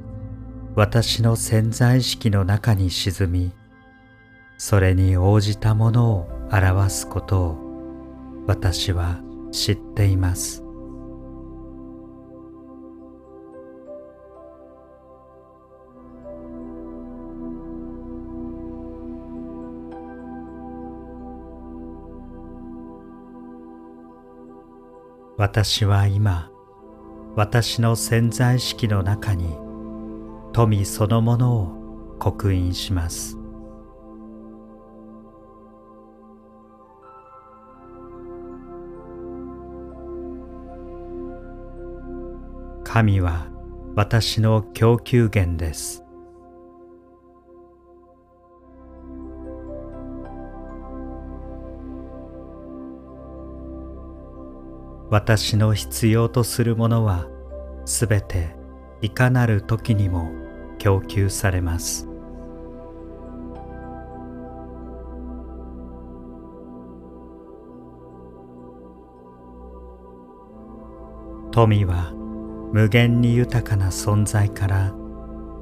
[0.76, 3.54] 私の潜在意識の中に沈み
[4.64, 9.20] それに応じたものを表すことを私は
[9.52, 10.64] 知っています。
[25.38, 26.52] 私は今
[27.36, 29.58] 私の潜在意識の中に
[30.54, 33.41] 富そのものを刻印します。
[42.94, 43.48] 神は
[43.96, 46.04] 私の供給源です。
[55.10, 57.30] 私の必要とするものは
[57.86, 58.58] すべて
[59.02, 60.30] いかなる時にも
[60.78, 62.10] 供給されます。
[71.52, 72.21] 富は
[72.74, 74.94] 無限に豊かな存在から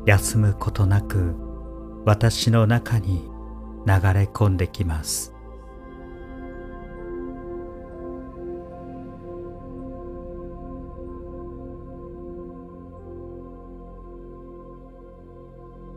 [0.06, 1.36] 休むことなく
[2.06, 3.28] 私の中に
[3.86, 5.34] 流れ込んできます。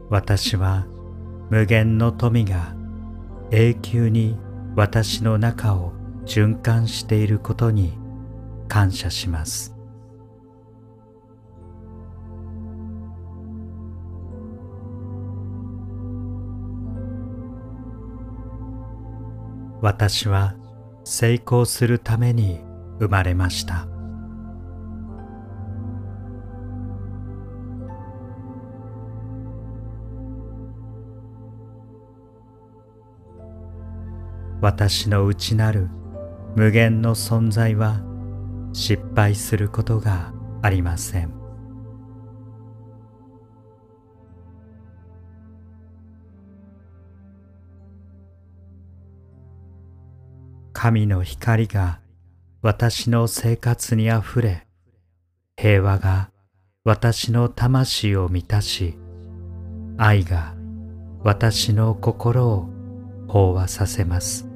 [0.09, 0.87] 私は
[1.49, 2.75] 無限の富が
[3.51, 4.39] 永久に
[4.77, 5.93] 私の中を
[6.25, 7.99] 循環していることに
[8.69, 9.75] 感謝します。
[19.83, 20.55] 私は
[21.03, 22.61] 成功するために
[23.01, 23.89] 生まれました。
[34.61, 35.89] 私の内なる
[36.55, 38.03] 無限の存在は
[38.73, 40.33] 失敗することが
[40.63, 41.42] ありません。
[50.73, 52.01] 神の光が
[52.63, 54.67] 私の生活にあふれ
[55.57, 56.31] 平和が
[56.85, 58.99] 私の魂を満たし
[59.99, 60.55] 愛が
[61.23, 62.69] 私の心を
[63.29, 64.49] 飽和させます。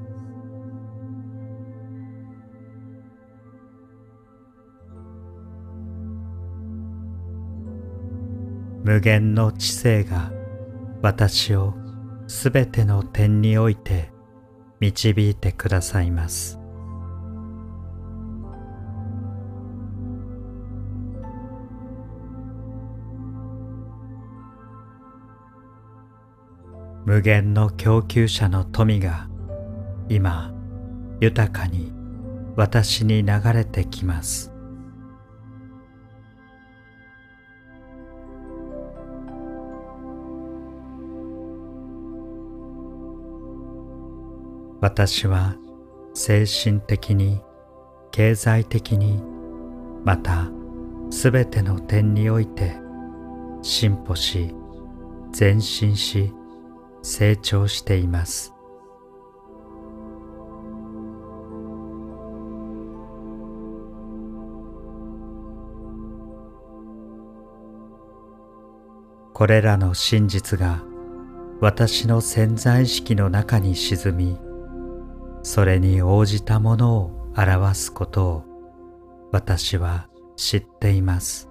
[8.82, 10.30] 無限の知性が
[11.02, 11.74] 私を
[12.28, 14.15] すべての点において
[14.80, 16.58] 導いてくださいます。
[27.04, 29.28] 無限の供給者の富が
[30.08, 30.52] 今
[31.20, 31.92] 豊かに
[32.56, 34.55] 私に流れてきます。
[44.80, 45.56] 私は
[46.12, 47.40] 精神的に
[48.10, 49.22] 経済的に
[50.04, 50.50] また
[51.10, 52.76] すべての点において
[53.62, 54.54] 進歩し
[55.38, 56.32] 前進し
[57.02, 58.52] 成長しています。
[69.32, 70.82] これらの真実が
[71.60, 74.45] 私の潜在意識の中に沈み
[75.46, 78.44] それに応じたものを表すことを
[79.30, 81.48] 私は知っています。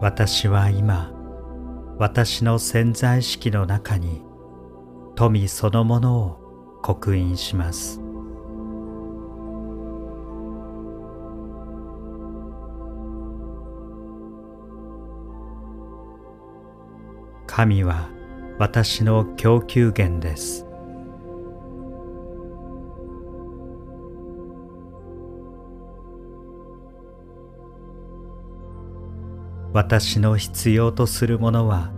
[0.00, 1.12] 私は今
[1.98, 4.22] 私の潜在意識の中に
[5.16, 8.07] 富そのものを刻印します。
[17.58, 18.08] 神は
[18.60, 20.64] 私の供給源です。
[29.72, 31.90] 私の必要とするものは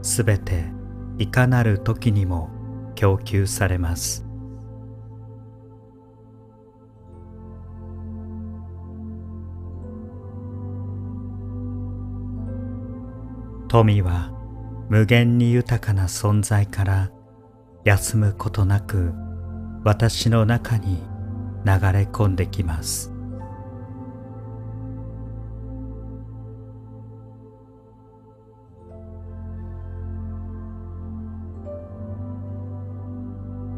[0.00, 0.64] すべて
[1.18, 2.48] いかなる時にも
[2.94, 4.24] 供給されます。
[13.68, 14.41] 富は
[14.92, 17.10] 無限に豊かな存在から
[17.82, 19.14] 休むことなく
[19.84, 20.98] 私の中に
[21.64, 23.10] 流れ込んできます。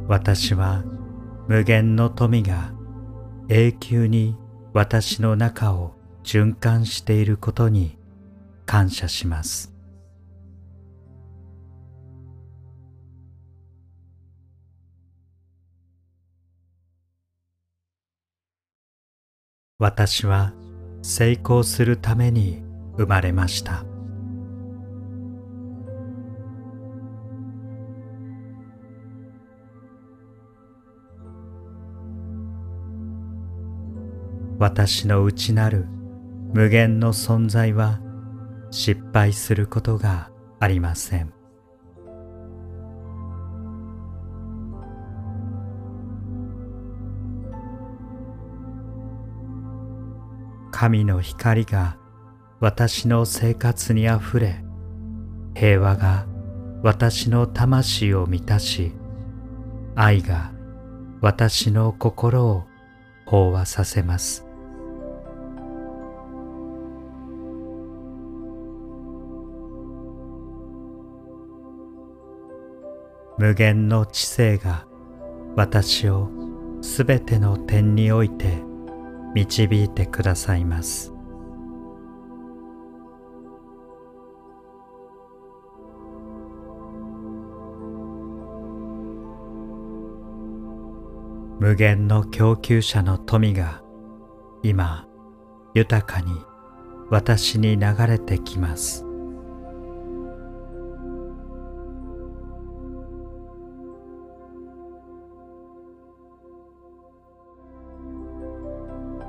[0.08, 0.82] 私は
[1.46, 2.72] 無限の富が
[3.48, 4.36] 永久に
[4.72, 5.94] 私の中を
[6.24, 7.96] 循環していることに
[8.66, 9.73] 感謝します。
[19.80, 20.52] 私は
[21.02, 22.62] 成功するために
[22.96, 23.84] 生まれました。
[34.60, 35.86] 私の内なる
[36.52, 38.00] 無限の存在は
[38.70, 40.30] 失敗することが
[40.60, 41.33] ありません。
[50.84, 51.96] 神の光が
[52.60, 54.62] 私の生活にあふれ
[55.54, 56.26] 平和が
[56.82, 58.92] 私の魂を満たし
[59.94, 60.52] 愛が
[61.22, 62.64] 私の心を
[63.26, 64.44] 飽和させます。
[73.38, 74.86] 無限の知性が
[75.56, 76.28] 私を
[76.82, 78.73] すべての点において
[79.34, 81.12] 導いてくださいます。
[91.58, 93.82] 無限の供給者の富が
[94.62, 95.06] 今
[95.74, 96.32] 豊かに
[97.10, 99.03] 私に流れてきます。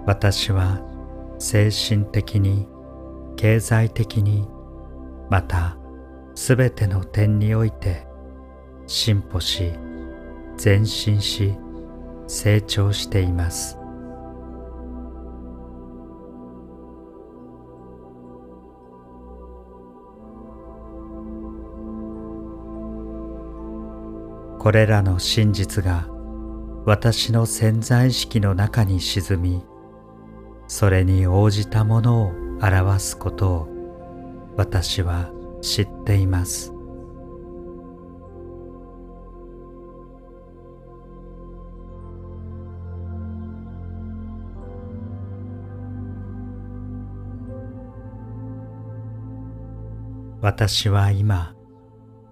[0.06, 0.82] 私は
[1.40, 2.67] 精神的に
[3.38, 4.48] 経済的に
[5.30, 5.77] また
[6.35, 8.06] すべての点において
[8.88, 9.74] 進歩し
[10.64, 11.56] 前進し
[12.27, 13.77] 成長しています。
[24.59, 26.08] これらの真実が
[26.85, 29.64] 私の潜在意識の中に沈み
[30.68, 33.68] それに応じたものを表すことを
[34.56, 36.72] 私は知っています。
[50.42, 51.56] 私は今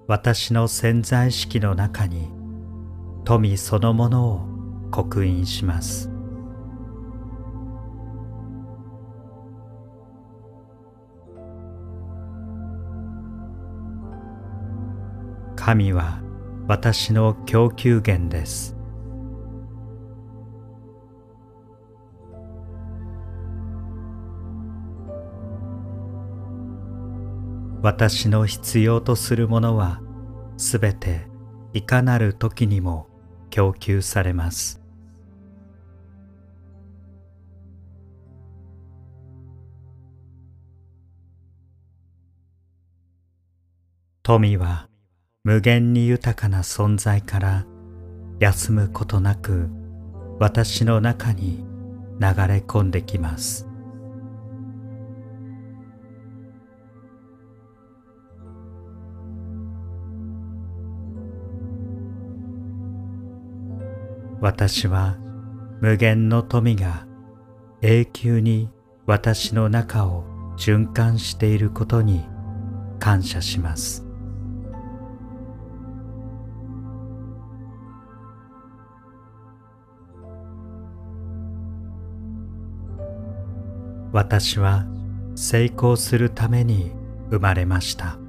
[0.08, 2.30] 私の潜在意識の中に
[3.24, 4.42] 富そのものを
[4.92, 6.13] 刻印します。
[15.66, 16.20] 神は
[16.68, 18.76] 私の供給源です。
[27.82, 30.02] 私の必要とするものは
[30.58, 31.30] すべて
[31.72, 33.08] いかなる時にも
[33.50, 34.82] 供給されます。
[44.24, 44.90] 富は
[45.46, 47.66] 無限に豊かな存在から
[48.40, 49.68] 休むことなく
[50.40, 51.66] 私の中に
[52.18, 53.68] 流れ込んできます。
[64.40, 65.18] 私は
[65.82, 67.06] 無限の富が
[67.82, 68.70] 永久に
[69.06, 70.24] 私の中を
[70.58, 72.24] 循環していることに
[73.00, 74.03] 感謝します。
[84.14, 84.86] 私は
[85.36, 86.92] 成功するために
[87.32, 88.20] 生まれました。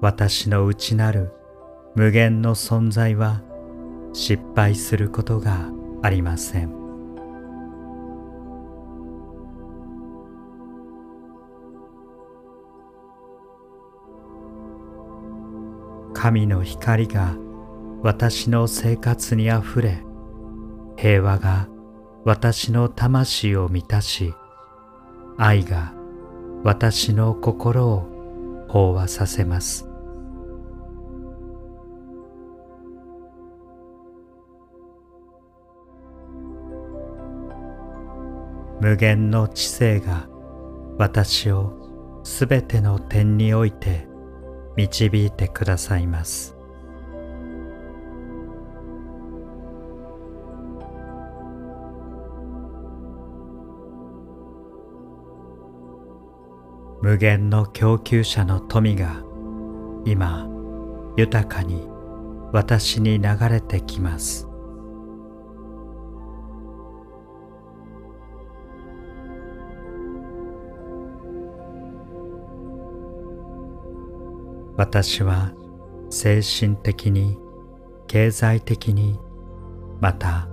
[0.00, 1.30] 私の内なる
[1.94, 3.42] 無限の存在は
[4.12, 5.70] 失敗することが
[6.02, 6.81] ありません。
[16.22, 17.34] 神の光が
[18.00, 20.04] 私の生活にあふれ
[20.96, 21.66] 平和が
[22.24, 24.32] 私の魂を満たし
[25.36, 25.92] 愛が
[26.62, 29.88] 私の心を飽和させます。
[38.80, 40.28] 無限の知性が
[40.98, 44.11] 私をすべての点において
[44.76, 46.56] 導いてくださいます。
[57.02, 59.24] 無限の供給者の富が
[60.04, 60.48] 今
[61.16, 61.88] 豊かに
[62.52, 64.51] 私に流れてきます。
[74.76, 75.52] 私は
[76.10, 77.38] 精神的に
[78.06, 79.18] 経済的に
[80.00, 80.48] また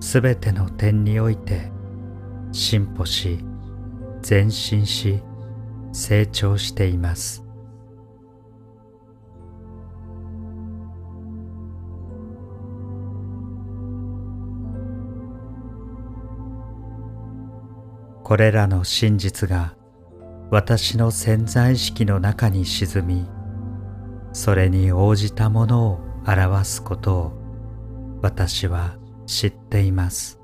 [0.00, 1.70] すべての点において
[2.52, 3.38] 進歩し
[4.28, 5.22] 前進し
[5.92, 7.42] 成長しています。
[18.22, 19.76] これらの真実が
[20.50, 23.35] 私の潜在意識の中に沈み
[24.36, 27.32] それに応じたものを表すことを
[28.20, 30.38] 私は知っています。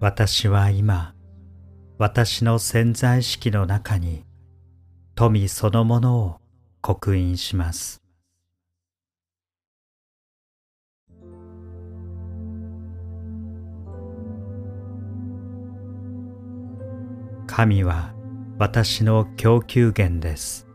[0.00, 1.14] 私は今
[1.96, 4.26] 私の潜在意識の中に
[5.14, 6.40] 富そのものを
[6.82, 8.03] 刻印します。
[17.56, 18.12] 神は
[18.58, 20.66] 私の供給源です。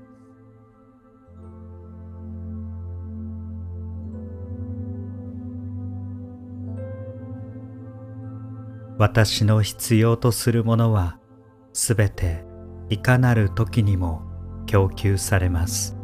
[8.98, 11.20] 私の必要とするものは
[11.74, 12.46] すべて
[12.88, 14.22] いかなる時にも
[14.66, 15.98] 供給されます。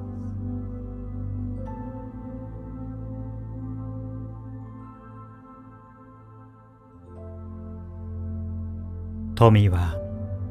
[9.35, 10.04] 富は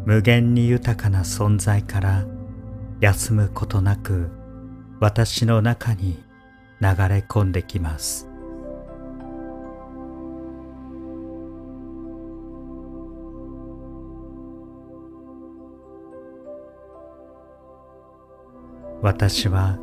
[0.07, 2.27] 無限に豊かな存在から
[3.01, 4.31] 休むことなく
[5.01, 6.23] 私の中に
[6.81, 8.29] 流れ込んできます。
[19.01, 19.79] 私は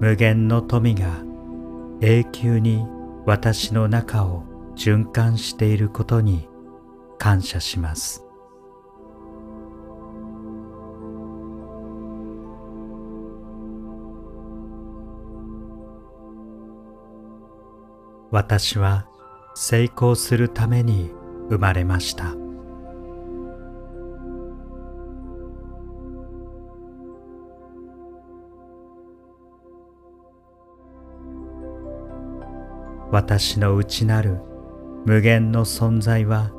[0.00, 1.22] 無限の富が
[2.00, 2.84] 永久に
[3.26, 4.44] 私の中を
[4.76, 6.48] 循環していることに
[7.18, 8.24] 感謝します。
[18.32, 19.06] 私は
[19.54, 21.10] 成功するために
[21.50, 22.34] 生まれました。
[33.10, 34.40] 私の内なる
[35.04, 36.52] 無限の存在は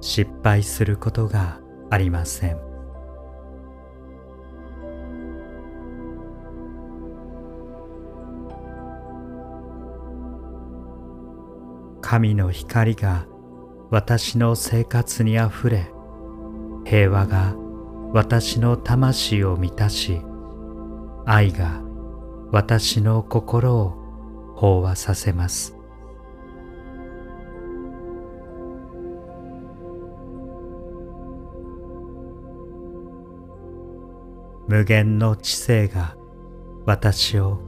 [0.00, 1.58] 失敗することが
[1.90, 2.69] ありません。
[12.00, 13.26] 神の光が
[13.90, 15.90] 私の生活にあふれ
[16.84, 17.54] 平和が
[18.12, 20.20] 私の魂を満たし
[21.26, 21.82] 愛が
[22.50, 25.76] 私の心を飽和させます。
[34.70, 36.16] 無限の知性が
[36.86, 37.60] 私を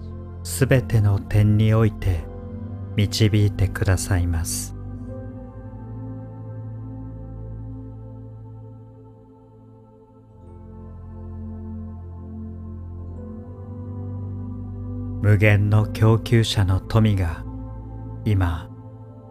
[0.45, 2.32] すべての点において
[2.97, 4.75] 導いてくださいます。
[15.23, 17.45] 無限の供給者の富が
[18.25, 18.69] 今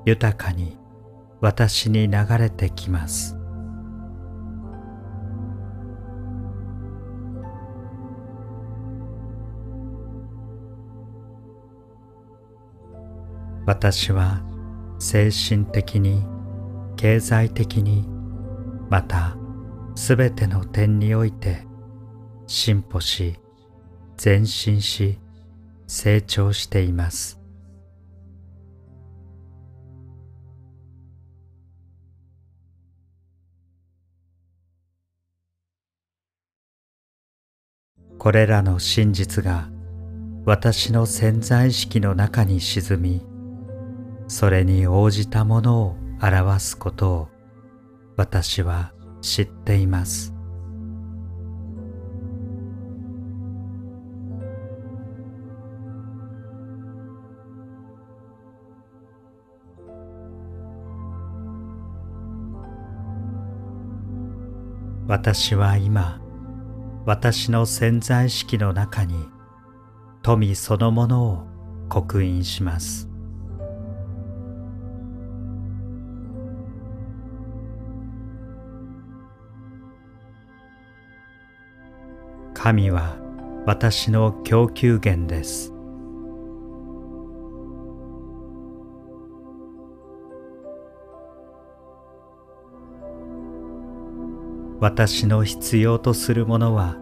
[0.05, 0.77] 豊かに
[1.41, 3.40] 私に流れてきます。
[13.65, 14.41] 私は
[14.99, 16.25] 精神的に
[16.97, 18.07] 経済的に
[18.89, 19.37] また
[19.95, 21.65] すべての点において
[22.47, 23.35] 進歩し
[24.23, 25.19] 前進し
[25.87, 27.39] 成長しています。
[38.17, 39.69] これらの真実が
[40.45, 43.30] 私の潜在意識の中に沈み
[44.31, 47.27] それに応じたものを表すことを
[48.15, 50.33] 私は知っています。
[65.09, 66.21] 私は今
[67.05, 69.25] 私の潜在意識の中に
[70.21, 71.47] 富そのものを
[71.89, 73.10] 刻印します。
[82.63, 83.17] 神は
[83.65, 85.73] 私の供給源です。
[94.79, 96.97] 私の必要とするものは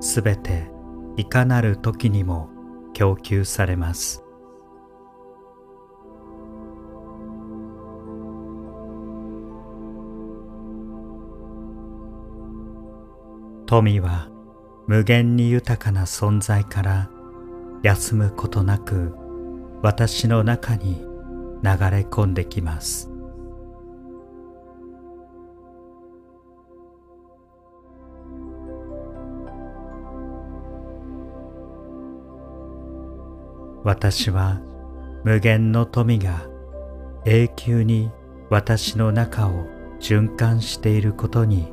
[0.00, 0.72] すべて
[1.16, 2.50] いかなる時にも
[2.92, 4.24] 供給されます。
[13.66, 14.35] 富は
[14.86, 17.10] 無限に豊かな存在から
[17.82, 19.14] 休むことなく
[19.82, 21.00] 私の中に
[21.62, 23.10] 流れ込んできます。
[33.82, 34.60] 私は
[35.24, 36.46] 無限の富が
[37.24, 38.10] 永久に
[38.50, 39.66] 私の中を
[40.00, 41.72] 循環していることに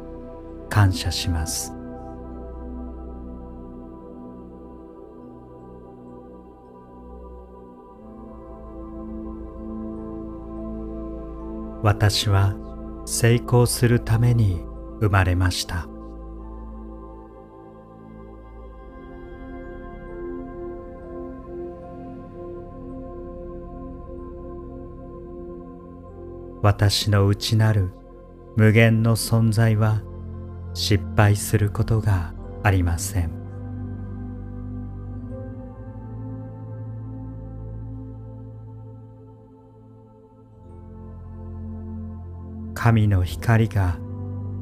[0.70, 1.83] 感謝します。
[11.84, 12.56] 私は
[13.06, 14.62] 成功するために
[15.02, 15.86] 生まれました。
[26.62, 27.92] 私の内なる
[28.56, 30.02] 無限の存在は
[30.74, 33.43] 失敗することがありません。
[42.84, 43.98] 神の光が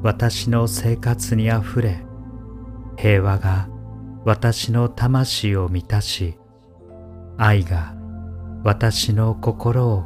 [0.00, 2.04] 私の生活にあふれ
[2.96, 3.68] 平和が
[4.24, 6.38] 私の魂を満たし
[7.36, 7.96] 愛が
[8.62, 10.04] 私の心を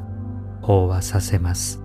[0.62, 1.82] 飽和させます。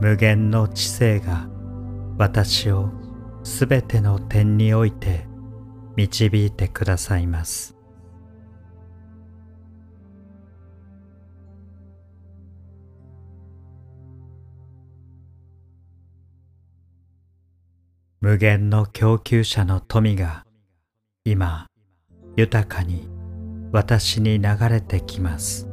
[0.00, 1.48] 無限の知性が
[2.18, 2.92] 私を
[3.42, 5.31] すべての点において
[5.96, 7.76] 導いてくださいます。
[18.20, 20.44] 無限の供給者の富が
[21.24, 21.66] 今
[22.36, 23.08] 豊かに
[23.72, 25.71] 私に流れてきます。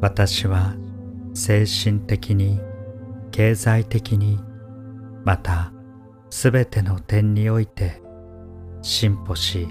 [0.00, 0.74] 私は
[1.34, 2.60] 精神的に
[3.30, 4.38] 経済的に
[5.24, 5.72] また
[6.30, 8.02] すべての点において
[8.82, 9.68] 進歩し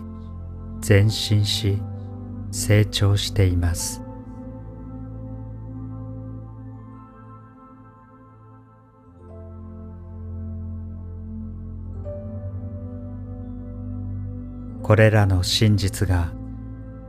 [0.87, 1.81] 前進し
[2.51, 4.01] 成長しています。
[14.81, 16.31] これらの真実が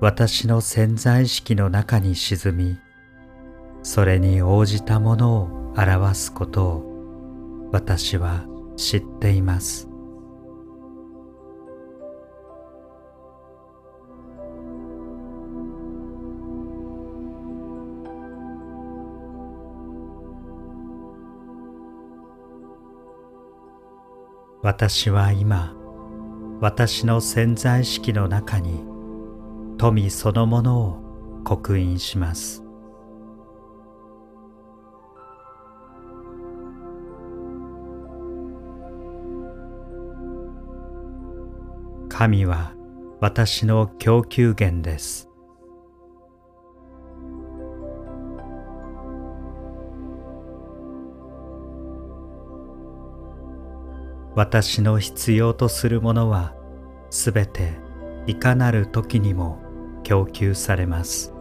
[0.01, 2.79] 私の潜在意識の中に沈み
[3.87, 8.45] それに応じたものを表すことを私は
[8.77, 9.89] 知っています。
[24.63, 25.77] 私は今
[26.61, 28.83] 私の潜在意識の中に
[29.79, 32.66] 富そのものを刻印します。
[42.19, 42.73] 神は
[43.21, 45.29] 私の供給源です。
[54.35, 56.55] 私の必要とするものは
[57.11, 57.75] すべて
[58.27, 59.59] いかなる時にも
[60.03, 61.35] 供給されます。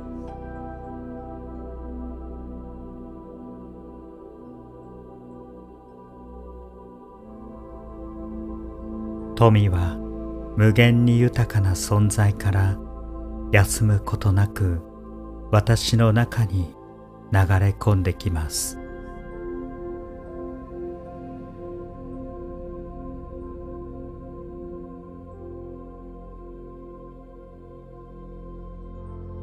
[9.38, 10.05] 富は
[10.58, 12.78] 無限に豊かな存在から
[13.52, 14.82] 休むことなく
[15.52, 16.74] 私の中に
[17.32, 18.80] 流れ込んできます。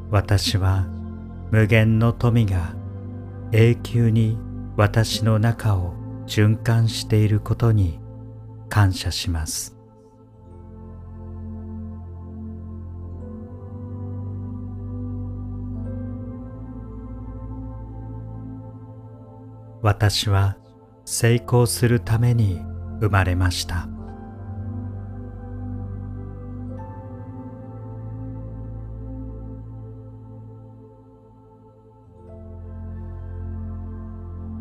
[0.09, 0.85] 私は
[1.49, 2.75] 無限の富が
[3.51, 4.37] 永久に
[4.77, 5.95] 私の中を
[6.27, 7.99] 循環していることに
[8.69, 9.72] 感謝します。
[19.83, 20.55] 私は
[21.03, 22.61] 成功するために
[23.01, 23.89] 生まれました。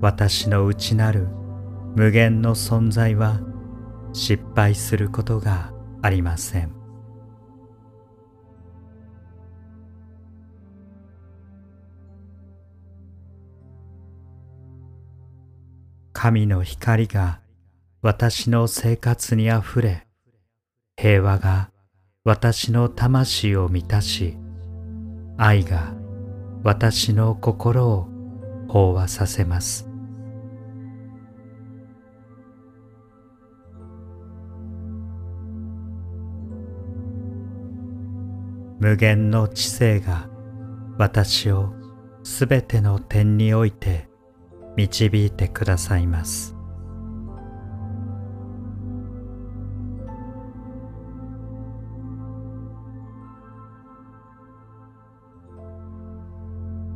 [0.00, 1.28] 私の内なる
[1.94, 3.38] 無限の存在は
[4.12, 6.81] 失敗することがありません。
[16.22, 17.40] 神の光が
[18.00, 20.06] 私の生活にあふれ
[20.96, 21.72] 平和が
[22.22, 24.36] 私の魂を満たし
[25.36, 25.92] 愛が
[26.62, 28.06] 私の心を
[28.68, 29.88] 飽和させます。
[38.78, 40.28] 無限の知性が
[40.98, 41.74] 私を
[42.22, 44.11] すべての点において
[44.76, 46.56] 導いてくださいます。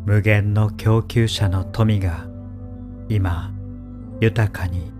[0.04, 2.28] 無限の供給者の富が
[3.08, 3.52] 今
[4.20, 4.92] 豊かに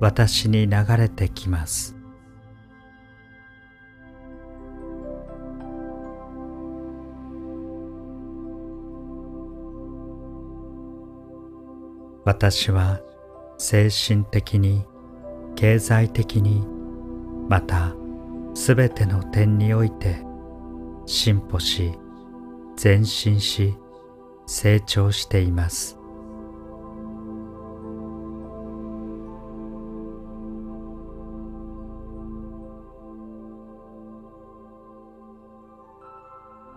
[0.00, 1.99] 私に流れてきます。
[12.30, 13.00] 私は
[13.58, 14.86] 精神的に
[15.56, 16.64] 経済的に
[17.48, 17.92] また
[18.54, 20.24] すべての点において
[21.06, 21.92] 進歩し
[22.80, 23.74] 前進し
[24.46, 25.98] 成長しています。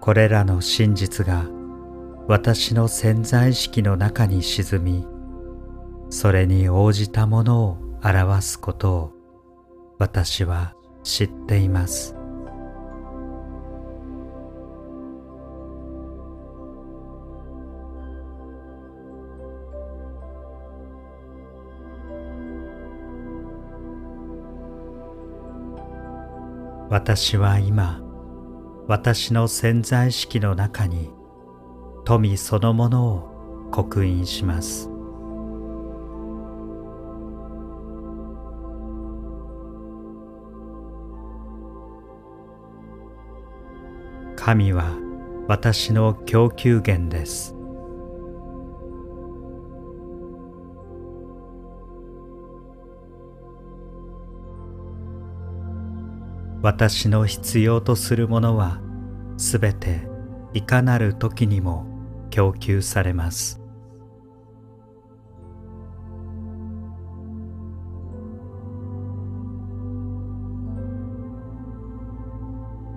[0.01, 1.45] これらの真実が
[2.27, 5.12] 私の潜在意識の中に沈み
[6.14, 9.11] それに応じたものを表すことを
[9.98, 12.16] 私は知っています。
[26.92, 28.03] 私は今
[28.88, 31.09] 私の潜在意識の中に
[32.06, 34.92] 富そのものを刻印します。
[44.45, 44.97] 神は
[45.47, 47.55] 私の供給源です。
[56.61, 58.81] 私の必要とするものは
[59.38, 60.09] すべて
[60.53, 61.85] いかなる時にも
[62.30, 63.61] 供給されます。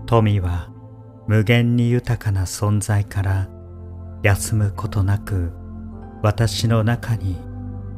[0.07, 0.76] 富は
[1.29, 3.49] 無限に豊かな存在から
[4.23, 5.53] 休むことなく
[6.23, 7.35] 私の中に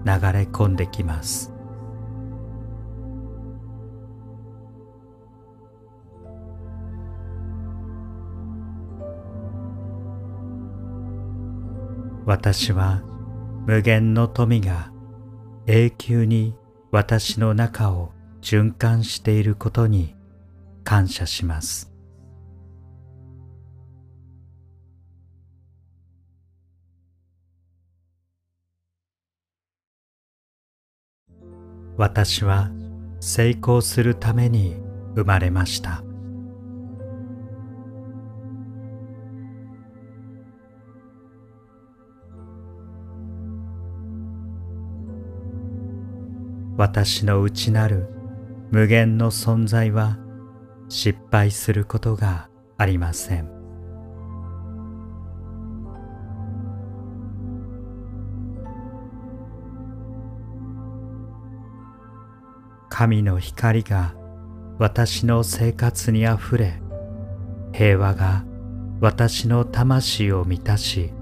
[0.04, 1.52] 流れ込んできます。
[12.24, 13.02] 私は
[13.66, 14.92] 無限の富が
[15.66, 16.54] 永久に
[16.90, 20.14] 私の中を循環していることに
[20.84, 21.87] 感謝します。
[31.98, 32.70] 私は
[33.18, 34.76] 成功するために
[35.16, 36.04] 生まれました。
[46.76, 48.08] 私の内なる
[48.70, 50.18] 無限の存在は
[50.88, 53.57] 失敗することがありません。
[62.98, 64.16] 神の光が
[64.76, 66.82] 私の生活にあふれ
[67.72, 68.44] 平和が
[69.00, 71.12] 私の魂を満たし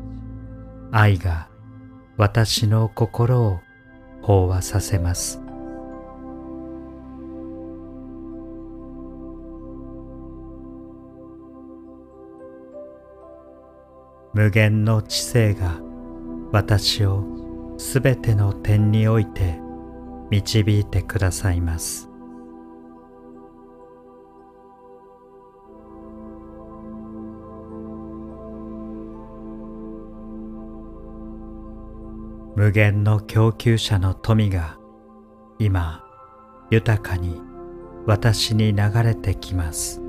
[0.90, 1.50] 愛が
[2.16, 3.60] 私の心を
[4.22, 5.38] 飽和させます。
[14.32, 15.78] 無限の知性が
[16.52, 17.22] 私を
[17.76, 19.65] すべての点において
[20.30, 22.08] 導いてくださいます。
[32.56, 34.78] 無限の供給者の富が
[35.58, 36.02] 今
[36.70, 37.38] 豊かに
[38.06, 40.05] 私に流れてきます。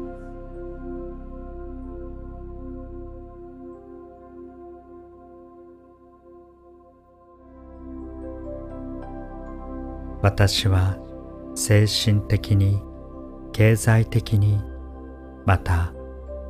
[10.21, 10.97] 私は
[11.55, 12.81] 精神的に
[13.53, 14.59] 経済的に
[15.45, 15.93] また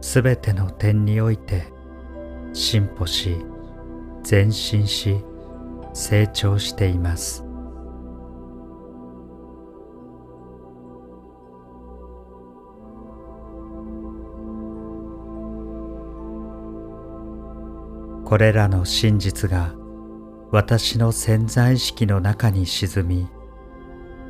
[0.01, 1.71] すべての点において
[2.53, 3.37] 進歩し
[4.29, 5.23] 前進し
[5.93, 7.43] 成長しています。
[18.25, 19.73] これらの真実が
[20.51, 23.27] 私の潜在意識の中に沈み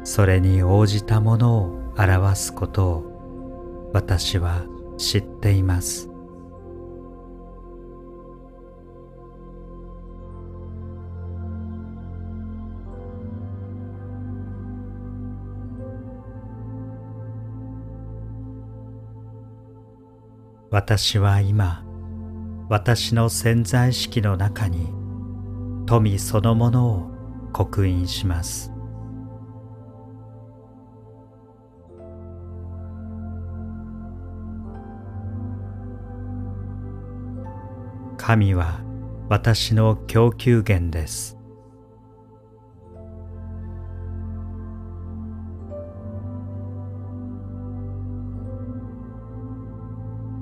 [0.08, 4.64] それに応じたものを表すことを私は
[4.98, 6.10] 知っています。
[20.72, 21.84] 私は今
[22.70, 24.88] 私の潜在意識の中に
[25.86, 27.12] 富そのものを
[27.52, 28.77] 刻印します。
[38.28, 38.82] 神は
[39.30, 41.38] 私の供給源です。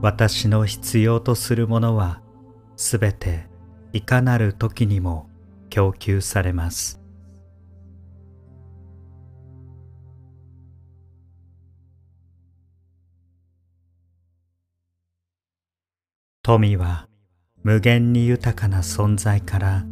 [0.02, 2.24] 私の必要とするものは
[2.76, 3.48] すべて
[3.94, 5.30] いかなる時にも
[5.70, 7.00] 供給されます。
[16.42, 17.08] 富は
[17.66, 19.86] 無限に豊かな存在から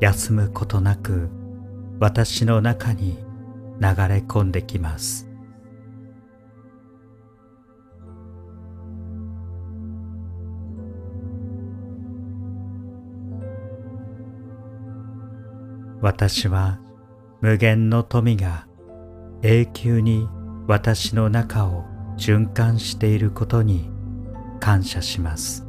[0.00, 1.28] 休むことなく
[2.00, 3.18] 私の中に
[3.80, 5.28] 流れ込んできます。
[16.02, 16.80] 私は
[17.40, 18.66] 無限の富が
[19.42, 20.28] 永久に
[20.66, 21.84] 私の中を
[22.18, 23.92] 循環していることに
[24.58, 25.65] 感謝します。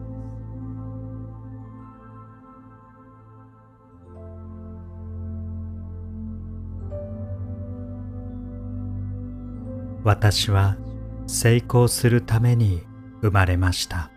[10.08, 10.78] 私は
[11.28, 12.82] 成功するために
[13.22, 14.10] 生まれました。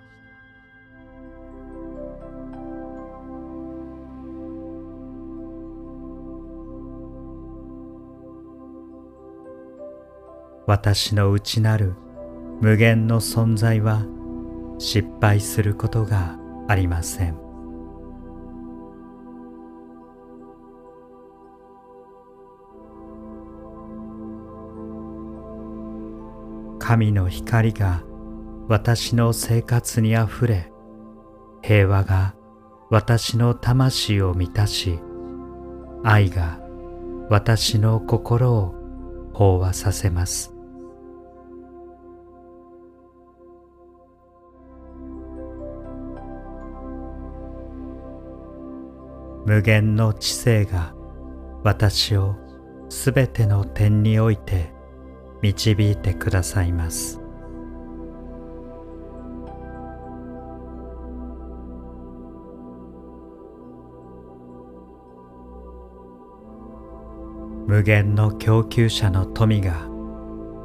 [10.68, 11.96] 私の内なる
[12.60, 14.06] 無限の存在は
[14.78, 16.38] 失敗することが
[16.68, 17.49] ありません。
[26.80, 28.02] 神の光が
[28.66, 30.72] 私の生活にあふれ
[31.62, 32.34] 平和が
[32.88, 34.98] 私の魂を満たし
[36.02, 36.58] 愛が
[37.28, 38.74] 私の心を
[39.34, 40.52] 飽和させます。
[49.46, 50.94] 無限の知性が
[51.62, 52.36] 私を
[52.88, 54.72] すべての点において
[55.42, 57.20] 導いてくださいます。
[67.66, 69.88] 無限の供給者の富が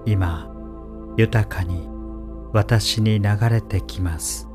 [0.05, 0.51] 今
[1.17, 1.87] 豊かに
[2.51, 4.49] 私に流れてきます。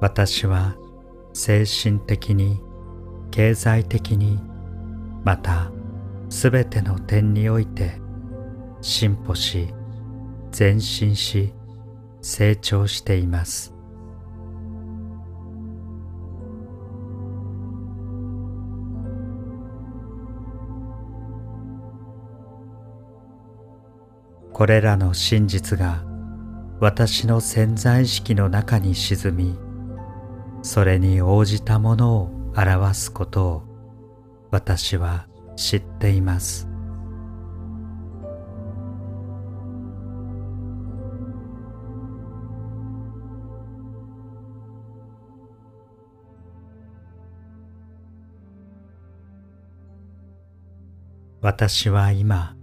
[0.00, 0.76] 私は
[1.32, 2.60] 精神的に
[3.30, 4.38] 経済的に
[5.24, 5.70] また
[6.28, 8.00] すべての点において
[8.80, 9.74] 進歩し
[10.56, 11.52] 前進し
[12.22, 13.74] 成長しています。
[24.52, 26.04] これらの真実が
[26.80, 29.67] 私の潜在意識の中に沈み
[30.62, 33.62] それに応じたものを表すことを
[34.50, 36.68] 私は知っています。
[51.40, 52.56] 私は今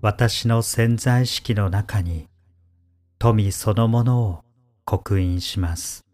[0.00, 2.26] 私の潜在意識の中に
[3.18, 4.44] 富そのものを
[4.86, 6.09] 刻印します。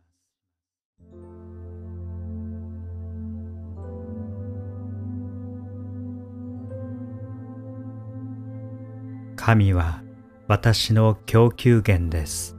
[9.46, 10.02] 神は
[10.48, 12.56] 私の供給源です。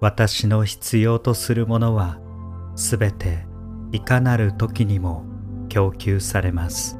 [0.00, 2.18] 私の必要とするものは
[2.74, 3.44] すべて
[3.92, 5.26] いかなる時にも
[5.68, 6.98] 供給されます。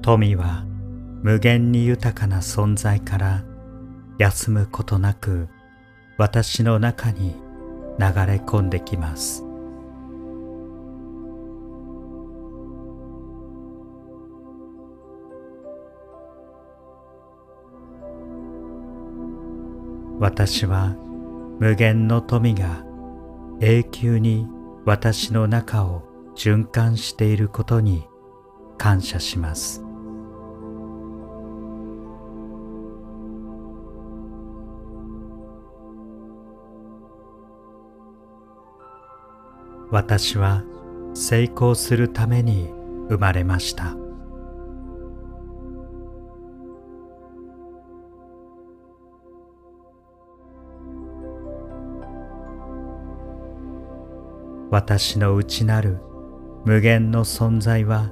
[0.00, 0.64] 富は
[1.24, 3.44] 無限に豊かな存在から
[4.18, 5.48] 休むことなく
[6.18, 7.30] 私の中に
[7.98, 9.42] 流れ込んできます
[20.20, 20.94] 私は
[21.58, 22.84] 無限の富が
[23.60, 24.46] 永久に
[24.84, 26.02] 私の中を
[26.36, 28.04] 循環していることに
[28.76, 29.83] 感謝します。
[39.90, 40.64] 私は
[41.14, 42.68] 成功するために
[43.08, 43.96] 生まれました。
[54.70, 56.00] 私の内なる
[56.64, 58.10] 無限の存在は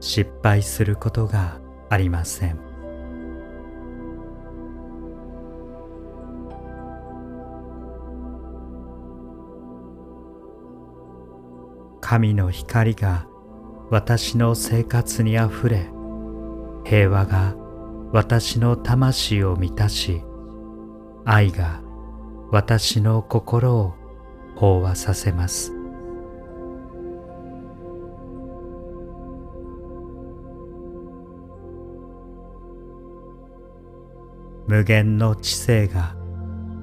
[0.00, 2.71] 失敗することがありません。
[12.12, 13.26] 神の光が
[13.88, 15.88] 私の生活にあふれ
[16.84, 17.54] 平和が
[18.12, 20.22] 私の魂を満たし
[21.24, 21.80] 愛が
[22.50, 23.94] 私の心を
[24.56, 25.72] 飽和させます。
[34.66, 36.14] 無限の知性が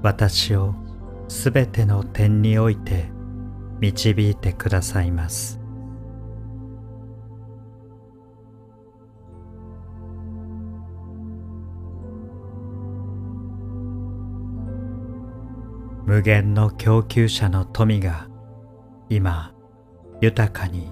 [0.02, 0.74] 私を
[1.28, 3.19] すべての点において
[3.80, 5.60] 導いてくださいます。
[16.06, 18.28] 無限の供給者の富が
[19.10, 19.54] 今
[20.22, 20.92] 豊かに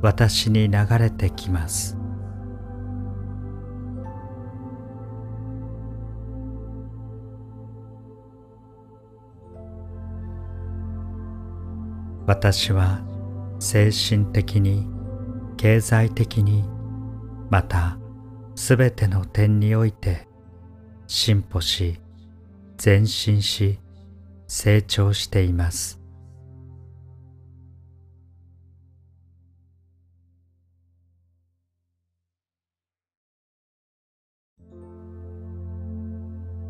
[0.00, 2.03] 私に流れてきます。
[12.26, 13.02] 私は
[13.58, 14.88] 精神的に
[15.58, 16.64] 経済的に
[17.50, 17.98] また
[18.54, 20.26] すべての点において
[21.06, 22.00] 進歩し
[22.82, 23.78] 前進し
[24.46, 26.00] 成長しています。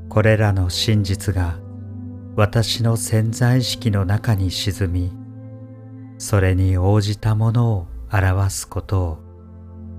[0.08, 1.58] これらの真実が
[2.36, 5.23] 私の潜在意識の中に沈み
[6.18, 9.18] それに応じたものを表すことを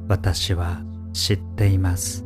[0.07, 0.81] 私は
[1.13, 2.25] 知っています。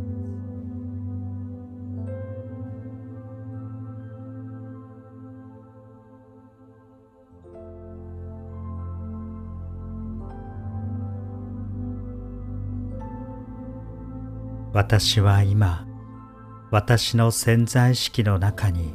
[14.71, 15.87] 私は今
[16.71, 18.93] 私の潜在意識の中に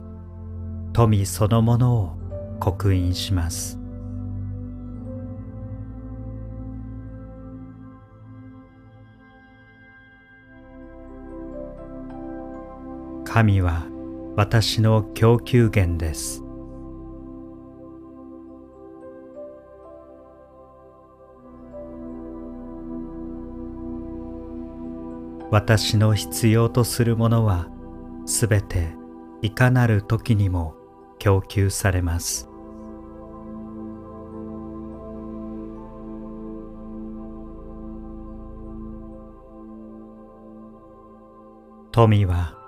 [0.93, 2.17] 富そのものを
[2.61, 3.84] 刻印します。
[13.35, 13.89] 神は
[14.37, 16.45] 私の供給源です。
[25.51, 27.67] 私の必要とするものは
[28.25, 28.95] すべて
[29.43, 30.77] いかなる時にも
[31.19, 32.49] 供給されます。
[41.91, 42.64] 富は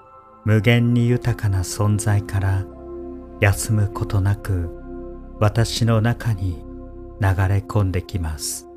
[0.47, 2.65] 無限に豊かな存在から
[3.41, 4.71] 休むことなく
[5.41, 6.65] 私の中に
[7.21, 8.69] 流れ込んできます。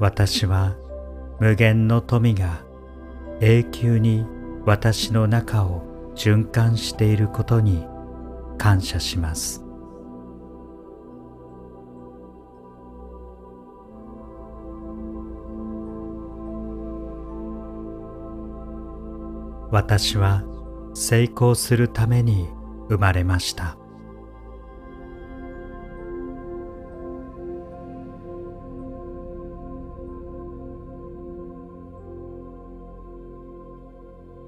[0.00, 0.74] 私は
[1.38, 2.64] 無限の富が
[3.42, 4.24] 永久に
[4.64, 5.82] 私の中を
[6.14, 7.84] 循環していることに
[8.56, 9.63] 感謝します。
[19.74, 20.44] 私は
[20.94, 22.48] 成功するために
[22.88, 23.76] 生まれました。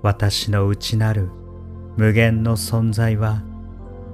[0.00, 1.28] 私の内なる
[1.96, 3.42] 無限の存在は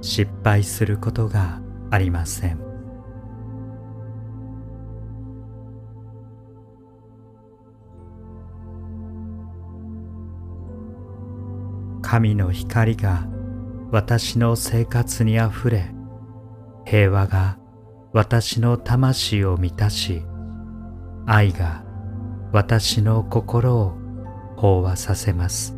[0.01, 1.61] 失敗することが
[1.91, 2.72] ありません。
[12.13, 13.25] 神の光が
[13.89, 15.89] 私の生活にあふれ
[16.85, 17.57] 平和が
[18.11, 20.21] 私の魂を満たし
[21.25, 21.83] 愛が
[22.51, 23.97] 私の心を
[24.57, 25.75] 飽和させます。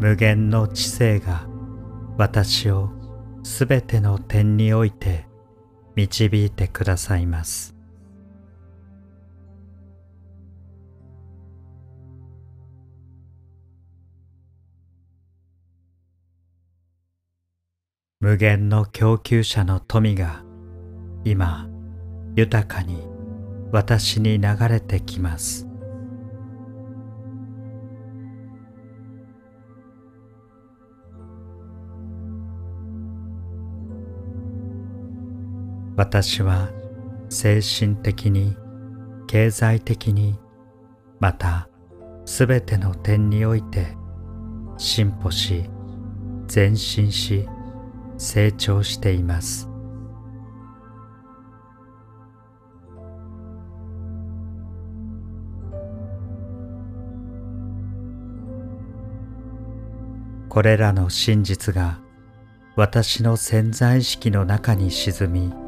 [0.00, 1.46] 無限の知性が
[2.16, 2.88] 私を
[3.42, 5.26] すべての点において
[5.94, 7.74] 導いてくださいます。
[18.20, 20.42] 無限の供給者の富が
[21.24, 21.68] 今
[22.34, 23.06] 豊かに
[23.70, 25.73] 私に流れてきます。
[35.96, 36.70] 私は
[37.28, 38.56] 精神的に
[39.28, 40.38] 経済的に
[41.20, 41.68] また
[42.24, 43.96] すべての点において
[44.76, 45.70] 進歩し
[46.52, 47.48] 前進し
[48.18, 49.68] 成長しています。
[60.48, 61.98] これらの真実が
[62.76, 65.63] 私の潜在意識の中に沈み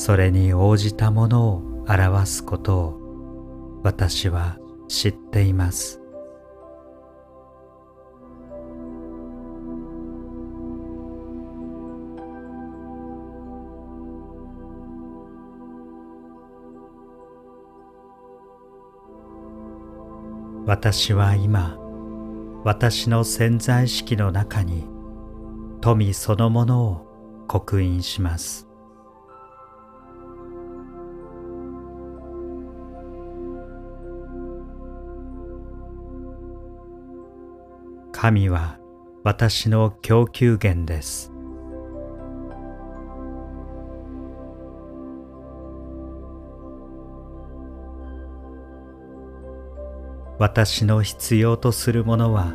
[0.00, 4.56] それに応じたものを表すことを私は
[4.88, 6.00] 知っています。
[20.64, 21.76] 私は今
[22.64, 24.86] 私の潜在意識の中に
[25.82, 28.69] 富そのものを刻印します。
[38.22, 38.78] 神は
[39.24, 41.32] 私の供給源です。
[50.38, 52.52] 私の必要とするものは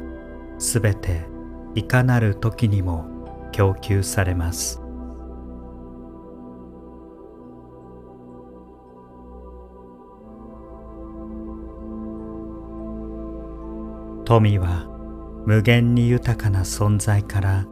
[0.59, 1.25] すべて
[1.73, 3.07] いかなる時にも
[3.51, 4.83] 供給されます。
[14.25, 14.94] 富は
[15.45, 17.67] 無限に豊かな存在から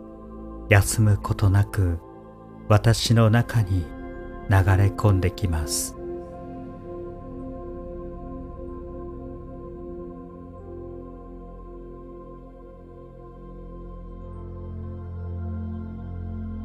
[0.69, 1.99] 休むことなく
[2.69, 3.85] 私の中に
[4.49, 5.95] 流れ込んできます。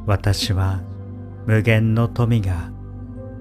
[0.05, 0.81] 私は
[1.45, 2.71] 無限の富が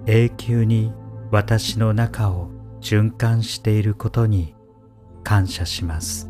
[0.07, 0.93] 永久に
[1.31, 4.55] 私の中を循環していることに
[5.25, 6.28] 感謝します。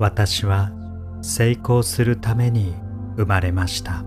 [0.00, 0.72] 私は
[1.20, 2.74] 成功するために
[3.18, 4.02] 生まれました。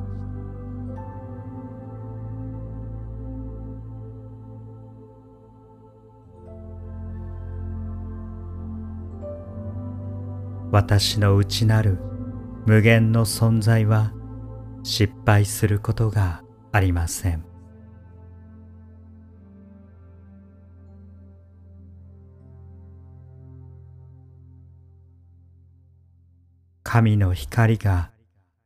[10.71, 11.99] 私の内なる
[12.65, 14.13] 無限の存在は
[14.81, 16.41] 失敗することが
[16.71, 17.52] ありません。
[26.93, 28.11] 神の光が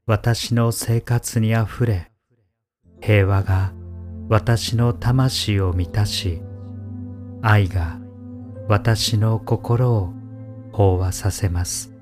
[0.06, 2.12] 私の生活にあふれ
[3.02, 3.72] 平和が
[4.28, 6.42] 私の魂を満たし
[7.42, 8.02] 愛が
[8.68, 10.12] 私の心を
[10.74, 11.94] 飽和させます。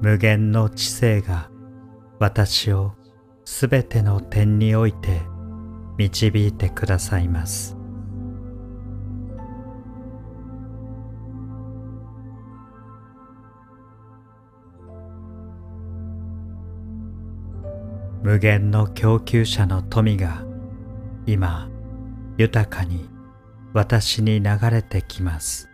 [0.00, 1.50] 無限の知性が
[2.18, 2.94] 私を
[3.44, 5.33] すべての点において
[5.96, 7.76] 導いてくださいます。
[18.22, 20.44] 無限の供給者の富が
[21.26, 21.68] 今
[22.38, 23.08] 豊かに
[23.74, 25.73] 私に流れてきます。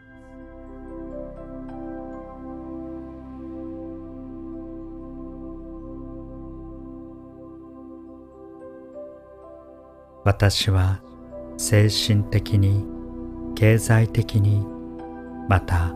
[10.25, 11.01] 私は
[11.57, 12.85] 精神的に
[13.55, 14.67] 経済的に
[15.49, 15.95] また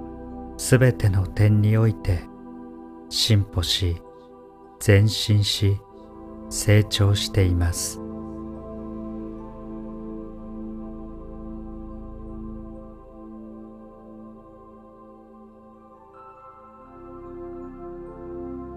[0.57, 2.21] すべての点において
[3.11, 4.01] 進歩し
[4.85, 5.79] 前進し
[6.51, 8.01] 成長しています。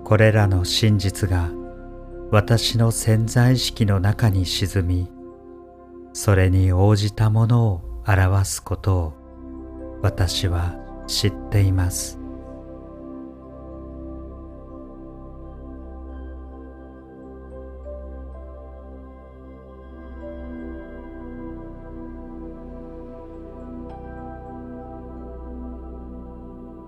[0.03, 1.51] これらの真実が
[2.32, 5.16] 私の潜在意識の中に沈み
[6.19, 9.13] それに応じたものを表すことを
[10.01, 10.73] 私は
[11.05, 12.17] 知っています。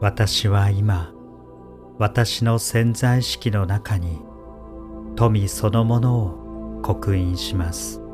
[0.02, 1.14] 私は今
[2.00, 4.20] 私の潜在意識の中に
[5.16, 8.09] 富そのものを刻印します。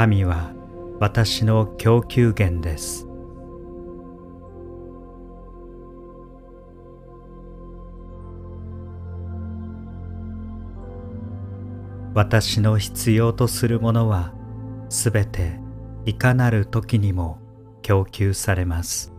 [0.00, 0.54] 神は
[0.98, 3.06] 私の供給源です。
[12.14, 14.32] 私の必要とするものは
[14.88, 15.60] すべて
[16.06, 17.38] いかなる時にも
[17.82, 19.12] 供給されます。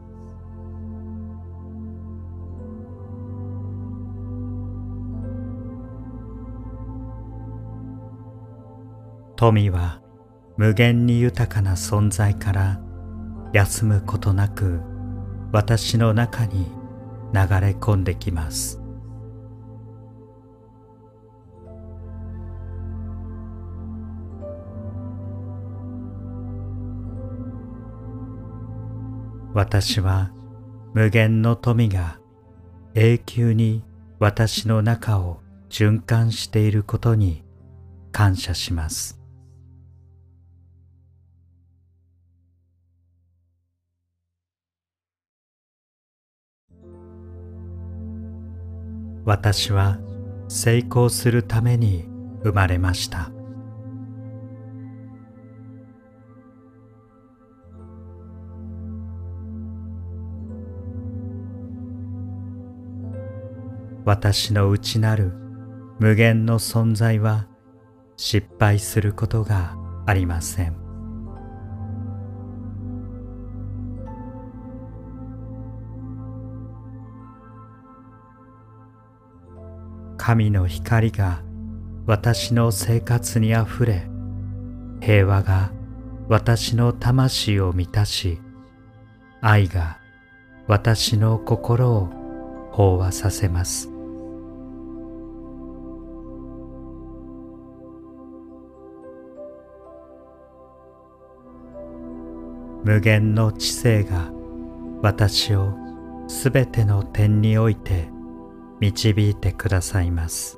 [9.36, 10.02] 富は
[10.62, 12.80] 無限に豊かな存在から
[13.52, 14.80] 休むことなく
[15.52, 16.66] 私の中に
[17.34, 18.80] 流れ込んできます。
[29.56, 30.30] 私は
[30.94, 32.20] 無限の富が
[32.94, 33.84] 永久に
[34.20, 35.42] 私の中を
[35.72, 37.44] 循環していることに
[38.12, 39.21] 感謝します。
[49.24, 50.00] 私は
[50.48, 52.06] 成功するために
[52.44, 53.32] 生まれました。
[64.04, 65.32] 私の内なる
[66.00, 67.48] 無限の存在は
[68.18, 69.78] 失敗することが
[70.08, 70.81] ありません。
[80.24, 81.42] 神の光が
[82.06, 84.08] 私の生活にあふれ
[85.02, 85.72] 平和が
[86.30, 88.40] 私の魂を満たし
[89.42, 89.98] 愛が
[90.68, 92.10] 私の心を
[92.72, 93.90] 飽和させます。
[102.84, 104.32] 無限の知性が
[105.02, 105.74] 私を
[106.28, 108.21] すべての点において
[108.82, 110.58] 導いてくださいます。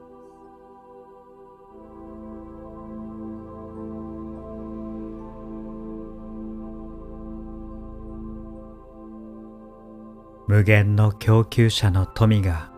[10.47, 12.71] 無限の供給者の富が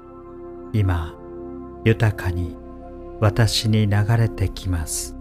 [0.74, 1.16] 今
[1.84, 2.56] 豊かに
[3.20, 5.15] 私に流れてきます。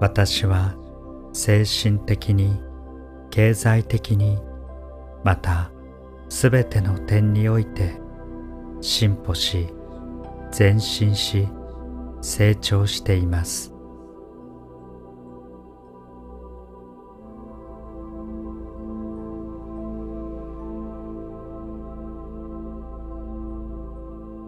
[0.00, 0.74] 私は
[1.34, 2.58] 精神的に
[3.30, 4.38] 経済的に
[5.24, 5.70] また
[6.30, 8.00] すべての点において
[8.80, 9.68] 進歩し
[10.58, 11.46] 前進し
[12.22, 13.74] 成長しています。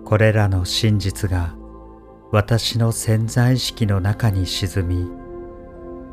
[0.05, 1.55] これらの真実が
[2.31, 5.22] 私の潜在意識の中に沈み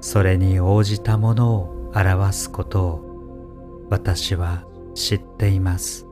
[0.02, 6.06] それに応じたものを表すことを私は知っています。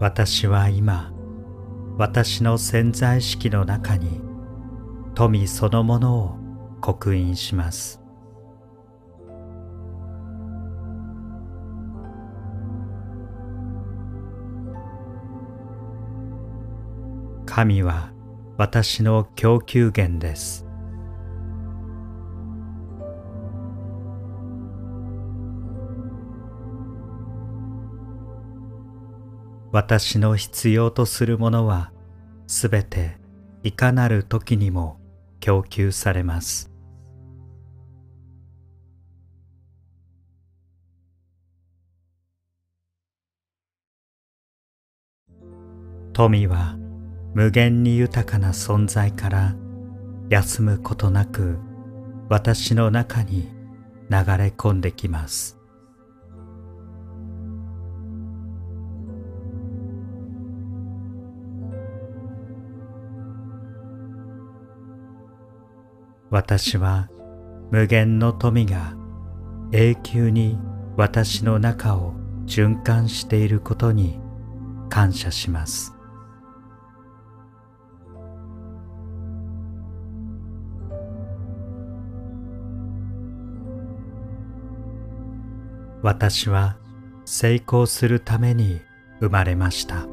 [0.00, 1.12] 私は今
[1.98, 4.20] 私の潜在意識の中に
[5.16, 6.38] 富そのものを
[6.80, 7.97] 刻印します。
[17.50, 18.12] 神は
[18.58, 20.66] 私の供給源です。
[29.72, 31.90] 私の必要とするものは
[32.46, 33.16] すべて
[33.62, 35.00] いかなる時にも
[35.40, 36.70] 供給されます。
[46.12, 46.76] 富は
[47.34, 49.56] 無限に豊かな存在から
[50.28, 51.58] 休むことなく
[52.28, 53.48] 私の中に
[54.10, 55.58] 流れ込んできます。
[66.30, 67.08] 私は
[67.70, 68.94] 無限の富が
[69.72, 70.58] 永久に
[70.96, 72.14] 私の中を
[72.46, 74.20] 循環していることに
[74.90, 75.97] 感謝します。
[86.02, 86.76] 私は
[87.24, 88.80] 成功するために
[89.20, 90.06] 生まれました。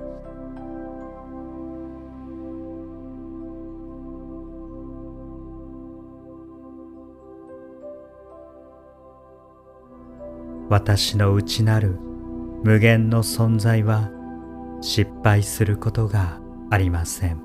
[10.67, 11.99] 私の内なる
[12.63, 14.09] 無限の存在は
[14.81, 16.39] 失敗することが
[16.71, 17.44] ありません。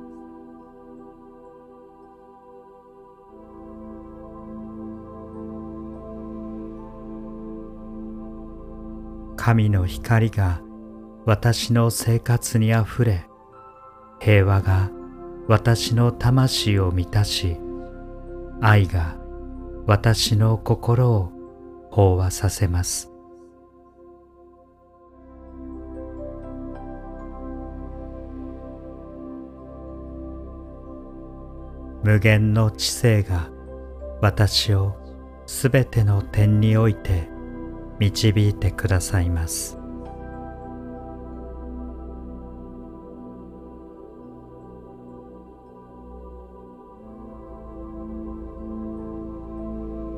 [9.43, 10.61] 神の光が
[11.25, 13.27] 私の生活にあふれ
[14.21, 14.91] 平和が
[15.49, 17.57] 私の魂を満たし
[18.61, 19.17] 愛が
[19.87, 21.33] 私の心を
[21.91, 23.11] 飽和させます。
[32.05, 33.49] 無限の知性が
[34.21, 34.97] 私を
[35.47, 37.40] すべての点において
[38.01, 39.77] 導いてくださいます。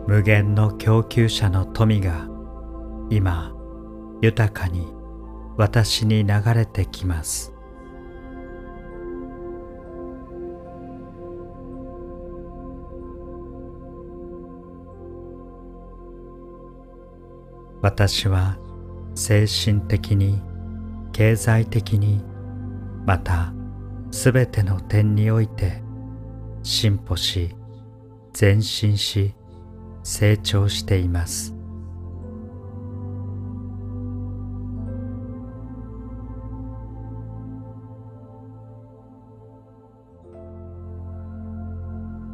[0.07, 2.29] 無限の供給者の富が
[3.11, 3.53] 今
[4.21, 4.93] 豊かに
[5.57, 7.52] 私に流れてきます。
[17.83, 18.59] 私は
[19.17, 20.41] 精神的に
[21.13, 22.25] 経済的に
[23.05, 23.53] また
[24.13, 25.83] すべての点において
[26.63, 27.57] 進歩し
[28.41, 29.35] 前進し
[30.05, 31.55] 成長しています。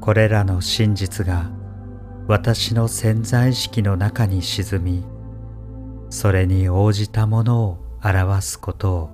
[0.01, 1.51] これらの真実が
[2.27, 5.18] 私の潜在意識の中に沈み
[6.11, 9.11] それに応じたものを表すことを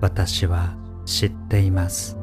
[0.00, 2.19] 私は知っています。